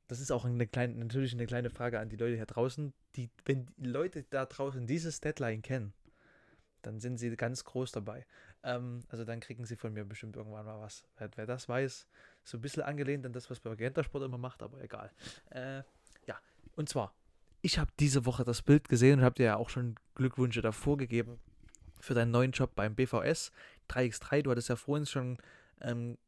Das 0.08 0.20
ist 0.20 0.30
auch 0.30 0.44
eine 0.44 0.66
kleine, 0.66 0.94
natürlich 0.94 1.32
eine 1.32 1.46
kleine 1.46 1.70
Frage 1.70 1.98
an 1.98 2.10
die 2.10 2.16
Leute 2.16 2.36
hier 2.36 2.46
draußen. 2.46 2.92
Die, 3.16 3.30
wenn 3.46 3.66
die 3.78 3.88
Leute 3.88 4.24
da 4.24 4.44
draußen 4.44 4.86
dieses 4.86 5.20
Deadline 5.20 5.62
kennen, 5.62 5.94
dann 6.82 7.00
sind 7.00 7.16
sie 7.16 7.34
ganz 7.36 7.64
groß 7.64 7.92
dabei. 7.92 8.26
Ähm, 8.62 9.00
also 9.08 9.24
dann 9.24 9.40
kriegen 9.40 9.64
sie 9.64 9.76
von 9.76 9.92
mir 9.92 10.04
bestimmt 10.04 10.36
irgendwann 10.36 10.66
mal 10.66 10.80
was. 10.80 11.06
Wer, 11.16 11.30
wer, 11.36 11.46
das 11.46 11.68
weiß, 11.68 12.06
so 12.42 12.58
ein 12.58 12.60
bisschen 12.60 12.82
angelehnt 12.82 13.24
an 13.24 13.32
das, 13.32 13.48
was 13.50 13.60
bei 13.60 13.74
Sport 14.02 14.24
immer 14.24 14.38
macht, 14.38 14.62
aber 14.62 14.82
egal. 14.82 15.10
Äh, 15.50 15.82
ja, 16.26 16.38
und 16.76 16.88
zwar 16.88 17.14
ich 17.64 17.78
habe 17.78 17.90
diese 17.98 18.26
Woche 18.26 18.44
das 18.44 18.60
Bild 18.60 18.90
gesehen 18.90 19.20
und 19.20 19.24
habe 19.24 19.36
dir 19.36 19.46
ja 19.46 19.56
auch 19.56 19.70
schon 19.70 19.94
Glückwünsche 20.14 20.60
davor 20.60 20.98
gegeben 20.98 21.40
für 21.98 22.12
deinen 22.12 22.30
neuen 22.30 22.50
Job 22.50 22.74
beim 22.74 22.94
BVS 22.94 23.52
3x3. 23.88 24.42
Du 24.42 24.50
hattest 24.50 24.68
ja 24.68 24.76
vorhin 24.76 25.06
schon 25.06 25.38
ähm, 25.80 26.18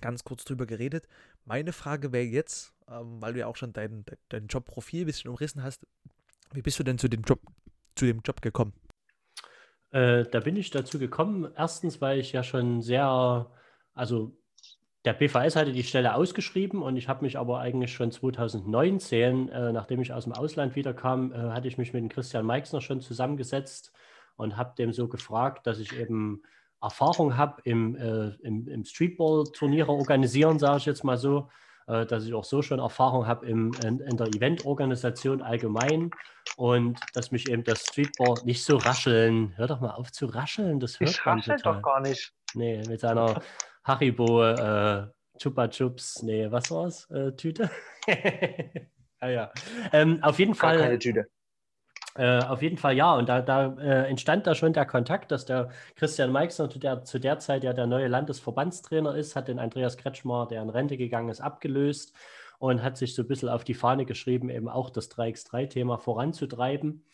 ganz 0.00 0.24
kurz 0.24 0.44
drüber 0.44 0.66
geredet. 0.66 1.06
Meine 1.44 1.72
Frage 1.72 2.10
wäre 2.10 2.24
jetzt, 2.24 2.74
ähm, 2.88 3.22
weil 3.22 3.34
du 3.34 3.38
ja 3.38 3.46
auch 3.46 3.54
schon 3.54 3.72
dein, 3.72 4.04
dein 4.28 4.48
Jobprofil 4.48 5.04
ein 5.04 5.06
bisschen 5.06 5.30
umrissen 5.30 5.62
hast, 5.62 5.86
wie 6.52 6.62
bist 6.62 6.80
du 6.80 6.82
denn 6.82 6.98
zu 6.98 7.06
dem 7.06 7.22
Job, 7.22 7.40
zu 7.94 8.06
dem 8.06 8.20
Job 8.24 8.42
gekommen? 8.42 8.72
Äh, 9.92 10.24
da 10.24 10.40
bin 10.40 10.56
ich 10.56 10.70
dazu 10.70 10.98
gekommen, 10.98 11.52
erstens, 11.56 12.00
weil 12.00 12.18
ich 12.18 12.32
ja 12.32 12.42
schon 12.42 12.82
sehr, 12.82 13.48
also 13.94 14.36
der 15.04 15.14
BVS 15.14 15.56
hatte 15.56 15.72
die 15.72 15.82
Stelle 15.82 16.14
ausgeschrieben 16.14 16.82
und 16.82 16.96
ich 16.96 17.08
habe 17.08 17.24
mich 17.24 17.38
aber 17.38 17.60
eigentlich 17.60 17.92
schon 17.92 18.12
2019, 18.12 19.48
äh, 19.48 19.72
nachdem 19.72 20.02
ich 20.02 20.12
aus 20.12 20.24
dem 20.24 20.34
Ausland 20.34 20.76
wiederkam, 20.76 21.32
äh, 21.32 21.36
hatte 21.36 21.68
ich 21.68 21.78
mich 21.78 21.92
mit 21.92 22.02
dem 22.02 22.10
Christian 22.10 22.44
Meixner 22.44 22.80
schon 22.80 23.00
zusammengesetzt 23.00 23.92
und 24.36 24.56
habe 24.56 24.74
dem 24.76 24.92
so 24.92 25.08
gefragt, 25.08 25.66
dass 25.66 25.78
ich 25.78 25.98
eben 25.98 26.42
Erfahrung 26.82 27.36
habe 27.36 27.62
im, 27.64 27.96
äh, 27.96 28.30
im, 28.42 28.68
im 28.68 28.84
Streetball-Turniere 28.84 29.90
organisieren, 29.90 30.58
sage 30.58 30.78
ich 30.78 30.86
jetzt 30.86 31.04
mal 31.04 31.16
so, 31.16 31.48
äh, 31.86 32.04
dass 32.04 32.24
ich 32.24 32.34
auch 32.34 32.44
so 32.44 32.60
schon 32.60 32.78
Erfahrung 32.78 33.26
habe 33.26 33.46
in, 33.46 33.72
in, 33.82 34.16
der 34.16 34.28
Eventorganisation 34.28 35.40
allgemein 35.40 36.10
und 36.56 37.00
dass 37.14 37.30
mich 37.32 37.50
eben 37.50 37.64
das 37.64 37.82
Streetball 37.84 38.34
nicht 38.44 38.64
so 38.64 38.76
rascheln, 38.76 39.54
hör 39.56 39.66
doch 39.66 39.80
mal 39.80 39.92
auf 39.92 40.12
zu 40.12 40.26
rascheln, 40.26 40.78
das 40.78 41.00
hört 41.00 41.10
ich 41.10 41.24
man 41.24 41.40
total. 41.40 41.74
doch 41.74 41.82
gar 41.82 42.00
nicht. 42.00 42.32
Nee, 42.54 42.82
mit 42.86 43.00
seiner 43.00 43.40
Haribo 43.90 44.44
äh, 44.44 45.06
Chupa 45.38 45.68
Chups, 45.68 46.22
nee, 46.22 46.50
was 46.50 46.70
war's? 46.70 47.10
Äh, 47.10 47.32
Tüte? 47.32 47.70
ah, 49.20 49.28
ja. 49.28 49.50
Ähm, 49.92 50.22
auf 50.22 50.38
jeden 50.38 50.54
Fall. 50.54 50.78
Keine 50.78 50.98
Tüte. 50.98 51.26
Äh, 52.14 52.44
auf 52.44 52.62
jeden 52.62 52.76
Fall 52.76 52.94
ja. 52.96 53.14
Und 53.14 53.28
da, 53.28 53.40
da 53.40 53.74
äh, 53.80 54.08
entstand 54.08 54.46
da 54.46 54.54
schon 54.54 54.72
der 54.72 54.86
Kontakt, 54.86 55.32
dass 55.32 55.46
der 55.46 55.70
Christian 55.96 56.30
Meixner 56.30 56.70
zu 56.70 56.78
der, 56.78 57.04
zu 57.04 57.18
der 57.18 57.38
Zeit 57.40 57.64
ja 57.64 57.72
der 57.72 57.86
neue 57.86 58.06
Landesverbandstrainer 58.06 59.16
ist, 59.16 59.34
hat 59.34 59.48
den 59.48 59.58
Andreas 59.58 59.96
Kretschmer, 59.96 60.46
der 60.46 60.62
in 60.62 60.70
Rente 60.70 60.96
gegangen 60.96 61.28
ist, 61.28 61.40
abgelöst 61.40 62.12
und 62.58 62.82
hat 62.82 62.96
sich 62.96 63.14
so 63.14 63.22
ein 63.22 63.28
bisschen 63.28 63.48
auf 63.48 63.64
die 63.64 63.74
Fahne 63.74 64.04
geschrieben, 64.04 64.50
eben 64.50 64.68
auch 64.68 64.90
das 64.90 65.10
3x3-Thema 65.10 65.98
voranzutreiben. 65.98 67.04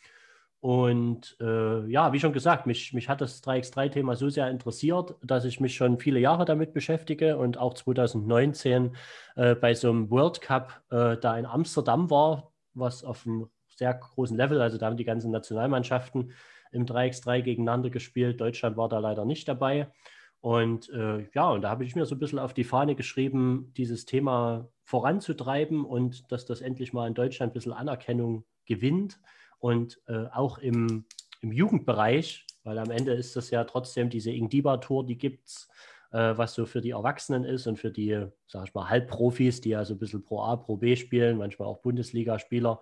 Und 0.66 1.36
äh, 1.40 1.86
ja, 1.88 2.12
wie 2.12 2.18
schon 2.18 2.32
gesagt, 2.32 2.66
mich, 2.66 2.92
mich 2.92 3.08
hat 3.08 3.20
das 3.20 3.40
3x3-Thema 3.44 4.16
so 4.16 4.28
sehr 4.28 4.50
interessiert, 4.50 5.14
dass 5.22 5.44
ich 5.44 5.60
mich 5.60 5.76
schon 5.76 6.00
viele 6.00 6.18
Jahre 6.18 6.44
damit 6.44 6.74
beschäftige 6.74 7.36
und 7.36 7.56
auch 7.56 7.74
2019 7.74 8.96
äh, 9.36 9.54
bei 9.54 9.74
so 9.74 9.90
einem 9.90 10.10
World 10.10 10.40
Cup 10.40 10.82
äh, 10.90 11.18
da 11.18 11.38
in 11.38 11.46
Amsterdam 11.46 12.10
war, 12.10 12.52
was 12.74 13.04
auf 13.04 13.24
einem 13.24 13.48
sehr 13.76 13.94
großen 13.94 14.36
Level, 14.36 14.60
also 14.60 14.76
da 14.76 14.86
haben 14.86 14.96
die 14.96 15.04
ganzen 15.04 15.30
Nationalmannschaften 15.30 16.32
im 16.72 16.84
3x3 16.84 17.42
gegeneinander 17.42 17.90
gespielt. 17.90 18.40
Deutschland 18.40 18.76
war 18.76 18.88
da 18.88 18.98
leider 18.98 19.24
nicht 19.24 19.46
dabei. 19.46 19.92
Und 20.40 20.88
äh, 20.88 21.28
ja, 21.32 21.48
und 21.48 21.62
da 21.62 21.70
habe 21.70 21.84
ich 21.84 21.94
mir 21.94 22.06
so 22.06 22.16
ein 22.16 22.18
bisschen 22.18 22.40
auf 22.40 22.54
die 22.54 22.64
Fahne 22.64 22.96
geschrieben, 22.96 23.72
dieses 23.76 24.04
Thema 24.04 24.68
voranzutreiben 24.82 25.84
und 25.84 26.32
dass 26.32 26.44
das 26.44 26.60
endlich 26.60 26.92
mal 26.92 27.06
in 27.06 27.14
Deutschland 27.14 27.52
ein 27.52 27.54
bisschen 27.54 27.72
Anerkennung 27.72 28.44
gewinnt 28.64 29.20
und 29.66 30.00
äh, 30.06 30.26
auch 30.32 30.58
im, 30.58 31.06
im 31.40 31.50
Jugendbereich, 31.50 32.46
weil 32.62 32.78
am 32.78 32.92
Ende 32.92 33.14
ist 33.14 33.34
das 33.34 33.50
ja 33.50 33.64
trotzdem 33.64 34.10
diese 34.10 34.30
Ingdiba-Tour, 34.30 35.04
die 35.04 35.18
gibt 35.18 35.48
es, 35.48 35.68
äh, 36.12 36.38
was 36.38 36.54
so 36.54 36.66
für 36.66 36.80
die 36.80 36.90
Erwachsenen 36.90 37.42
ist 37.42 37.66
und 37.66 37.76
für 37.76 37.90
die, 37.90 38.26
sag 38.46 38.68
ich 38.68 38.74
mal, 38.74 38.88
Halbprofis, 38.88 39.60
die 39.60 39.70
ja 39.70 39.84
so 39.84 39.94
ein 39.94 39.98
bisschen 39.98 40.22
Pro 40.22 40.40
A, 40.40 40.54
Pro 40.54 40.76
B 40.76 40.94
spielen, 40.94 41.38
manchmal 41.38 41.66
auch 41.66 41.82
Bundesligaspieler. 41.82 42.80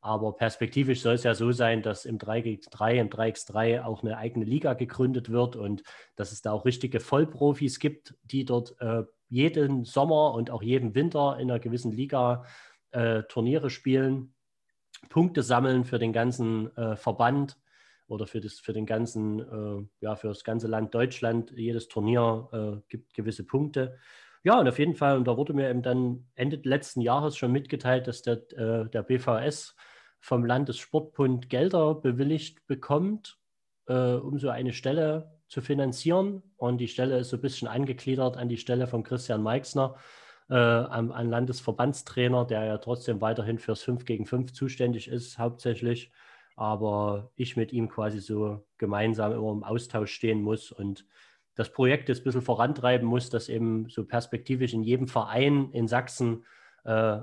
Aber 0.00 0.32
perspektivisch 0.32 1.02
soll 1.02 1.14
es 1.14 1.22
ja 1.22 1.36
so 1.36 1.52
sein, 1.52 1.82
dass 1.82 2.04
im 2.04 2.18
3x3, 2.18 2.94
im 2.94 3.10
3x3 3.10 3.84
auch 3.84 4.02
eine 4.02 4.18
eigene 4.18 4.44
Liga 4.44 4.74
gegründet 4.74 5.30
wird 5.30 5.54
und 5.54 5.84
dass 6.16 6.32
es 6.32 6.42
da 6.42 6.50
auch 6.50 6.64
richtige 6.64 6.98
Vollprofis 6.98 7.78
gibt, 7.78 8.16
die 8.24 8.44
dort 8.44 8.74
äh, 8.80 9.04
jeden 9.28 9.84
Sommer 9.84 10.34
und 10.34 10.50
auch 10.50 10.64
jeden 10.64 10.96
Winter 10.96 11.38
in 11.38 11.48
einer 11.48 11.60
gewissen 11.60 11.92
Liga 11.92 12.44
äh, 12.90 13.22
Turniere 13.22 13.70
spielen 13.70 14.33
Punkte 15.08 15.42
sammeln 15.42 15.84
für 15.84 15.98
den 15.98 16.12
ganzen 16.12 16.74
äh, 16.76 16.96
Verband 16.96 17.56
oder 18.06 18.26
für, 18.26 18.40
das, 18.40 18.60
für 18.60 18.72
den 18.72 18.86
ganzen, 18.86 19.40
äh, 19.40 19.86
ja, 20.00 20.16
für 20.16 20.28
das 20.28 20.44
ganze 20.44 20.68
Land 20.68 20.94
Deutschland. 20.94 21.52
Jedes 21.52 21.88
Turnier 21.88 22.48
äh, 22.52 22.80
gibt 22.88 23.14
gewisse 23.14 23.44
Punkte. 23.44 23.98
Ja, 24.42 24.60
und 24.60 24.68
auf 24.68 24.78
jeden 24.78 24.94
Fall, 24.94 25.16
und 25.16 25.26
da 25.26 25.36
wurde 25.36 25.54
mir 25.54 25.70
eben 25.70 25.82
dann 25.82 26.26
Ende 26.34 26.60
letzten 26.64 27.00
Jahres 27.00 27.36
schon 27.36 27.50
mitgeteilt, 27.50 28.06
dass 28.06 28.22
der, 28.22 28.42
äh, 28.52 28.88
der 28.90 29.02
BVS 29.02 29.74
vom 30.20 30.44
Landessportbund 30.44 31.48
Gelder 31.48 31.94
bewilligt 31.94 32.66
bekommt, 32.66 33.38
äh, 33.86 33.94
um 33.94 34.38
so 34.38 34.50
eine 34.50 34.72
Stelle 34.72 35.38
zu 35.48 35.62
finanzieren. 35.62 36.42
Und 36.56 36.78
die 36.78 36.88
Stelle 36.88 37.18
ist 37.18 37.30
so 37.30 37.36
ein 37.36 37.42
bisschen 37.42 37.68
angegliedert 37.68 38.36
an 38.36 38.48
die 38.48 38.58
Stelle 38.58 38.86
von 38.86 39.02
Christian 39.02 39.42
Meixner 39.42 39.96
äh, 40.50 40.54
ein, 40.54 41.12
ein 41.12 41.30
Landesverbandstrainer, 41.30 42.44
der 42.44 42.64
ja 42.64 42.78
trotzdem 42.78 43.20
weiterhin 43.20 43.58
fürs 43.58 43.82
5 43.82 44.04
gegen 44.04 44.26
5 44.26 44.52
zuständig 44.52 45.08
ist, 45.08 45.38
hauptsächlich. 45.38 46.12
Aber 46.56 47.32
ich 47.34 47.56
mit 47.56 47.72
ihm 47.72 47.88
quasi 47.88 48.20
so 48.20 48.64
gemeinsam 48.78 49.32
immer 49.32 49.52
im 49.52 49.64
Austausch 49.64 50.12
stehen 50.12 50.42
muss 50.42 50.70
und 50.70 51.06
das 51.56 51.72
Projekt 51.72 52.08
jetzt 52.08 52.20
ein 52.20 52.24
bisschen 52.24 52.42
vorantreiben 52.42 53.06
muss, 53.06 53.30
dass 53.30 53.48
eben 53.48 53.88
so 53.88 54.04
perspektivisch 54.04 54.74
in 54.74 54.82
jedem 54.82 55.08
Verein 55.08 55.70
in 55.72 55.88
Sachsen 55.88 56.44
äh, 56.84 57.20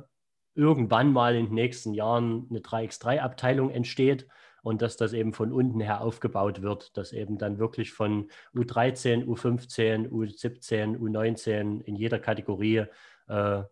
irgendwann 0.55 1.11
mal 1.11 1.35
in 1.35 1.45
den 1.45 1.55
nächsten 1.55 1.93
Jahren 1.93 2.47
eine 2.49 2.59
3x3-Abteilung 2.59 3.69
entsteht 3.69 4.27
und 4.63 4.81
dass 4.81 4.97
das 4.97 5.13
eben 5.13 5.33
von 5.33 5.51
unten 5.51 5.79
her 5.79 6.01
aufgebaut 6.01 6.61
wird, 6.61 6.95
dass 6.97 7.13
eben 7.13 7.37
dann 7.37 7.57
wirklich 7.57 7.91
von 7.93 8.29
U13, 8.53 9.25
U15, 9.25 10.09
U17, 10.09 10.97
U19 10.97 11.81
in 11.81 11.95
jeder 11.95 12.19
Kategorie 12.19 12.85
äh, 13.27 13.63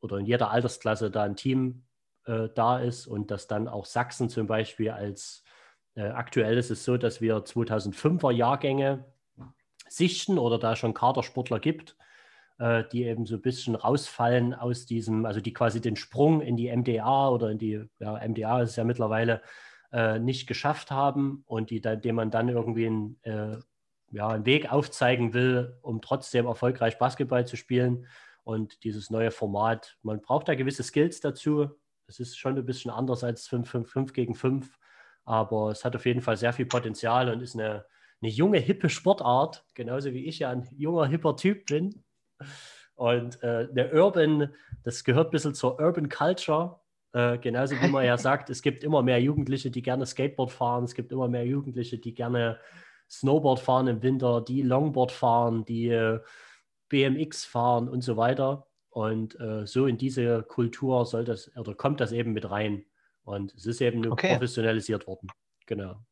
oder 0.00 0.18
in 0.18 0.26
jeder 0.26 0.50
Altersklasse 0.50 1.10
da 1.10 1.22
ein 1.22 1.36
Team 1.36 1.84
äh, 2.24 2.48
da 2.54 2.78
ist 2.78 3.06
und 3.06 3.30
dass 3.30 3.46
dann 3.46 3.68
auch 3.68 3.84
Sachsen 3.84 4.28
zum 4.28 4.46
Beispiel 4.46 4.90
als 4.90 5.44
äh, 5.94 6.08
aktuell 6.08 6.56
ist 6.58 6.70
es 6.70 6.84
so, 6.84 6.96
dass 6.96 7.20
wir 7.20 7.38
2005er 7.38 8.30
Jahrgänge 8.30 9.04
sichten 9.88 10.38
oder 10.38 10.58
da 10.58 10.76
schon 10.76 10.94
Kadersportler 10.94 11.58
gibt, 11.58 11.96
äh, 12.58 12.84
die 12.92 13.04
eben 13.04 13.26
so 13.26 13.36
ein 13.36 13.42
bisschen 13.42 13.74
rausfallen 13.74 14.54
aus 14.54 14.86
diesem, 14.86 15.26
also 15.26 15.40
die 15.40 15.52
quasi 15.52 15.80
den 15.80 15.96
Sprung 15.96 16.40
in 16.40 16.56
die 16.56 16.74
MDA 16.74 17.28
oder 17.30 17.50
in 17.50 17.58
die, 17.58 17.84
ja, 17.98 18.20
MDA 18.26 18.62
ist 18.62 18.76
ja 18.76 18.84
mittlerweile 18.84 19.42
äh, 19.92 20.18
nicht 20.18 20.46
geschafft 20.46 20.90
haben 20.90 21.42
und 21.46 21.70
die, 21.70 21.80
dem 21.80 22.14
man 22.14 22.30
dann 22.30 22.48
irgendwie 22.48 22.86
einen, 22.86 23.18
äh, 23.22 23.56
ja, 24.10 24.28
einen 24.28 24.46
Weg 24.46 24.70
aufzeigen 24.70 25.34
will, 25.34 25.78
um 25.82 26.00
trotzdem 26.00 26.46
erfolgreich 26.46 26.98
Basketball 26.98 27.46
zu 27.46 27.56
spielen 27.56 28.06
und 28.48 28.82
dieses 28.82 29.10
neue 29.10 29.30
Format, 29.30 29.98
man 30.00 30.22
braucht 30.22 30.48
da 30.48 30.54
gewisse 30.54 30.82
Skills 30.82 31.20
dazu. 31.20 31.68
Es 32.06 32.18
ist 32.18 32.38
schon 32.38 32.56
ein 32.56 32.64
bisschen 32.64 32.90
anders 32.90 33.22
als 33.22 33.46
5, 33.46 33.68
5, 33.68 33.90
5 33.90 34.12
gegen 34.14 34.34
5, 34.34 34.78
aber 35.26 35.70
es 35.70 35.84
hat 35.84 35.94
auf 35.94 36.06
jeden 36.06 36.22
Fall 36.22 36.38
sehr 36.38 36.54
viel 36.54 36.64
Potenzial 36.64 37.28
und 37.28 37.42
ist 37.42 37.56
eine, 37.56 37.84
eine 38.22 38.30
junge, 38.30 38.58
hippe 38.58 38.88
Sportart, 38.88 39.66
genauso 39.74 40.14
wie 40.14 40.24
ich 40.24 40.38
ja 40.38 40.48
ein 40.48 40.66
junger, 40.74 41.04
hipper 41.04 41.36
Typ 41.36 41.66
bin. 41.66 42.02
Und 42.94 43.42
äh, 43.42 43.70
der 43.70 43.92
Urban, 43.92 44.54
das 44.82 45.04
gehört 45.04 45.28
ein 45.28 45.32
bisschen 45.32 45.54
zur 45.54 45.78
Urban 45.78 46.08
Culture. 46.08 46.80
Äh, 47.12 47.36
genauso 47.36 47.78
wie 47.78 47.88
man 47.88 48.06
ja 48.06 48.16
sagt, 48.16 48.48
es 48.48 48.62
gibt 48.62 48.82
immer 48.82 49.02
mehr 49.02 49.20
Jugendliche, 49.20 49.70
die 49.70 49.82
gerne 49.82 50.06
Skateboard 50.06 50.52
fahren, 50.52 50.84
es 50.84 50.94
gibt 50.94 51.12
immer 51.12 51.28
mehr 51.28 51.44
Jugendliche, 51.44 51.98
die 51.98 52.14
gerne 52.14 52.58
Snowboard 53.10 53.60
fahren 53.60 53.88
im 53.88 54.02
Winter, 54.02 54.40
die 54.40 54.62
Longboard 54.62 55.12
fahren, 55.12 55.66
die 55.66 55.88
äh, 55.88 56.20
BMX 56.88 57.44
fahren 57.44 57.88
und 57.88 58.02
so 58.02 58.16
weiter. 58.16 58.66
Und 58.90 59.38
äh, 59.40 59.66
so 59.66 59.86
in 59.86 59.98
diese 59.98 60.42
Kultur 60.42 61.04
soll 61.06 61.24
das 61.24 61.54
oder 61.56 61.74
kommt 61.74 62.00
das 62.00 62.12
eben 62.12 62.32
mit 62.32 62.50
rein. 62.50 62.84
Und 63.22 63.54
es 63.54 63.66
ist 63.66 63.80
eben 63.80 64.00
nur 64.00 64.12
okay. 64.12 64.32
professionalisiert 64.32 65.06
worden. 65.06 65.28
Genau. 65.66 66.02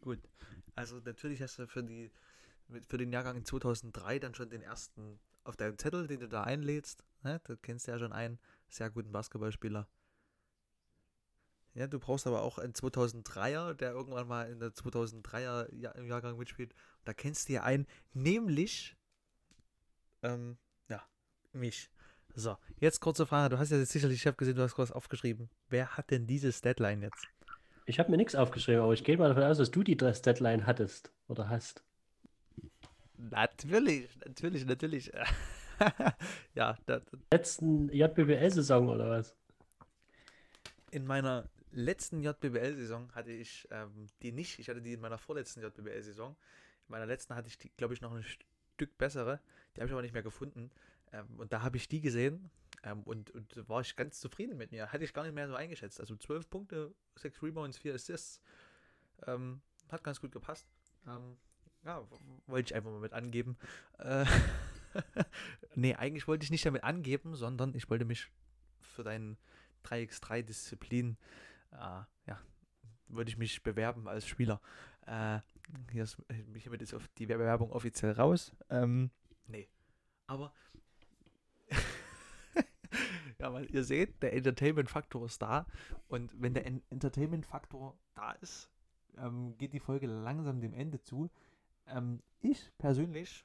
Gut. 0.00 0.18
Also 0.74 1.00
natürlich 1.04 1.40
hast 1.42 1.58
du 1.58 1.66
für 1.66 1.82
die 1.82 2.10
für 2.86 2.98
den 2.98 3.12
Jahrgang 3.12 3.44
2003 3.44 4.18
dann 4.18 4.34
schon 4.34 4.50
den 4.50 4.62
ersten 4.62 5.18
auf 5.44 5.56
deinem 5.56 5.78
Zettel, 5.78 6.06
den 6.06 6.20
du 6.20 6.28
da 6.28 6.42
einlädst. 6.42 7.04
Ne? 7.22 7.40
Da 7.44 7.56
kennst 7.56 7.86
du 7.86 7.92
ja 7.92 7.98
schon 7.98 8.12
einen 8.12 8.38
sehr 8.68 8.90
guten 8.90 9.10
Basketballspieler. 9.10 9.88
Ja, 11.74 11.86
du 11.86 11.98
brauchst 12.00 12.26
aber 12.26 12.42
auch 12.42 12.58
einen 12.58 12.72
2003er, 12.72 13.74
der 13.74 13.92
irgendwann 13.92 14.26
mal 14.26 14.50
in 14.50 14.58
der 14.58 14.70
2003er 14.70 15.72
Jahr, 15.74 15.94
im 15.94 16.06
Jahrgang 16.06 16.36
mitspielt. 16.36 16.74
Da 17.04 17.14
kennst 17.14 17.48
du 17.48 17.54
ja 17.54 17.62
einen, 17.62 17.86
nämlich, 18.12 18.96
ähm, 20.22 20.58
ja, 20.88 21.02
mich. 21.52 21.90
So, 22.34 22.56
jetzt 22.78 23.00
kurze 23.00 23.26
Frage. 23.26 23.50
Du 23.50 23.58
hast 23.58 23.70
ja 23.70 23.84
sicherlich, 23.84 24.20
ich 24.20 24.26
habe 24.26 24.36
gesehen, 24.36 24.56
du 24.56 24.62
hast 24.62 24.78
was 24.78 24.92
aufgeschrieben. 24.92 25.50
Wer 25.68 25.96
hat 25.96 26.10
denn 26.10 26.26
dieses 26.26 26.60
Deadline 26.60 27.02
jetzt? 27.02 27.26
Ich 27.86 27.98
habe 27.98 28.10
mir 28.10 28.16
nichts 28.16 28.34
aufgeschrieben, 28.34 28.82
aber 28.82 28.92
ich 28.92 29.02
gehe 29.02 29.16
mal 29.16 29.28
davon 29.28 29.42
aus, 29.42 29.58
dass 29.58 29.70
du 29.70 29.82
die 29.82 29.96
Deadline 29.96 30.66
hattest 30.66 31.10
oder 31.26 31.48
hast. 31.48 31.82
Natürlich, 33.16 34.08
natürlich, 34.24 34.64
natürlich. 34.64 35.12
ja. 36.54 36.76
Da, 36.86 37.00
Letzten 37.32 37.88
JBBL-Saison 37.90 38.88
oder 38.88 39.10
was? 39.10 39.36
In 40.90 41.06
meiner 41.06 41.48
letzten 41.72 42.22
JBL-Saison 42.22 43.12
hatte 43.14 43.32
ich 43.32 43.68
ähm, 43.70 44.06
die 44.22 44.32
nicht. 44.32 44.58
Ich 44.58 44.68
hatte 44.68 44.82
die 44.82 44.94
in 44.94 45.00
meiner 45.00 45.18
vorletzten 45.18 45.60
JBL-Saison. 45.60 46.30
In 46.30 46.92
meiner 46.92 47.06
letzten 47.06 47.34
hatte 47.34 47.48
ich 47.48 47.58
die, 47.58 47.70
glaube 47.76 47.94
ich, 47.94 48.00
noch 48.00 48.14
ein 48.14 48.24
Stück 48.24 48.96
bessere. 48.98 49.40
Die 49.74 49.80
habe 49.80 49.86
ich 49.86 49.92
aber 49.92 50.02
nicht 50.02 50.14
mehr 50.14 50.22
gefunden. 50.22 50.70
Ähm, 51.12 51.26
und 51.38 51.52
da 51.52 51.62
habe 51.62 51.76
ich 51.76 51.88
die 51.88 52.00
gesehen 52.00 52.50
ähm, 52.82 53.02
und, 53.02 53.30
und 53.30 53.68
war 53.68 53.80
ich 53.80 53.96
ganz 53.96 54.20
zufrieden 54.20 54.56
mit 54.56 54.72
mir. 54.72 54.92
Hatte 54.92 55.04
ich 55.04 55.12
gar 55.12 55.24
nicht 55.24 55.34
mehr 55.34 55.48
so 55.48 55.54
eingeschätzt. 55.54 56.00
Also 56.00 56.16
12 56.16 56.48
Punkte, 56.48 56.94
6 57.16 57.42
Rebounds, 57.42 57.78
4 57.78 57.94
Assists. 57.94 58.40
Ähm, 59.26 59.60
hat 59.90 60.04
ganz 60.04 60.20
gut 60.20 60.32
gepasst. 60.32 60.66
Ähm, 61.06 61.36
ja, 61.84 62.06
wollte 62.46 62.72
ich 62.72 62.74
einfach 62.74 62.90
mal 62.90 63.00
mit 63.00 63.12
angeben. 63.12 63.56
Äh, 63.98 64.24
nee, 65.74 65.94
eigentlich 65.94 66.28
wollte 66.28 66.44
ich 66.44 66.50
nicht 66.50 66.66
damit 66.66 66.84
angeben, 66.84 67.34
sondern 67.34 67.74
ich 67.74 67.88
wollte 67.90 68.04
mich 68.04 68.30
für 68.80 69.02
deinen 69.02 69.36
3x3-Disziplin, 69.84 71.16
äh, 71.72 71.76
ja, 72.26 72.40
würde 73.08 73.30
ich 73.30 73.38
mich 73.38 73.62
bewerben 73.62 74.08
als 74.08 74.26
Spieler. 74.26 74.60
Äh, 75.06 75.40
hier 75.90 76.04
ist, 76.04 76.18
hiermit 76.56 76.82
ist 76.82 76.94
die 77.18 77.26
Bewerbung 77.26 77.72
offiziell 77.72 78.12
raus. 78.12 78.52
Ähm, 78.68 79.10
nee. 79.50 79.68
Aber 80.26 80.52
ja, 83.38 83.52
weil 83.52 83.66
ihr 83.74 83.84
seht, 83.84 84.22
der 84.22 84.32
Entertainment-Faktor 84.34 85.26
ist 85.26 85.42
da. 85.42 85.66
Und 86.08 86.30
wenn 86.40 86.54
der 86.54 86.66
Entertainment-Faktor 86.66 87.96
da 88.14 88.32
ist, 88.32 88.70
ähm, 89.18 89.56
geht 89.58 89.72
die 89.72 89.80
Folge 89.80 90.06
langsam 90.06 90.60
dem 90.60 90.72
Ende 90.72 91.00
zu. 91.00 91.30
Ähm, 91.86 92.22
ich 92.40 92.70
persönlich 92.78 93.44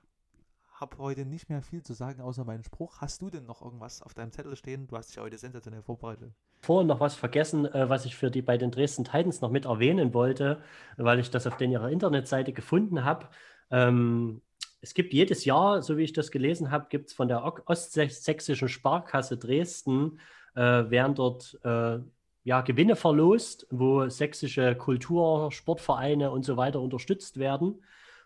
habe 0.79 0.97
heute 0.97 1.25
nicht 1.25 1.49
mehr 1.49 1.61
viel 1.61 1.83
zu 1.83 1.93
sagen, 1.93 2.21
außer 2.21 2.43
meinen 2.43 2.63
Spruch. 2.63 2.99
Hast 2.99 3.21
du 3.21 3.29
denn 3.29 3.45
noch 3.45 3.61
irgendwas 3.61 4.01
auf 4.01 4.13
deinem 4.13 4.31
Zettel 4.31 4.55
stehen? 4.55 4.87
Du 4.87 4.97
hast 4.97 5.09
dich 5.09 5.17
heute 5.17 5.37
sensationell 5.37 5.81
vorbereitet. 5.81 6.33
Vorhin 6.61 6.87
noch 6.87 6.99
was 6.99 7.15
vergessen, 7.15 7.65
äh, 7.65 7.89
was 7.89 8.05
ich 8.05 8.15
für 8.15 8.29
die 8.29 8.41
bei 8.41 8.57
den 8.57 8.71
Dresden 8.71 9.05
Titans 9.05 9.41
noch 9.41 9.51
mit 9.51 9.65
erwähnen 9.65 10.13
wollte, 10.13 10.61
weil 10.97 11.19
ich 11.19 11.29
das 11.29 11.47
auf 11.47 11.57
den 11.57 11.71
ihrer 11.71 11.89
Internetseite 11.89 12.53
gefunden 12.53 13.05
habe. 13.05 13.29
Ähm, 13.71 14.41
es 14.85 14.93
gibt 14.93 15.13
jedes 15.13 15.45
Jahr, 15.45 15.81
so 15.81 15.97
wie 15.97 16.03
ich 16.03 16.13
das 16.13 16.29
gelesen 16.29 16.69
habe, 16.69 16.85
gibt 16.89 17.07
es 17.07 17.13
von 17.13 17.27
der 17.27 17.43
Ostsächsischen 17.65 18.69
Sparkasse 18.69 19.35
Dresden, 19.35 20.19
äh, 20.53 20.61
werden 20.61 21.15
dort 21.15 21.59
äh, 21.63 21.97
ja, 22.43 22.61
Gewinne 22.61 22.95
verlost, 22.95 23.65
wo 23.71 24.07
sächsische 24.09 24.75
Kultur, 24.75 25.51
Sportvereine 25.51 26.29
und 26.29 26.45
so 26.45 26.55
weiter 26.55 26.81
unterstützt 26.81 27.39
werden. 27.39 27.83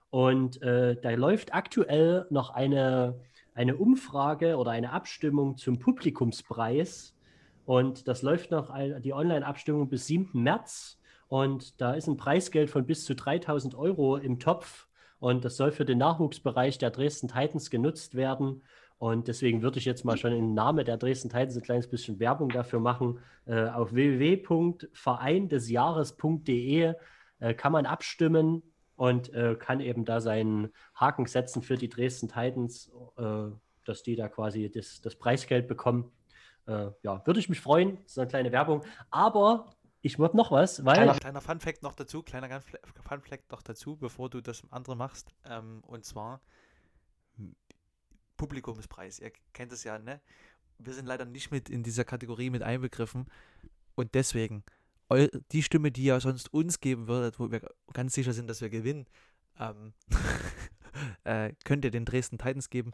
Und 0.10 0.62
äh, 0.62 0.98
da 1.02 1.12
läuft 1.12 1.54
aktuell 1.54 2.26
noch 2.30 2.50
eine, 2.50 3.18
eine 3.54 3.78
Umfrage 3.78 4.58
oder 4.58 4.72
eine 4.72 4.92
Abstimmung 4.92 5.56
zum 5.56 5.80
Publikumspreis. 5.80 7.16
Und 7.66 8.10
das 8.10 8.22
läuft 8.22 8.52
noch 8.52 8.76
die 9.00 9.14
Online-Abstimmung 9.14 9.88
bis 9.88 10.08
7. 10.08 10.32
März. 10.34 11.00
Und 11.30 11.80
da 11.80 11.94
ist 11.94 12.08
ein 12.08 12.18
Preisgeld 12.18 12.70
von 12.70 12.86
bis 12.86 13.06
zu 13.06 13.16
3000 13.16 13.76
Euro 13.76 14.18
im 14.18 14.40
Topf. 14.40 14.89
Und 15.20 15.46
das 15.46 15.58
soll 15.58 15.72
für 15.72 15.86
den 15.86 15.98
Nachwuchsbereich 15.98 16.78
der 16.78 16.92
Dresden 16.92 17.28
Titans 17.28 17.70
genutzt 17.70 18.16
werden. 18.16 18.64
Und 18.98 19.28
deswegen 19.28 19.62
würde 19.62 19.80
ich 19.80 19.86
jetzt 19.86 20.04
mal 20.04 20.18
schon 20.18 20.34
im 20.34 20.54
Namen 20.54 20.86
der 20.86 20.98
Dresden 20.98 21.30
Titans 21.30 21.56
ein 21.56 21.64
kleines 21.64 21.90
bisschen 21.90 22.20
Werbung 22.20 22.50
dafür 22.50 22.80
machen. 22.80 23.20
Äh, 23.46 23.70
auf 23.70 23.94
www.vereindesjahres.de 23.94 26.94
äh, 27.40 27.54
kann 27.54 27.72
man 27.72 27.86
abstimmen 27.86 28.64
und 28.96 29.34
äh, 29.34 29.56
kann 29.56 29.80
eben 29.80 30.04
da 30.04 30.20
seinen 30.20 30.74
Haken 30.96 31.26
setzen 31.26 31.62
für 31.62 31.78
die 31.78 31.88
Dresden 31.88 32.28
Titans, 32.28 32.92
äh, 33.18 33.46
dass 33.86 34.04
die 34.04 34.18
da 34.18 34.28
quasi 34.28 34.70
das, 34.70 35.00
das 35.00 35.16
Preisgeld 35.16 35.70
bekommen. 35.70 36.12
Äh, 36.68 36.88
ja, 37.04 37.26
würde 37.26 37.40
ich 37.40 37.48
mich 37.48 37.62
freuen. 37.62 38.00
Ist 38.06 38.20
eine 38.20 38.28
kleine 38.28 38.52
Werbung. 38.52 38.84
Aber 39.10 39.68
ich 40.02 40.20
würde 40.20 40.38
noch 40.38 40.52
was, 40.52 40.86
weil. 40.86 40.96
Kleiner, 40.96 41.16
kleiner 41.16 41.42
Fun-Fact 41.42 41.84
noch 41.84 41.94
dazu, 41.94 42.24
kleiner 42.24 42.62
Fun-Fact 42.62 43.52
noch 43.52 43.62
dazu, 43.62 43.98
bevor 43.98 44.30
du 44.30 44.42
das 44.42 44.62
andere 44.72 44.96
machst. 44.96 45.34
Ähm, 45.46 45.82
und 45.88 46.06
zwar 46.06 46.42
Publikumspreis. 48.38 49.20
Ihr 49.20 49.32
kennt 49.54 49.72
es 49.72 49.84
ja, 49.84 50.00
ne? 50.00 50.22
Wir 50.78 50.94
sind 50.94 51.06
leider 51.06 51.26
nicht 51.26 51.52
mit 51.52 51.70
in 51.70 51.84
dieser 51.84 52.06
Kategorie 52.06 52.50
mit 52.50 52.64
einbegriffen. 52.64 53.28
Und 53.96 54.16
deswegen 54.16 54.64
die 55.52 55.64
Stimme, 55.64 55.92
die 55.92 56.04
ihr 56.04 56.20
sonst 56.20 56.54
uns 56.54 56.80
geben 56.80 57.08
würdet, 57.08 57.40
wo 57.40 57.52
wir 57.52 57.62
ganz 57.94 58.14
sicher 58.14 58.34
sind, 58.34 58.50
dass 58.50 58.62
wir 58.62 58.70
gewinnen, 58.70 59.08
ähm, 59.60 59.94
äh, 61.24 61.54
könnt 61.64 61.84
ihr 61.84 61.92
den 61.92 62.06
Dresden 62.06 62.38
Titans 62.38 62.70
geben. 62.70 62.92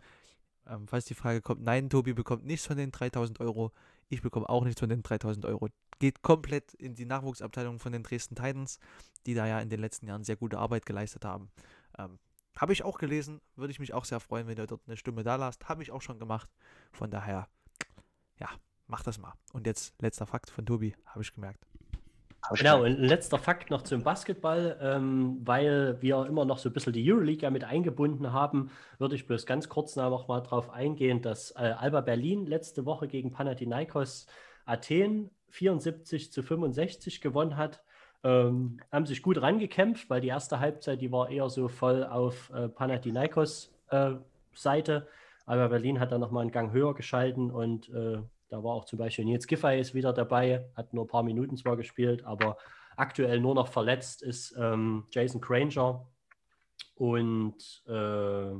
Ähm, 0.67 0.87
falls 0.87 1.05
die 1.05 1.13
Frage 1.13 1.41
kommt, 1.41 1.61
nein, 1.61 1.89
Tobi 1.89 2.13
bekommt 2.13 2.45
nichts 2.45 2.65
von 2.65 2.77
den 2.77 2.91
3000 2.91 3.39
Euro, 3.39 3.71
ich 4.09 4.21
bekomme 4.21 4.49
auch 4.49 4.63
nichts 4.63 4.79
von 4.79 4.89
den 4.89 5.03
3000 5.03 5.45
Euro. 5.45 5.69
Geht 5.99 6.21
komplett 6.21 6.73
in 6.73 6.95
die 6.95 7.05
Nachwuchsabteilung 7.05 7.79
von 7.79 7.91
den 7.91 8.03
Dresden 8.03 8.35
Titans, 8.35 8.79
die 9.25 9.33
da 9.33 9.47
ja 9.47 9.59
in 9.59 9.69
den 9.69 9.79
letzten 9.79 10.07
Jahren 10.07 10.23
sehr 10.23 10.35
gute 10.35 10.57
Arbeit 10.57 10.85
geleistet 10.85 11.25
haben. 11.25 11.49
Ähm, 11.97 12.19
Habe 12.57 12.73
ich 12.73 12.83
auch 12.83 12.97
gelesen, 12.97 13.41
würde 13.55 13.71
ich 13.71 13.79
mich 13.79 13.93
auch 13.93 14.05
sehr 14.05 14.19
freuen, 14.19 14.47
wenn 14.47 14.57
ihr 14.57 14.67
dort 14.67 14.81
eine 14.87 14.97
Stimme 14.97 15.23
da 15.23 15.35
lasst. 15.35 15.67
Habe 15.69 15.83
ich 15.83 15.91
auch 15.91 16.01
schon 16.01 16.19
gemacht. 16.19 16.49
Von 16.91 17.09
daher, 17.09 17.47
ja, 18.39 18.49
macht 18.87 19.07
das 19.07 19.17
mal. 19.17 19.33
Und 19.53 19.65
jetzt 19.67 19.99
letzter 20.01 20.25
Fakt 20.25 20.49
von 20.49 20.65
Tobi, 20.65 20.95
habe 21.05 21.21
ich 21.21 21.33
gemerkt. 21.33 21.65
Genau, 22.53 22.83
ein 22.83 22.97
letzter 22.97 23.39
Fakt 23.39 23.71
noch 23.71 23.81
zum 23.81 24.03
Basketball, 24.03 24.77
ähm, 24.79 25.41
weil 25.43 25.99
wir 26.01 26.25
immer 26.27 26.45
noch 26.45 26.59
so 26.59 26.69
ein 26.69 26.73
bisschen 26.73 26.93
die 26.93 27.11
Euroleague 27.11 27.41
ja 27.41 27.49
mit 27.49 27.63
eingebunden 27.63 28.33
haben, 28.33 28.69
würde 28.99 29.15
ich 29.15 29.25
bloß 29.25 29.45
ganz 29.45 29.67
kurz 29.67 29.95
noch 29.95 30.27
mal 30.27 30.41
darauf 30.41 30.69
eingehen, 30.69 31.21
dass 31.21 31.51
äh, 31.51 31.73
Alba 31.77 32.01
Berlin 32.01 32.45
letzte 32.45 32.85
Woche 32.85 33.07
gegen 33.07 33.31
Panathinaikos 33.31 34.27
Athen 34.65 35.31
74 35.55 36.31
zu 36.31 36.43
65 36.43 37.21
gewonnen 37.21 37.57
hat. 37.57 37.81
Ähm, 38.23 38.79
haben 38.91 39.05
sich 39.05 39.21
gut 39.21 39.41
rangekämpft, 39.41 40.09
weil 40.09 40.21
die 40.21 40.29
erste 40.29 40.59
Halbzeit, 40.59 41.01
die 41.01 41.11
war 41.11 41.29
eher 41.29 41.49
so 41.49 41.67
voll 41.67 42.03
auf 42.03 42.49
äh, 42.51 42.67
Panathinaikos 42.69 43.71
äh, 43.89 44.11
Seite. 44.53 45.07
Alba 45.45 45.67
Berlin 45.67 45.99
hat 45.99 46.11
dann 46.11 46.21
nochmal 46.21 46.41
einen 46.41 46.51
Gang 46.51 46.71
höher 46.71 46.95
geschalten 46.95 47.51
und 47.51 47.89
äh, 47.89 48.17
da 48.49 48.63
war 48.63 48.73
auch 48.73 48.85
zum 48.85 48.99
Beispiel 48.99 49.25
Nils 49.25 49.47
Giffey 49.47 49.79
ist 49.79 49.93
wieder 49.93 50.11
dabei, 50.11 50.65
hat 50.75 50.93
nur 50.93 51.05
ein 51.05 51.07
paar 51.09 51.23
Minuten 51.23 51.55
zwar 51.55 51.77
gespielt, 51.77 52.25
aber 52.25 52.57
aktuell 52.95 53.39
nur 53.39 53.53
noch 53.53 53.67
verletzt 53.67 54.23
ist 54.23 54.55
ähm, 54.57 55.05
Jason 55.11 55.41
Granger 55.41 56.07
und 56.95 57.83
äh, 57.87 58.51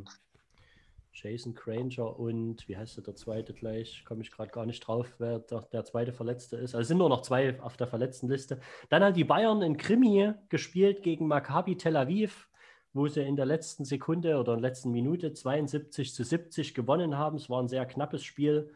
Jason 1.16 1.56
Granger 1.56 2.20
und 2.20 2.68
wie 2.68 2.76
heißt 2.76 3.06
der, 3.06 3.16
zweite 3.16 3.54
gleich? 3.54 4.04
Komme 4.06 4.22
ich 4.22 4.32
gerade 4.32 4.52
gar 4.52 4.66
nicht 4.66 4.82
drauf, 4.82 5.08
wer 5.18 5.40
der, 5.40 5.62
der, 5.62 5.86
zweite 5.86 6.12
Verletzte 6.12 6.58
ist. 6.58 6.76
Also 6.76 6.88
sind 6.88 6.98
nur 6.98 7.10
noch 7.10 7.22
zwei 7.22 7.60
auf 7.62 7.78
der 7.78 7.88
verletzten 7.88 8.28
Liste. 8.28 8.60
Dann 8.90 9.04
hat 9.04 9.16
die 9.16 9.24
Bayern 9.24 9.62
in 9.62 9.78
Krimi 9.78 10.34
gespielt 10.50 11.04
gegen 11.04 11.28
Maccabi 11.28 11.78
Tel 11.78 11.96
Aviv, 11.96 12.50
wo 12.94 13.08
sie 13.08 13.22
in 13.22 13.38
der 13.38 13.46
letzten 13.46 13.86
Sekunde 13.86 14.38
oder 14.38 14.54
in 14.54 14.62
der 14.62 14.70
letzten 14.70 14.92
Minute 14.92 15.34
72 15.34 16.14
zu 16.14 16.24
70 16.24 16.74
gewonnen 16.74 17.18
haben. 17.18 17.38
Es 17.38 17.50
war 17.50 17.62
ein 17.62 17.70
sehr 17.70 17.86
knappes 17.86 18.24
Spiel. 18.24 18.74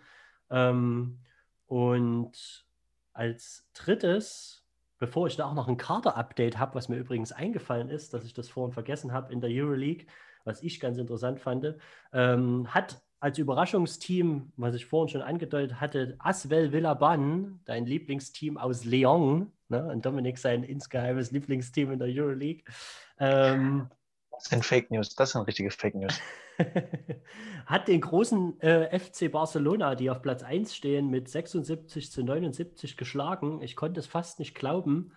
Ähm, 0.50 1.20
und 1.68 2.66
als 3.14 3.68
drittes, 3.74 4.66
bevor 4.98 5.28
ich 5.28 5.36
da 5.36 5.46
auch 5.46 5.54
noch 5.54 5.68
ein 5.68 5.78
Kader-Update 5.78 6.58
habe, 6.58 6.76
was 6.76 6.88
mir 6.88 6.98
übrigens 6.98 7.34
eingefallen 7.34 7.90
ist, 7.90 8.14
dass 8.14 8.24
ich 8.24 8.34
das 8.34 8.48
vorhin 8.48 8.74
vergessen 8.74 9.12
habe 9.12 9.34
in 9.34 9.42
der 9.42 9.50
Euroleague, 9.52 10.06
was 10.50 10.64
ich 10.64 10.80
ganz 10.80 10.98
interessant 10.98 11.40
fand, 11.40 11.76
ähm, 12.12 12.74
hat 12.74 13.02
als 13.20 13.38
Überraschungsteam, 13.38 14.52
was 14.58 14.76
ich 14.76 14.86
vorhin 14.86 15.10
schon 15.10 15.22
angedeutet 15.22 15.80
hatte, 15.80 16.16
Aswell 16.20 16.72
Villaban, 16.72 17.60
dein 17.66 17.86
Lieblingsteam 17.86 18.58
aus 18.58 18.84
Lyon, 18.84 19.52
ne, 19.68 19.86
und 19.86 20.06
Dominik 20.06 20.38
sein 20.38 20.64
insgeheimes 20.64 21.32
Lieblingsteam 21.32 21.92
in 21.92 22.00
der 22.00 22.08
Euroleague. 22.10 22.64
Ähm, 23.20 23.90
das 24.32 24.46
sind 24.46 24.66
Fake 24.66 24.90
News, 24.90 25.16
das 25.16 25.32
sind 25.32 25.42
richtige 25.44 25.70
Fake 25.70 25.96
News. 25.96 26.20
hat 27.66 27.88
den 27.88 28.02
großen 28.02 28.60
äh, 28.62 29.00
FC 29.00 29.32
Barcelona, 29.32 29.96
die 29.96 30.10
auf 30.10 30.22
Platz 30.22 30.44
1 30.44 30.74
stehen, 30.76 31.10
mit 31.10 31.30
76 31.30 32.12
zu 32.12 32.24
79 32.24 32.98
geschlagen. 32.98 33.62
Ich 33.62 33.76
konnte 33.76 34.00
es 34.00 34.08
fast 34.08 34.40
nicht 34.40 34.56
glauben. 34.56 35.12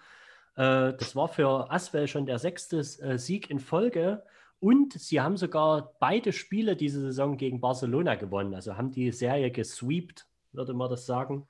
Äh, 0.56 0.92
das 0.94 1.16
war 1.16 1.28
für 1.28 1.70
Aswell 1.70 2.08
schon 2.08 2.26
der 2.26 2.38
sechste 2.38 2.78
äh, 2.78 3.18
Sieg 3.18 3.50
in 3.50 3.58
Folge. 3.58 4.24
Und 4.62 4.92
sie 4.92 5.20
haben 5.20 5.36
sogar 5.36 5.96
beide 5.98 6.32
Spiele 6.32 6.76
diese 6.76 7.00
Saison 7.00 7.36
gegen 7.36 7.60
Barcelona 7.60 8.14
gewonnen. 8.14 8.54
Also 8.54 8.76
haben 8.76 8.92
die 8.92 9.10
Serie 9.10 9.50
gesweept, 9.50 10.28
würde 10.52 10.72
man 10.72 10.88
das 10.88 11.04
sagen. 11.04 11.48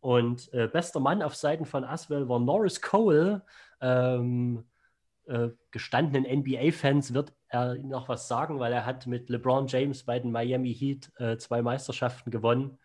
Und 0.00 0.52
äh, 0.52 0.68
bester 0.68 1.00
Mann 1.00 1.22
auf 1.22 1.34
Seiten 1.34 1.64
von 1.64 1.84
Aswell 1.84 2.28
war 2.28 2.38
Norris 2.38 2.82
Cole. 2.82 3.42
Ähm, 3.80 4.64
äh, 5.26 5.48
gestandenen 5.70 6.30
NBA-Fans 6.40 7.14
wird 7.14 7.32
er 7.48 7.76
noch 7.76 8.10
was 8.10 8.28
sagen, 8.28 8.58
weil 8.58 8.74
er 8.74 8.84
hat 8.84 9.06
mit 9.06 9.30
LeBron 9.30 9.66
James 9.66 10.04
bei 10.04 10.18
den 10.18 10.30
Miami 10.30 10.74
Heat 10.74 11.10
äh, 11.16 11.38
zwei 11.38 11.62
Meisterschaften 11.62 12.30
gewonnen. 12.30 12.78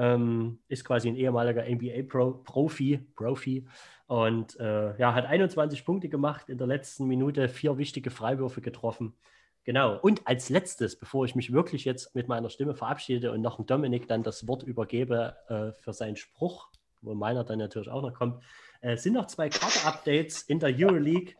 Ähm, 0.00 0.60
ist 0.68 0.86
quasi 0.86 1.08
ein 1.08 1.16
ehemaliger 1.16 1.62
NBA-Profi, 1.62 3.00
Profi, 3.14 3.66
und 4.06 4.58
äh, 4.58 4.98
ja, 4.98 5.14
hat 5.14 5.26
21 5.26 5.84
Punkte 5.84 6.08
gemacht 6.08 6.48
in 6.48 6.58
der 6.58 6.66
letzten 6.66 7.06
Minute, 7.06 7.48
vier 7.48 7.78
wichtige 7.78 8.10
Freiwürfe 8.10 8.60
getroffen. 8.60 9.14
Genau. 9.62 9.98
Und 10.00 10.26
als 10.26 10.48
letztes, 10.48 10.98
bevor 10.98 11.26
ich 11.26 11.36
mich 11.36 11.52
wirklich 11.52 11.84
jetzt 11.84 12.14
mit 12.16 12.26
meiner 12.26 12.50
Stimme 12.50 12.74
verabschiede 12.74 13.30
und 13.30 13.40
noch 13.40 13.64
Dominik 13.64 14.08
dann 14.08 14.24
das 14.24 14.48
Wort 14.48 14.62
übergebe 14.64 15.36
äh, 15.48 15.80
für 15.80 15.92
seinen 15.92 16.16
Spruch, 16.16 16.70
wo 17.02 17.14
meiner 17.14 17.44
dann 17.44 17.60
natürlich 17.60 17.88
auch 17.88 18.02
noch 18.02 18.14
kommt, 18.14 18.42
äh, 18.80 18.96
sind 18.96 19.12
noch 19.12 19.26
zwei 19.26 19.48
Karte-Updates 19.48 20.42
in 20.42 20.58
der 20.58 20.74
Euroleague. 20.76 21.34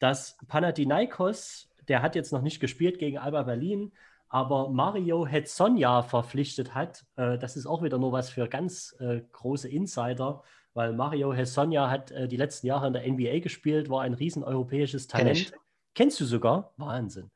Das 0.00 0.36
Panathinaikos, 0.48 1.70
der 1.86 2.02
hat 2.02 2.16
jetzt 2.16 2.32
noch 2.32 2.42
nicht 2.42 2.58
gespielt 2.58 2.98
gegen 2.98 3.18
Alba 3.18 3.44
Berlin, 3.44 3.92
aber 4.28 4.70
Mario 4.70 5.26
Hetzonia 5.26 6.02
verpflichtet 6.02 6.74
hat. 6.74 7.04
Äh, 7.16 7.38
das 7.38 7.56
ist 7.56 7.66
auch 7.66 7.82
wieder 7.82 7.98
nur 7.98 8.12
was 8.12 8.30
für 8.30 8.48
ganz 8.48 8.94
äh, 9.00 9.22
große 9.32 9.68
Insider 9.68 10.42
weil 10.76 10.92
Mario 10.92 11.32
Hessonia 11.32 11.90
hat 11.90 12.10
äh, 12.10 12.28
die 12.28 12.36
letzten 12.36 12.66
Jahre 12.66 12.88
in 12.88 12.92
der 12.92 13.10
NBA 13.10 13.38
gespielt, 13.38 13.88
war 13.88 14.02
ein 14.02 14.12
riesen 14.12 14.44
europäisches 14.44 15.06
Talent. 15.06 15.52
Kenn 15.52 15.60
Kennst 15.94 16.20
du 16.20 16.26
sogar? 16.26 16.74
Wahnsinn. 16.76 17.30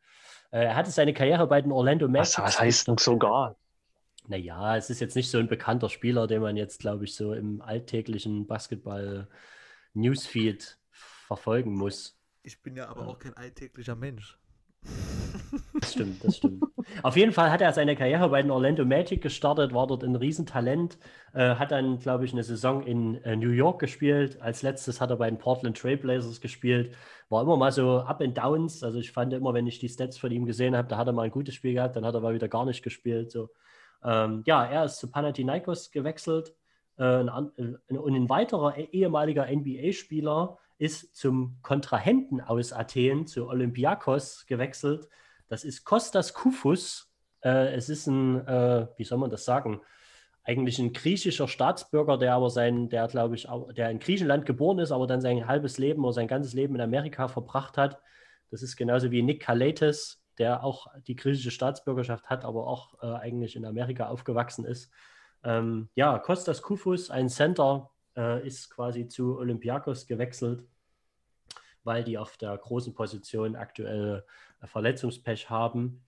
Äh, 0.50 0.64
er 0.64 0.76
hatte 0.76 0.90
seine 0.90 1.14
Karriere 1.14 1.46
bei 1.46 1.62
den 1.62 1.72
Orlando 1.72 2.06
Magic. 2.06 2.36
Was, 2.36 2.44
was 2.44 2.60
heißt 2.60 2.88
denn 2.88 2.98
sogar? 2.98 3.56
Naja, 4.28 4.76
es 4.76 4.90
ist 4.90 5.00
jetzt 5.00 5.16
nicht 5.16 5.30
so 5.30 5.38
ein 5.38 5.48
bekannter 5.48 5.88
Spieler, 5.88 6.26
den 6.26 6.42
man 6.42 6.58
jetzt, 6.58 6.80
glaube 6.80 7.04
ich, 7.04 7.14
so 7.14 7.32
im 7.32 7.62
alltäglichen 7.62 8.46
Basketball-Newsfeed 8.46 10.78
verfolgen 10.90 11.74
muss. 11.74 12.20
Ich 12.42 12.62
bin 12.62 12.76
ja 12.76 12.88
aber 12.88 13.08
auch 13.08 13.18
kein 13.18 13.34
alltäglicher 13.38 13.96
Mensch. 13.96 14.38
Das 15.80 15.92
stimmt, 15.92 16.24
das 16.24 16.36
stimmt. 16.36 16.62
Auf 17.02 17.16
jeden 17.16 17.32
Fall 17.32 17.50
hat 17.50 17.60
er 17.60 17.72
seine 17.72 17.96
Karriere 17.96 18.28
bei 18.28 18.42
den 18.42 18.50
Orlando 18.50 18.84
Magic 18.84 19.22
gestartet, 19.22 19.72
war 19.72 19.86
dort 19.86 20.04
ein 20.04 20.16
Riesentalent, 20.16 20.98
äh, 21.32 21.54
hat 21.56 21.70
dann, 21.70 21.98
glaube 21.98 22.24
ich, 22.24 22.32
eine 22.32 22.42
Saison 22.42 22.82
in 22.82 23.16
äh, 23.24 23.36
New 23.36 23.50
York 23.50 23.80
gespielt. 23.80 24.40
Als 24.40 24.62
letztes 24.62 25.00
hat 25.00 25.10
er 25.10 25.16
bei 25.16 25.28
den 25.28 25.38
Portland 25.38 25.76
Trailblazers 25.76 26.40
gespielt. 26.40 26.94
War 27.28 27.42
immer 27.42 27.56
mal 27.56 27.72
so 27.72 28.00
Up 28.00 28.20
and 28.20 28.36
Downs. 28.36 28.82
Also 28.82 28.98
ich 28.98 29.12
fand 29.12 29.32
immer, 29.32 29.54
wenn 29.54 29.66
ich 29.66 29.78
die 29.78 29.88
Stats 29.88 30.18
von 30.18 30.30
ihm 30.30 30.46
gesehen 30.46 30.76
habe, 30.76 30.88
da 30.88 30.96
hat 30.96 31.06
er 31.06 31.12
mal 31.12 31.22
ein 31.22 31.30
gutes 31.30 31.54
Spiel 31.54 31.74
gehabt, 31.74 31.96
dann 31.96 32.04
hat 32.04 32.14
er 32.14 32.20
mal 32.20 32.34
wieder 32.34 32.48
gar 32.48 32.64
nicht 32.64 32.82
gespielt. 32.82 33.30
So. 33.30 33.50
Ähm, 34.04 34.42
ja, 34.46 34.64
er 34.64 34.84
ist 34.84 34.98
zu 34.98 35.10
Panathinaikos 35.10 35.90
gewechselt. 35.90 36.54
Äh, 36.98 37.22
äh, 37.22 37.96
und 37.96 38.14
ein 38.14 38.28
weiterer 38.28 38.76
ehemaliger 38.76 39.46
NBA-Spieler 39.50 40.58
ist 40.80 41.14
zum 41.14 41.58
Kontrahenten 41.60 42.40
aus 42.40 42.72
Athen, 42.72 43.26
zu 43.26 43.48
Olympiakos 43.48 44.46
gewechselt. 44.46 45.08
Das 45.46 45.62
ist 45.62 45.84
Kostas 45.84 46.32
Kufus. 46.32 47.12
Äh, 47.42 47.74
es 47.74 47.90
ist 47.90 48.06
ein, 48.06 48.46
äh, 48.46 48.86
wie 48.96 49.04
soll 49.04 49.18
man 49.18 49.30
das 49.30 49.44
sagen, 49.44 49.82
eigentlich 50.42 50.78
ein 50.78 50.94
griechischer 50.94 51.48
Staatsbürger, 51.48 52.16
der 52.16 52.34
aber 52.34 52.48
sein, 52.48 52.88
der 52.88 53.08
glaube 53.08 53.34
ich, 53.34 53.46
der 53.76 53.90
in 53.90 53.98
Griechenland 53.98 54.46
geboren 54.46 54.78
ist, 54.78 54.90
aber 54.90 55.06
dann 55.06 55.20
sein 55.20 55.46
halbes 55.46 55.76
Leben 55.76 56.02
oder 56.02 56.14
sein 56.14 56.28
ganzes 56.28 56.54
Leben 56.54 56.74
in 56.76 56.80
Amerika 56.80 57.28
verbracht 57.28 57.76
hat. 57.76 58.00
Das 58.50 58.62
ist 58.62 58.76
genauso 58.76 59.10
wie 59.10 59.20
Nick 59.20 59.42
Kaletes, 59.42 60.24
der 60.38 60.64
auch 60.64 60.86
die 61.06 61.14
griechische 61.14 61.50
Staatsbürgerschaft 61.50 62.30
hat, 62.30 62.46
aber 62.46 62.66
auch 62.66 62.94
äh, 63.02 63.06
eigentlich 63.18 63.54
in 63.54 63.66
Amerika 63.66 64.08
aufgewachsen 64.08 64.64
ist. 64.64 64.90
Ähm, 65.44 65.90
ja, 65.94 66.18
Kostas 66.18 66.62
Kufus, 66.62 67.10
ein 67.10 67.28
Center, 67.28 67.90
äh, 68.20 68.46
ist 68.46 68.70
quasi 68.70 69.08
zu 69.08 69.38
Olympiakos 69.38 70.06
gewechselt, 70.06 70.64
weil 71.84 72.04
die 72.04 72.18
auf 72.18 72.36
der 72.36 72.56
großen 72.56 72.92
Position 72.92 73.56
aktuell 73.56 74.24
äh, 74.60 74.66
Verletzungspech 74.66 75.48
haben. 75.48 76.02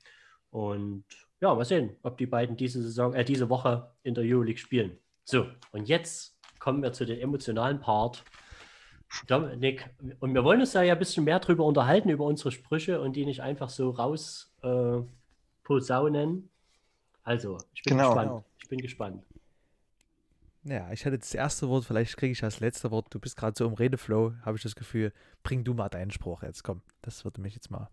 Und 0.51 1.05
ja, 1.41 1.55
mal 1.55 1.65
sehen, 1.65 1.97
ob 2.03 2.19
die 2.19 2.27
beiden 2.27 2.57
diese 2.57 2.83
Saison, 2.83 3.15
äh, 3.15 3.25
diese 3.25 3.49
Woche 3.49 3.91
in 4.03 4.15
der 4.15 4.25
Euroleague 4.25 4.59
spielen. 4.59 4.99
So, 5.25 5.47
und 5.73 5.89
jetzt 5.89 6.39
kommen 6.59 6.83
wir 6.83 6.93
zu 6.93 7.07
dem 7.07 7.19
emotionalen 7.19 7.81
Part. 7.81 8.25
Dominik, 9.27 9.91
und 10.21 10.33
wir 10.33 10.43
wollen 10.43 10.61
uns 10.61 10.73
da 10.73 10.83
ja 10.83 10.95
ein 10.95 10.99
bisschen 10.99 11.25
mehr 11.25 11.39
drüber 11.39 11.65
unterhalten, 11.65 12.09
über 12.09 12.25
unsere 12.25 12.51
Sprüche 12.51 13.01
und 13.01 13.15
die 13.15 13.27
nicht 13.27 13.43
einfach 13.43 13.69
so 13.69 13.91
raus 13.91 14.55
äh, 14.63 15.01
posaunen. 15.65 16.49
Also, 17.23 17.59
ich 17.75 17.83
bin 17.83 17.99
genau. 17.99 18.15
gespannt. 18.15 18.45
Ich 18.63 18.69
bin 18.69 18.81
gespannt. 18.81 19.23
Ja, 20.65 20.93
ich 20.93 21.05
hätte 21.05 21.19
das 21.19 21.35
erste 21.35 21.69
Wort, 21.69 21.85
vielleicht 21.85 22.17
kriege 22.17 22.33
ich 22.33 22.41
das 22.41 22.61
letzte 22.61 22.91
Wort. 22.93 23.07
Du 23.11 23.19
bist 23.19 23.37
gerade 23.37 23.55
so 23.57 23.67
im 23.67 23.75
Redeflow, 23.75 24.35
habe 24.45 24.57
ich 24.57 24.63
das 24.63 24.77
Gefühl. 24.77 25.13
Bring 25.43 25.65
du 25.65 25.75
mal 25.75 25.89
deinen 25.89 26.13
Spruch 26.13 26.43
jetzt, 26.43 26.63
komm. 26.63 26.83
Das 27.03 27.25
würde 27.25 27.41
mich 27.41 27.55
jetzt 27.55 27.71
mal. 27.71 27.89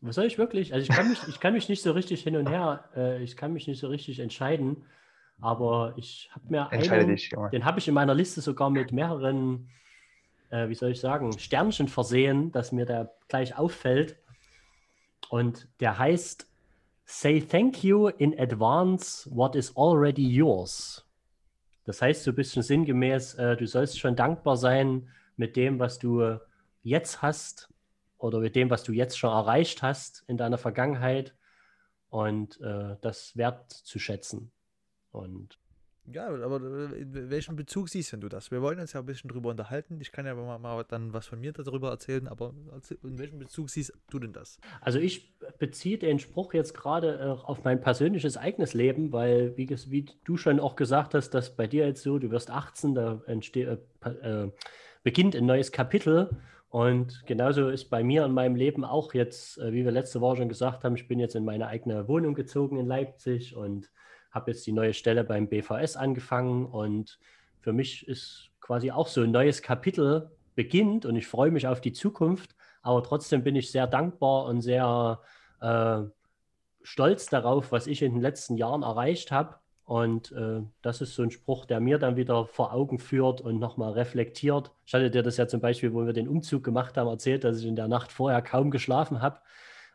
Was 0.00 0.16
soll 0.16 0.24
ich 0.24 0.36
wirklich? 0.36 0.74
Also 0.74 0.90
ich 0.90 0.96
kann 0.96 1.08
mich, 1.08 1.20
ich 1.28 1.38
kann 1.38 1.52
mich 1.52 1.68
nicht 1.68 1.80
so 1.80 1.92
richtig 1.92 2.22
hin 2.22 2.36
und 2.36 2.48
her, 2.48 2.88
äh, 2.96 3.22
ich 3.22 3.36
kann 3.36 3.52
mich 3.52 3.68
nicht 3.68 3.78
so 3.78 3.86
richtig 3.86 4.18
entscheiden. 4.18 4.84
Aber 5.40 5.94
ich 5.96 6.28
habe 6.32 6.44
mir 6.48 6.70
einen, 6.70 7.08
dich, 7.08 7.30
den 7.52 7.64
habe 7.64 7.78
ich 7.78 7.88
in 7.88 7.94
meiner 7.94 8.14
Liste 8.14 8.40
sogar 8.40 8.70
mit 8.70 8.92
mehreren, 8.92 9.70
äh, 10.50 10.68
wie 10.68 10.74
soll 10.74 10.90
ich 10.90 11.00
sagen, 11.00 11.38
Sternchen 11.38 11.86
versehen, 11.86 12.50
dass 12.50 12.72
mir 12.72 12.84
der 12.84 13.14
gleich 13.28 13.56
auffällt. 13.56 14.16
Und 15.30 15.68
der 15.80 15.98
heißt 15.98 16.48
Say 17.04 17.40
thank 17.40 17.84
you 17.84 18.08
in 18.08 18.38
advance 18.38 19.28
what 19.30 19.54
is 19.54 19.76
already 19.76 20.26
yours. 20.28 21.04
Das 21.84 22.00
heißt 22.00 22.24
so 22.24 22.30
ein 22.30 22.36
bisschen 22.36 22.62
sinngemäß, 22.62 23.34
äh, 23.34 23.56
du 23.56 23.66
sollst 23.66 23.98
schon 23.98 24.16
dankbar 24.16 24.56
sein 24.56 25.08
mit 25.36 25.56
dem, 25.56 25.78
was 25.78 25.98
du 25.98 26.38
jetzt 26.82 27.22
hast 27.22 27.72
oder 28.18 28.38
mit 28.38 28.54
dem, 28.54 28.70
was 28.70 28.84
du 28.84 28.92
jetzt 28.92 29.18
schon 29.18 29.30
erreicht 29.30 29.82
hast 29.82 30.24
in 30.28 30.36
deiner 30.36 30.58
Vergangenheit 30.58 31.34
und 32.08 32.60
äh, 32.60 32.96
das 33.00 33.36
wertzuschätzen. 33.36 34.52
Und 35.10 35.58
ja, 36.10 36.26
aber 36.26 36.56
äh, 36.92 37.00
in 37.00 37.30
welchem 37.30 37.54
Bezug 37.54 37.88
siehst 37.88 38.12
du 38.12 38.28
das? 38.28 38.50
Wir 38.50 38.60
wollen 38.60 38.80
uns 38.80 38.92
ja 38.92 39.00
ein 39.00 39.06
bisschen 39.06 39.30
drüber 39.30 39.50
unterhalten. 39.50 40.00
Ich 40.00 40.10
kann 40.10 40.26
ja 40.26 40.34
mal, 40.34 40.58
mal 40.58 40.84
dann 40.88 41.12
was 41.12 41.26
von 41.26 41.40
mir 41.40 41.52
darüber 41.52 41.90
erzählen, 41.90 42.26
aber 42.26 42.54
in 43.04 43.18
welchem 43.18 43.38
Bezug 43.38 43.70
siehst 43.70 43.92
du 44.10 44.18
denn 44.18 44.32
das? 44.32 44.58
Also 44.80 44.98
ich 44.98 45.38
beziehe 45.58 45.98
den 45.98 46.18
Spruch 46.18 46.54
jetzt 46.54 46.74
gerade 46.74 47.18
äh, 47.18 47.46
auf 47.46 47.62
mein 47.62 47.80
persönliches 47.80 48.36
eigenes 48.36 48.74
Leben, 48.74 49.12
weil, 49.12 49.56
wie, 49.56 49.68
wie, 49.68 50.06
du 50.24 50.36
schon 50.36 50.58
auch 50.58 50.74
gesagt 50.74 51.14
hast, 51.14 51.30
dass 51.30 51.54
bei 51.54 51.68
dir 51.68 51.86
jetzt 51.86 52.02
so, 52.02 52.18
du 52.18 52.30
wirst 52.32 52.50
18, 52.50 52.94
da 52.94 53.22
entsteht, 53.26 53.68
äh, 54.04 54.08
äh, 54.08 54.50
beginnt 55.04 55.36
ein 55.36 55.46
neues 55.46 55.70
Kapitel. 55.70 56.30
Und 56.68 57.26
genauso 57.26 57.68
ist 57.68 57.90
bei 57.90 58.02
mir 58.02 58.24
in 58.24 58.32
meinem 58.32 58.56
Leben 58.56 58.84
auch 58.84 59.14
jetzt, 59.14 59.58
äh, 59.58 59.72
wie 59.72 59.84
wir 59.84 59.92
letzte 59.92 60.20
Woche 60.20 60.38
schon 60.38 60.48
gesagt 60.48 60.82
haben, 60.82 60.96
ich 60.96 61.06
bin 61.06 61.20
jetzt 61.20 61.36
in 61.36 61.44
meine 61.44 61.68
eigene 61.68 62.08
Wohnung 62.08 62.34
gezogen 62.34 62.78
in 62.78 62.86
Leipzig 62.86 63.54
und 63.54 63.90
habe 64.32 64.50
jetzt 64.50 64.66
die 64.66 64.72
neue 64.72 64.94
Stelle 64.94 65.24
beim 65.24 65.48
BVS 65.48 65.96
angefangen 65.96 66.66
und 66.66 67.18
für 67.60 67.72
mich 67.72 68.08
ist 68.08 68.50
quasi 68.60 68.90
auch 68.90 69.06
so 69.06 69.22
ein 69.22 69.30
neues 69.30 69.62
Kapitel 69.62 70.30
beginnt 70.54 71.06
und 71.06 71.16
ich 71.16 71.26
freue 71.26 71.50
mich 71.50 71.66
auf 71.66 71.80
die 71.80 71.92
Zukunft, 71.92 72.54
aber 72.82 73.02
trotzdem 73.02 73.44
bin 73.44 73.56
ich 73.56 73.70
sehr 73.70 73.86
dankbar 73.86 74.46
und 74.46 74.60
sehr 74.60 75.20
äh, 75.60 76.02
stolz 76.82 77.26
darauf, 77.26 77.72
was 77.72 77.86
ich 77.86 78.02
in 78.02 78.12
den 78.12 78.22
letzten 78.22 78.56
Jahren 78.56 78.82
erreicht 78.82 79.30
habe. 79.30 79.56
Und 79.84 80.32
äh, 80.32 80.62
das 80.80 81.00
ist 81.00 81.14
so 81.14 81.22
ein 81.22 81.30
Spruch, 81.30 81.66
der 81.66 81.80
mir 81.80 81.98
dann 81.98 82.16
wieder 82.16 82.46
vor 82.46 82.72
Augen 82.72 82.98
führt 82.98 83.40
und 83.40 83.58
nochmal 83.58 83.92
reflektiert. 83.92 84.70
Ich 84.86 84.94
hatte 84.94 85.10
dir 85.10 85.22
das 85.22 85.36
ja 85.36 85.46
zum 85.48 85.60
Beispiel, 85.60 85.92
wo 85.92 86.06
wir 86.06 86.12
den 86.12 86.28
Umzug 86.28 86.64
gemacht 86.64 86.96
haben, 86.96 87.08
erzählt, 87.08 87.44
dass 87.44 87.58
ich 87.58 87.66
in 87.66 87.76
der 87.76 87.88
Nacht 87.88 88.10
vorher 88.10 88.42
kaum 88.42 88.70
geschlafen 88.70 89.20
habe, 89.20 89.40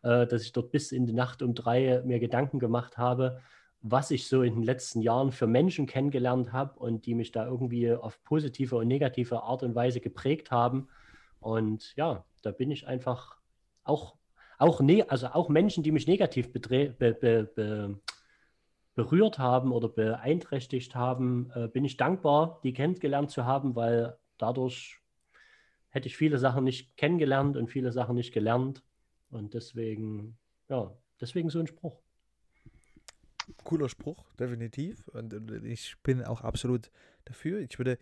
äh, 0.03 0.27
dass 0.27 0.43
ich 0.43 0.51
dort 0.51 0.71
bis 0.71 0.91
in 0.91 1.05
die 1.05 1.13
Nacht 1.13 1.41
um 1.41 1.55
drei 1.55 2.01
mir 2.05 2.19
Gedanken 2.19 2.59
gemacht 2.59 2.97
habe 2.97 3.41
was 3.81 4.11
ich 4.11 4.27
so 4.27 4.41
in 4.41 4.55
den 4.55 4.63
letzten 4.63 5.01
Jahren 5.01 5.31
für 5.31 5.47
Menschen 5.47 5.85
kennengelernt 5.85 6.51
habe 6.51 6.79
und 6.79 7.05
die 7.05 7.15
mich 7.15 7.31
da 7.31 7.45
irgendwie 7.45 7.93
auf 7.93 8.23
positive 8.23 8.75
und 8.75 8.87
negative 8.87 9.43
Art 9.43 9.63
und 9.63 9.75
Weise 9.75 9.99
geprägt 9.99 10.51
haben. 10.51 10.87
Und 11.39 11.95
ja, 11.95 12.25
da 12.41 12.51
bin 12.51 12.71
ich 12.71 12.87
einfach 12.87 13.37
auch, 13.83 14.15
auch, 14.57 14.81
ne 14.81 15.03
also 15.03 15.27
auch 15.27 15.49
Menschen, 15.49 15.83
die 15.83 15.91
mich 15.91 16.07
negativ 16.07 16.51
be 16.51 16.59
be 16.59 17.99
berührt 18.97 19.37
haben 19.37 19.71
oder 19.71 19.89
beeinträchtigt 19.89 20.95
haben, 20.95 21.51
äh, 21.53 21.67
bin 21.67 21.85
ich 21.85 21.97
dankbar, 21.97 22.59
die 22.63 22.73
kennengelernt 22.73 23.29
zu 23.29 23.45
haben, 23.45 23.75
weil 23.75 24.17
dadurch 24.39 24.99
hätte 25.89 26.07
ich 26.07 26.17
viele 26.17 26.39
Sachen 26.39 26.63
nicht 26.63 26.97
kennengelernt 26.97 27.57
und 27.57 27.69
viele 27.69 27.91
Sachen 27.91 28.15
nicht 28.15 28.33
gelernt. 28.33 28.83
Und 29.29 29.53
deswegen, 29.53 30.39
ja, 30.67 30.91
deswegen 31.21 31.51
so 31.51 31.59
ein 31.59 31.67
Spruch 31.67 32.01
cooler 33.63 33.89
Spruch, 33.89 34.31
definitiv. 34.35 35.07
Und, 35.09 35.33
ich 35.63 35.95
bin 36.03 36.23
auch 36.23 36.41
absolut 36.41 36.91
dafür. 37.25 37.59
Ich 37.59 37.77
würde 37.77 37.97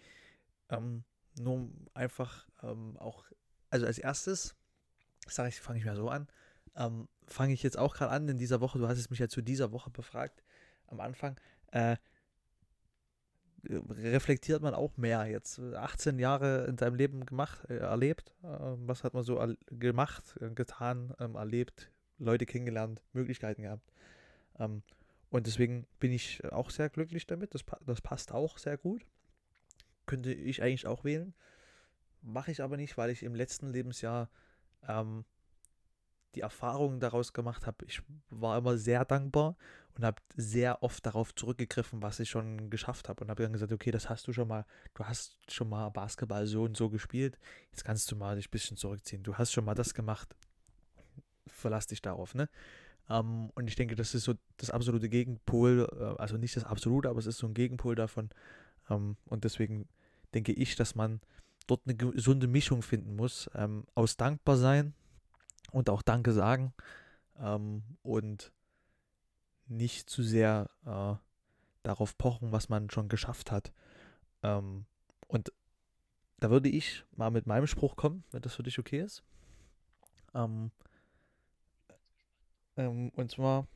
ähm, 0.69 1.03
nur 1.39 1.69
einfach 1.93 2.47
ähm, 2.63 2.97
auch, 2.97 3.25
also 3.69 3.85
als 3.85 3.97
erstes, 3.97 4.55
sage 5.27 5.49
ich, 5.49 5.61
fange 5.61 5.79
ich 5.79 5.85
mal 5.85 5.95
so 5.95 6.09
an, 6.09 6.27
ähm, 6.75 7.07
fange 7.27 7.53
ich 7.53 7.63
jetzt 7.63 7.77
auch 7.77 7.95
gerade 7.95 8.11
an 8.11 8.27
in 8.27 8.37
dieser 8.37 8.61
Woche, 8.61 8.77
du 8.77 8.87
hast 8.87 8.97
es 8.97 9.09
mich 9.09 9.19
ja 9.19 9.27
zu 9.27 9.41
dieser 9.41 9.71
Woche 9.71 9.89
befragt, 9.89 10.43
am 10.87 10.99
Anfang, 10.99 11.39
äh, 11.71 11.97
reflektiert 13.69 14.61
man 14.61 14.73
auch 14.73 14.97
mehr. 14.97 15.25
Jetzt 15.25 15.59
18 15.59 16.19
Jahre 16.19 16.65
in 16.65 16.77
seinem 16.77 16.95
Leben 16.95 17.25
gemacht, 17.25 17.65
äh, 17.69 17.77
erlebt. 17.77 18.33
Äh, 18.43 18.47
was 18.47 19.03
hat 19.03 19.13
man 19.13 19.23
so 19.23 19.41
gemacht, 19.67 20.35
äh, 20.39 20.51
getan, 20.51 21.13
ähm, 21.19 21.35
erlebt, 21.35 21.91
Leute 22.17 22.45
kennengelernt, 22.45 23.01
Möglichkeiten 23.13 23.63
gehabt. 23.63 23.91
Ähm, 24.59 24.83
und 25.29 25.47
deswegen 25.47 25.87
bin 25.99 26.11
ich 26.11 26.43
auch 26.51 26.69
sehr 26.69 26.89
glücklich 26.89 27.27
damit. 27.27 27.53
Das, 27.53 27.63
das 27.85 28.01
passt 28.01 28.31
auch 28.31 28.57
sehr 28.57 28.77
gut. 28.77 29.05
Könnte 30.05 30.33
ich 30.33 30.61
eigentlich 30.61 30.87
auch 30.87 31.03
wählen. 31.03 31.33
Mache 32.21 32.51
ich 32.51 32.61
aber 32.61 32.77
nicht, 32.77 32.97
weil 32.97 33.09
ich 33.09 33.23
im 33.23 33.35
letzten 33.35 33.69
Lebensjahr 33.71 34.29
ähm, 34.87 35.25
die 36.35 36.41
Erfahrungen 36.41 36.99
daraus 36.99 37.33
gemacht 37.33 37.65
habe. 37.65 37.85
Ich 37.85 38.01
war 38.29 38.57
immer 38.57 38.77
sehr 38.77 39.05
dankbar 39.05 39.55
und 39.95 40.03
habe 40.03 40.21
sehr 40.35 40.83
oft 40.83 41.05
darauf 41.05 41.33
zurückgegriffen, 41.33 42.01
was 42.01 42.19
ich 42.19 42.29
schon 42.29 42.69
geschafft 42.69 43.09
habe 43.09 43.23
und 43.23 43.29
habe 43.29 43.43
dann 43.43 43.53
gesagt, 43.53 43.71
okay, 43.71 43.91
das 43.91 44.09
hast 44.09 44.27
du 44.27 44.33
schon 44.33 44.47
mal, 44.47 44.65
du 44.93 45.05
hast 45.05 45.37
schon 45.51 45.69
mal 45.69 45.89
Basketball 45.89 46.45
so 46.45 46.63
und 46.63 46.75
so 46.75 46.89
gespielt, 46.89 47.37
jetzt 47.71 47.85
kannst 47.85 48.11
du 48.11 48.15
mal 48.15 48.35
dich 48.35 48.47
ein 48.47 48.51
bisschen 48.51 48.77
zurückziehen. 48.77 49.23
Du 49.23 49.35
hast 49.37 49.53
schon 49.53 49.65
mal 49.65 49.75
das 49.75 49.93
gemacht, 49.93 50.35
verlass 51.47 51.87
dich 51.87 52.01
darauf, 52.01 52.35
ne? 52.35 52.49
Ähm, 53.09 53.51
und 53.55 53.67
ich 53.67 53.75
denke, 53.75 53.95
das 53.95 54.15
ist 54.15 54.23
so 54.23 54.33
das 54.57 54.69
absolute 54.71 55.09
Gegenpol, 55.09 55.87
äh, 55.99 56.21
also 56.21 56.37
nicht 56.37 56.55
das 56.55 56.63
absolute, 56.63 57.09
aber 57.09 57.19
es 57.19 57.25
ist 57.25 57.37
so 57.37 57.47
ein 57.47 57.53
Gegenpol 57.53 57.95
davon. 57.95 58.29
Ähm, 58.89 59.17
und 59.25 59.43
deswegen 59.43 59.87
denke 60.33 60.53
ich, 60.53 60.75
dass 60.75 60.95
man 60.95 61.21
dort 61.67 61.81
eine 61.85 61.95
gesunde 61.95 62.47
Mischung 62.47 62.81
finden 62.81 63.15
muss, 63.15 63.49
ähm, 63.55 63.85
aus 63.95 64.17
dankbar 64.17 64.57
sein 64.57 64.93
und 65.71 65.89
auch 65.89 66.01
Danke 66.01 66.31
sagen 66.31 66.73
ähm, 67.39 67.83
und 68.03 68.51
nicht 69.67 70.09
zu 70.09 70.23
sehr 70.23 70.69
äh, 70.85 71.15
darauf 71.83 72.17
pochen, 72.17 72.51
was 72.51 72.69
man 72.69 72.89
schon 72.89 73.09
geschafft 73.09 73.51
hat. 73.51 73.71
Ähm, 74.43 74.85
und 75.27 75.51
da 76.39 76.49
würde 76.49 76.69
ich 76.69 77.05
mal 77.15 77.31
mit 77.31 77.47
meinem 77.47 77.67
Spruch 77.67 77.95
kommen, 77.95 78.23
wenn 78.31 78.41
das 78.41 78.55
für 78.55 78.63
dich 78.63 78.77
okay 78.77 79.01
ist. 79.01 79.23
Ähm, 80.33 80.71
ähm, 82.77 83.09
und 83.15 83.31
zwar, 83.31 83.67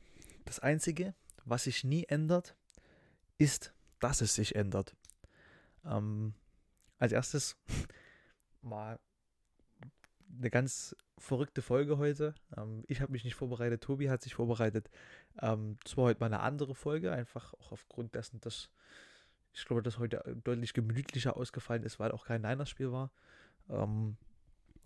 das 0.44 0.58
Einzige, 0.60 1.14
was 1.44 1.64
sich 1.64 1.84
nie 1.84 2.04
ändert, 2.04 2.56
ist, 3.38 3.72
dass 3.98 4.20
es 4.20 4.34
sich 4.34 4.54
ändert. 4.54 4.94
Ähm, 5.84 6.34
als 6.98 7.12
erstes 7.12 7.56
mal 8.62 8.98
eine 10.38 10.50
ganz 10.50 10.94
verrückte 11.18 11.62
Folge 11.62 11.98
heute. 11.98 12.34
Ähm, 12.56 12.84
ich 12.86 13.00
habe 13.00 13.12
mich 13.12 13.24
nicht 13.24 13.34
vorbereitet, 13.34 13.82
Tobi 13.82 14.10
hat 14.10 14.22
sich 14.22 14.34
vorbereitet. 14.34 14.90
Ähm, 15.40 15.78
das 15.84 15.96
war 15.96 16.04
heute 16.04 16.20
mal 16.20 16.26
eine 16.26 16.40
andere 16.40 16.74
Folge, 16.74 17.12
einfach 17.12 17.54
auch 17.54 17.72
aufgrund 17.72 18.14
dessen, 18.14 18.40
dass 18.40 18.70
ich 19.52 19.64
glaube, 19.64 19.82
dass 19.82 19.98
heute 19.98 20.22
deutlich 20.44 20.74
gemütlicher 20.74 21.36
ausgefallen 21.36 21.82
ist, 21.82 21.98
weil 21.98 22.12
auch 22.12 22.26
kein 22.26 22.42
Niners-Spiel 22.42 22.92
war. 22.92 23.10
Ähm, 23.68 24.16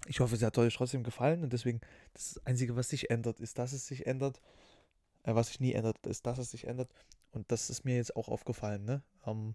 ich 0.07 0.21
hoffe, 0.21 0.35
es 0.35 0.43
hat 0.43 0.59
euch 0.59 0.75
trotzdem 0.75 1.03
gefallen 1.03 1.43
und 1.43 1.53
deswegen 1.53 1.81
das 2.13 2.41
Einzige, 2.45 2.77
was 2.77 2.89
sich 2.89 3.11
ändert, 3.11 3.41
ist, 3.41 3.59
dass 3.59 3.73
es 3.73 3.87
sich 3.87 4.07
ändert. 4.07 4.41
Äh, 5.25 5.35
was 5.35 5.49
sich 5.49 5.61
nie 5.61 5.73
ändert, 5.73 6.07
ist, 6.07 6.27
dass 6.27 6.39
es 6.39 6.51
sich 6.51 6.67
ändert. 6.67 6.91
Und 7.33 7.51
das 7.51 7.71
ist 7.71 7.85
mir 7.85 7.97
jetzt 7.97 8.15
auch 8.17 8.29
aufgefallen. 8.29 8.85
Ne? 8.85 9.03
Ähm, 9.27 9.55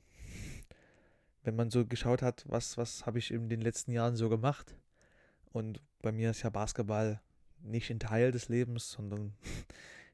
wenn 1.44 1.56
man 1.56 1.70
so 1.70 1.86
geschaut 1.86 2.22
hat, 2.22 2.44
was, 2.48 2.78
was 2.78 3.06
habe 3.06 3.20
ich 3.20 3.32
in 3.32 3.50
den 3.50 3.62
letzten 3.62 3.92
Jahren 3.92 4.16
so 4.16 4.30
gemacht, 4.30 4.76
und 5.52 5.82
bei 6.02 6.12
mir 6.12 6.30
ist 6.30 6.44
ja 6.44 6.50
Basketball 6.50 7.22
nicht 7.62 7.90
ein 7.90 8.00
Teil 8.00 8.32
des 8.32 8.50
Lebens, 8.50 8.92
sondern 8.92 9.34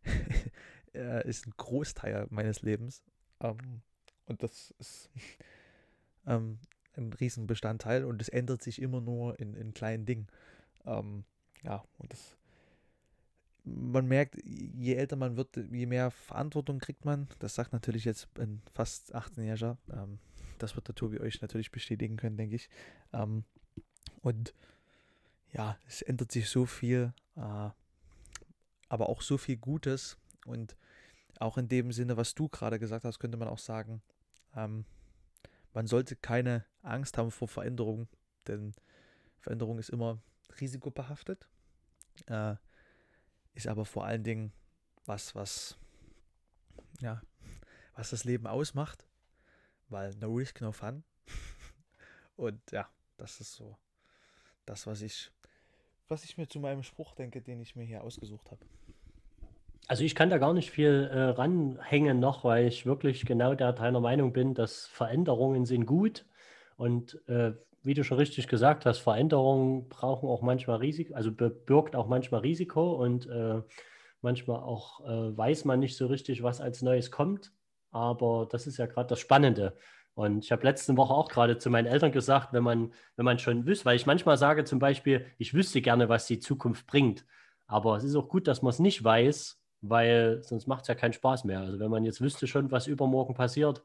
er 0.94 1.26
ist 1.26 1.46
ein 1.46 1.54
Großteil 1.58 2.28
meines 2.30 2.62
Lebens. 2.62 3.04
Ähm, 3.42 3.82
und 4.26 4.44
das 4.44 4.74
ist 4.80 5.10
ähm, 6.28 6.60
ein 6.98 7.14
Riesenbestandteil 7.14 8.06
und 8.06 8.22
es 8.22 8.30
ändert 8.30 8.62
sich 8.62 8.82
immer 8.82 9.02
nur 9.02 9.40
in, 9.40 9.54
in 9.54 9.74
kleinen 9.74 10.06
Dingen. 10.06 10.28
Ähm, 10.86 11.24
ja, 11.64 11.84
und 11.98 12.12
das 12.12 12.38
man 13.66 14.08
merkt, 14.08 14.36
je 14.46 14.94
älter 14.94 15.16
man 15.16 15.38
wird, 15.38 15.58
je 15.58 15.88
mehr 15.88 16.12
Verantwortung 16.12 16.80
kriegt 16.80 17.04
man. 17.04 17.28
Das 17.40 17.56
sagt 17.56 17.74
natürlich 17.74 18.06
jetzt 18.06 18.28
ein 18.40 18.62
fast 18.72 19.16
18-Jähriger. 19.16 19.78
Ähm, 19.92 20.20
das 20.60 20.76
wird 20.76 20.88
der 20.88 20.96
Tobi 20.96 21.20
euch 21.20 21.42
natürlich 21.42 21.72
bestätigen 21.72 22.16
können, 22.16 22.38
denke 22.38 22.56
ich. 22.56 22.70
Ähm, 23.12 23.44
und 24.22 24.54
ja, 25.52 25.78
es 25.88 26.02
ändert 26.02 26.32
sich 26.32 26.50
so 26.50 26.66
viel, 26.66 27.14
äh, 27.36 27.70
aber 28.90 29.10
auch 29.10 29.22
so 29.22 29.38
viel 29.38 29.58
Gutes. 29.58 30.18
Und 30.46 30.78
auch 31.40 31.58
in 31.58 31.68
dem 31.68 31.92
Sinne, 31.92 32.18
was 32.18 32.36
du 32.36 32.48
gerade 32.48 32.80
gesagt 32.80 33.04
hast, 33.04 33.20
könnte 33.20 33.38
man 33.38 33.48
auch 33.48 33.58
sagen, 33.60 34.02
ähm, 34.56 34.86
man 35.76 35.86
sollte 35.86 36.16
keine 36.16 36.66
Angst 36.82 37.18
haben 37.18 37.30
vor 37.30 37.48
Veränderung, 37.48 38.08
denn 38.48 38.74
Veränderung 39.40 39.78
ist 39.78 39.90
immer 39.90 40.20
risikobehaftet, 40.60 41.48
äh, 42.26 42.56
ist 43.54 43.68
aber 43.68 43.86
vor 43.86 44.06
allen 44.06 44.24
Dingen 44.24 44.52
was, 45.06 45.36
was, 45.36 45.78
ja, 47.00 47.22
was 47.94 48.10
das 48.10 48.24
Leben 48.24 48.48
ausmacht, 48.48 49.06
weil 49.90 50.16
no 50.16 50.34
risk, 50.34 50.62
no 50.62 50.72
fun. 50.72 51.04
Und 52.36 52.60
ja, 52.72 52.90
das 53.18 53.40
ist 53.40 53.54
so 53.54 53.78
das, 54.66 54.88
was 54.88 55.02
ich 55.02 55.32
was 56.08 56.24
ich 56.24 56.38
mir 56.38 56.48
zu 56.48 56.60
meinem 56.60 56.84
Spruch 56.84 57.16
denke, 57.16 57.42
den 57.42 57.60
ich 57.60 57.76
mir 57.76 57.84
hier 57.84 58.04
ausgesucht 58.04 58.52
habe. 58.52 58.64
Also 59.88 60.04
ich 60.04 60.16
kann 60.16 60.30
da 60.30 60.40
gar 60.40 60.54
nicht 60.54 60.72
viel 60.72 61.10
äh, 61.12 61.20
ranhängen 61.20 62.20
noch, 62.20 62.44
weil 62.44 62.68
ich 62.68 62.86
wirklich 62.86 63.26
genau 63.26 63.54
der 63.54 63.72
deiner 63.72 64.00
Meinung 64.00 64.34
bin, 64.34 64.56
dass 64.56 64.88
Veränderungen 64.88 65.66
sind 65.66 65.86
gut 65.86 66.26
und 66.76 67.22
äh, 67.28 67.54
wie 67.84 67.94
du 67.94 68.04
schon 68.04 68.18
richtig 68.18 68.48
gesagt 68.48 68.88
hast, 68.88 68.98
Veränderungen 68.98 69.88
brauchen 69.90 70.28
auch 70.28 70.42
manchmal 70.42 70.78
Risiko, 70.78 71.14
also 71.14 71.32
birgt 71.32 71.96
auch 71.96 72.08
manchmal 72.08 72.42
Risiko 72.42 72.94
und 72.94 73.28
äh, 73.28 73.62
manchmal 74.22 74.58
auch 74.58 75.06
äh, 75.06 75.38
weiß 75.38 75.66
man 75.66 75.80
nicht 75.80 75.96
so 75.96 76.08
richtig, 76.08 76.42
was 76.42 76.62
als 76.62 76.82
Neues 76.82 77.12
kommt. 77.12 77.54
Aber 77.92 78.48
das 78.50 78.66
ist 78.66 78.78
ja 78.78 78.88
gerade 78.88 79.08
das 79.08 79.20
Spannende. 79.20 79.78
Und 80.16 80.44
ich 80.44 80.52
habe 80.52 80.64
letzte 80.64 80.98
Woche 80.98 81.14
auch 81.14 81.30
gerade 81.30 81.60
zu 81.60 81.70
meinen 81.70 81.86
Eltern 81.86 82.12
gesagt, 82.12 82.54
wenn 82.54 82.64
man, 82.64 82.92
wenn 83.18 83.26
man 83.26 83.38
schon 83.38 83.66
wüsste, 83.68 83.86
weil 83.86 83.98
ich 83.98 84.08
manchmal 84.08 84.38
sage 84.38 84.64
zum 84.64 84.80
Beispiel, 84.80 85.28
ich 85.38 85.54
wüsste 85.54 85.82
gerne, 85.82 86.10
was 86.10 86.26
die 86.26 86.40
Zukunft 86.40 86.88
bringt. 86.88 87.26
Aber 87.68 87.98
es 87.98 88.04
ist 88.04 88.16
auch 88.16 88.30
gut, 88.30 88.48
dass 88.48 88.62
man 88.64 88.72
es 88.72 88.80
nicht 88.80 89.04
weiß, 89.04 89.62
weil 89.90 90.44
sonst 90.44 90.68
macht 90.68 90.84
es 90.84 90.88
ja 90.88 90.96
keinen 90.96 91.14
Spaß 91.14 91.44
mehr. 91.44 91.62
Also 91.62 91.80
wenn 91.80 91.92
man 91.92 92.04
jetzt 92.04 92.22
wüsste 92.22 92.48
schon, 92.48 92.72
was 92.72 92.88
übermorgen 92.88 93.34
passiert, 93.34 93.84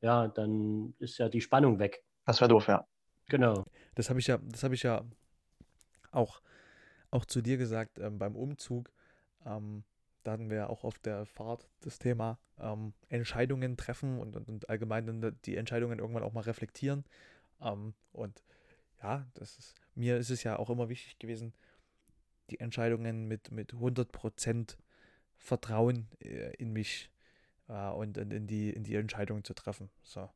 ja, 0.00 0.28
dann 0.28 0.94
ist 0.98 1.18
ja 1.18 1.28
die 1.28 1.40
Spannung 1.40 1.78
weg. 1.78 2.04
Das 2.24 2.40
wäre 2.40 2.48
doof, 2.48 2.68
ja. 2.68 2.86
Genau. 3.28 3.64
Das 3.94 4.10
habe 4.10 4.20
ich 4.20 4.26
ja, 4.26 4.38
das 4.42 4.62
habe 4.62 4.74
ich 4.74 4.82
ja 4.82 5.04
auch, 6.12 6.40
auch 7.10 7.24
zu 7.24 7.42
dir 7.42 7.56
gesagt 7.56 7.98
ähm, 7.98 8.18
beim 8.18 8.36
Umzug. 8.36 8.90
Ähm, 9.44 9.84
da 10.22 10.32
hatten 10.32 10.50
wir 10.50 10.70
auch 10.70 10.84
auf 10.84 10.98
der 10.98 11.24
Fahrt 11.24 11.68
das 11.80 11.98
Thema 11.98 12.38
ähm, 12.58 12.94
Entscheidungen 13.08 13.76
treffen 13.76 14.18
und, 14.18 14.36
und, 14.36 14.48
und, 14.48 14.68
allgemein 14.68 15.36
die 15.44 15.56
Entscheidungen 15.56 15.98
irgendwann 15.98 16.24
auch 16.24 16.32
mal 16.32 16.40
reflektieren. 16.40 17.04
Ähm, 17.60 17.94
und 18.12 18.42
ja, 19.02 19.26
das 19.34 19.58
ist, 19.58 19.74
mir 19.94 20.16
ist 20.16 20.30
es 20.30 20.42
ja 20.42 20.58
auch 20.58 20.70
immer 20.70 20.88
wichtig 20.88 21.18
gewesen, 21.18 21.54
die 22.50 22.60
Entscheidungen 22.60 23.26
mit, 23.28 23.50
mit 23.50 23.74
100% 23.74 24.76
Vertrauen 25.38 26.08
äh, 26.20 26.54
in 26.56 26.72
mich 26.72 27.10
äh, 27.68 27.88
und, 27.88 28.18
und, 28.18 28.32
in, 28.32 28.46
die, 28.46 28.70
in 28.70 28.84
die 28.84 28.94
Entscheidung 28.94 29.44
zu 29.44 29.54
treffen. 29.54 29.90
So. 30.02 30.28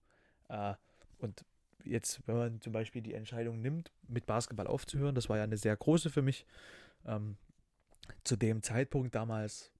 Äh, 0.49 0.75
und 1.19 1.45
jetzt, 1.85 2.21
wenn 2.27 2.37
man 2.37 2.61
zum 2.61 2.73
Beispiel 2.73 3.03
die 3.03 3.15
Entscheidung 3.15 3.61
nimmt, 3.61 3.93
mit 4.09 4.27
Basketball 4.27 4.67
aufzuhören, 4.67 5.15
das 5.15 5.29
war 5.29 5.39
ja 5.39 5.45
eine 5.45 5.57
sehr 5.57 5.77
große 5.77 6.11
für 6.11 6.23
mich. 6.23 6.47
Ähm, 7.07 7.37
zu 8.25 8.37
dem 8.37 8.63
Zeitpunkt 8.63 9.15
damals 9.15 9.73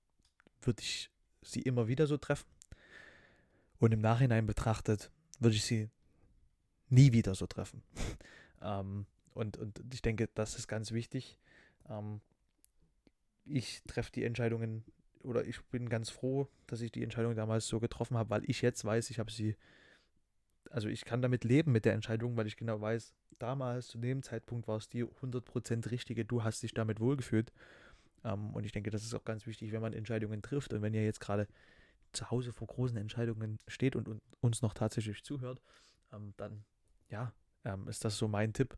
würde 0.63 0.83
ich 0.83 1.11
sie 1.43 1.63
immer 1.63 1.89
wieder 1.89 2.07
so 2.07 2.17
treffen. 2.17 2.49
Und 3.79 3.93
im 3.93 4.01
Nachhinein 4.01 4.47
betrachtet 4.47 5.11
würde 5.39 5.57
ich 5.57 5.65
sie 5.65 5.89
nie 6.89 7.13
wieder 7.13 7.35
so 7.35 7.47
treffen. 7.47 7.83
ähm, 8.63 9.07
und, 9.33 9.57
und 9.57 9.81
ich 9.93 10.03
denke, 10.03 10.29
das 10.35 10.57
ist 10.57 10.69
ganz 10.69 10.93
wichtig. 10.93 11.39
Ähm, 11.89 12.21
ich 13.47 13.83
treffe 13.85 14.13
die 14.13 14.25
Entscheidungen 14.25 14.85
oder 15.23 15.45
ich 15.45 15.63
bin 15.67 15.89
ganz 15.89 16.11
froh, 16.11 16.49
dass 16.67 16.81
ich 16.81 16.93
die 16.93 17.03
Entscheidung 17.03 17.35
damals 17.35 17.67
so 17.67 17.81
getroffen 17.81 18.17
habe, 18.17 18.31
weil 18.31 18.49
ich 18.49 18.63
jetzt 18.63 18.85
weiß, 18.85 19.11
ich 19.11 19.19
habe 19.19 19.31
sie, 19.31 19.57
also 20.71 20.89
ich 20.89 21.05
kann 21.05 21.23
damit 21.23 21.45
leben 21.45 21.73
mit 21.73 21.85
der 21.85 21.95
Entscheidung, 21.95 22.37
weil 22.37 22.47
ich 22.47 22.57
genau 22.57 22.81
weiß, 22.81 23.15
damals 23.39 23.89
zu 23.89 23.99
dem 23.99 24.23
Zeitpunkt 24.23 24.69
war 24.69 24.77
es 24.77 24.89
die 24.89 25.05
100% 25.05 25.91
richtige, 25.91 26.25
du 26.25 26.43
hast 26.45 26.63
dich 26.63 26.75
damit 26.75 27.01
wohlgefühlt 27.01 27.53
ähm, 28.25 28.51
und 28.55 28.65
ich 28.65 28.73
denke, 28.73 28.91
das 28.91 29.03
ist 29.03 29.15
auch 29.15 29.25
ganz 29.25 29.47
wichtig, 29.47 29.73
wenn 29.73 29.81
man 29.81 29.93
Entscheidungen 29.93 30.43
trifft. 30.43 30.73
Und 30.73 30.83
wenn 30.83 30.95
ihr 30.95 31.05
jetzt 31.05 31.21
gerade 31.21 31.47
zu 32.13 32.31
Hause 32.31 32.53
vor 32.53 32.67
großen 32.67 32.97
Entscheidungen 32.97 33.59
steht 33.69 33.97
und, 33.97 34.09
und 34.09 34.21
uns 34.41 34.63
noch 34.63 34.75
tatsächlich 34.75 35.23
zuhört, 35.23 35.61
ähm, 36.13 36.35
dann 36.37 36.65
ja, 37.09 37.33
ähm, 37.65 37.89
ist 37.89 38.05
das 38.05 38.17
so 38.17 38.29
mein 38.29 38.53
Tipp. 38.53 38.77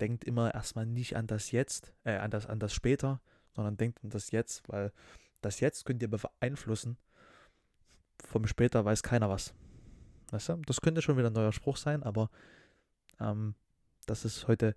Denkt 0.00 0.24
immer 0.24 0.54
erstmal 0.54 0.86
nicht 0.86 1.16
an 1.16 1.26
das 1.26 1.50
Jetzt, 1.50 1.94
äh, 2.04 2.16
an 2.16 2.30
das, 2.30 2.46
an 2.46 2.58
das 2.58 2.72
später, 2.72 3.20
sondern 3.54 3.76
denkt 3.76 4.02
an 4.02 4.10
das 4.10 4.30
Jetzt, 4.30 4.68
weil 4.68 4.92
das 5.44 5.60
Jetzt 5.60 5.84
könnt 5.84 6.02
ihr 6.02 6.10
beeinflussen. 6.10 6.96
Vom 8.24 8.46
später 8.46 8.84
weiß 8.84 9.02
keiner 9.02 9.28
was. 9.28 9.54
Weißt 10.30 10.48
du? 10.48 10.56
Das 10.66 10.80
könnte 10.80 11.02
schon 11.02 11.16
wieder 11.16 11.28
ein 11.28 11.34
neuer 11.34 11.52
Spruch 11.52 11.76
sein, 11.76 12.02
aber 12.02 12.30
ähm, 13.20 13.54
das 14.06 14.24
ist 14.24 14.48
heute 14.48 14.74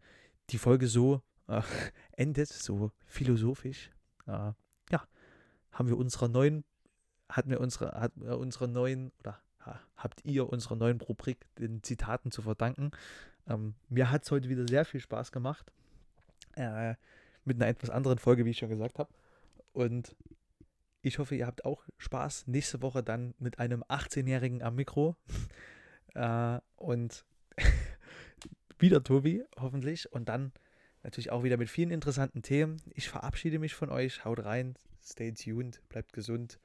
die 0.50 0.58
Folge 0.58 0.88
so 0.88 1.22
äh, 1.48 1.62
endet, 2.12 2.50
so 2.50 2.92
philosophisch. 3.06 3.92
Äh, 4.26 4.52
ja, 4.92 5.08
haben 5.72 5.88
wir 5.88 5.98
unserer 5.98 6.28
neuen, 6.28 6.64
hatten 7.30 7.50
wir 7.50 7.60
unsere, 7.60 7.92
hat 8.00 8.16
unsere 8.18 8.68
neuen, 8.68 9.12
oder 9.20 9.40
habt 9.96 10.24
ihr 10.24 10.50
unserer 10.50 10.76
neuen 10.76 11.02
Rubrik 11.02 11.46
den 11.56 11.84
Zitaten 11.84 12.32
zu 12.32 12.42
verdanken. 12.42 12.92
Ähm, 13.48 13.76
mir 13.90 14.12
hat 14.12 14.24
es 14.24 14.32
heute 14.32 14.50
wieder 14.50 14.68
sehr 14.68 14.86
viel 14.86 15.00
Spaß 15.00 15.32
gemacht. 15.32 15.72
Äh, 16.56 16.96
mit 17.46 17.58
einer 17.58 17.68
etwas 17.68 17.90
anderen 17.90 18.18
Folge, 18.18 18.46
wie 18.46 18.52
ich 18.52 18.58
schon 18.58 18.70
gesagt 18.70 19.00
habe. 19.00 19.10
Und 19.74 20.16
ich 21.08 21.20
hoffe, 21.20 21.36
ihr 21.36 21.48
habt 21.48 21.66
auch 21.66 21.84
Spaß. 21.98 22.48
Nächste 22.48 22.82
Woche 22.82 23.04
dann 23.04 23.34
mit 23.40 23.60
einem 23.60 23.84
18-Jährigen 23.84 24.62
am 24.62 24.76
Mikro. 24.76 25.16
äh, 26.14 26.60
und 26.76 27.26
wieder 28.80 29.04
Tobi, 29.04 29.44
hoffentlich. 29.60 30.12
Und 30.12 30.30
dann 30.30 30.52
natürlich 31.04 31.32
auch 31.32 31.44
wieder 31.44 31.58
mit 31.58 31.70
vielen 31.70 31.92
interessanten 31.92 32.42
Themen. 32.42 32.82
Ich 32.94 33.10
verabschiede 33.10 33.60
mich 33.60 33.74
von 33.74 33.90
euch. 33.90 34.26
Haut 34.26 34.44
rein, 34.44 34.76
stay 35.04 35.32
tuned, 35.32 35.82
bleibt 35.90 36.14
gesund. 36.14 36.60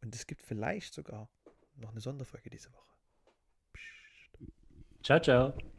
Und 0.00 0.14
es 0.14 0.26
gibt 0.26 0.42
vielleicht 0.42 0.94
sogar 0.94 1.28
noch 1.76 1.90
eine 1.90 2.00
Sonderfolge 2.00 2.50
diese 2.50 2.72
Woche. 2.72 2.92
Psst. 3.72 4.52
Ciao, 5.02 5.20
ciao. 5.20 5.77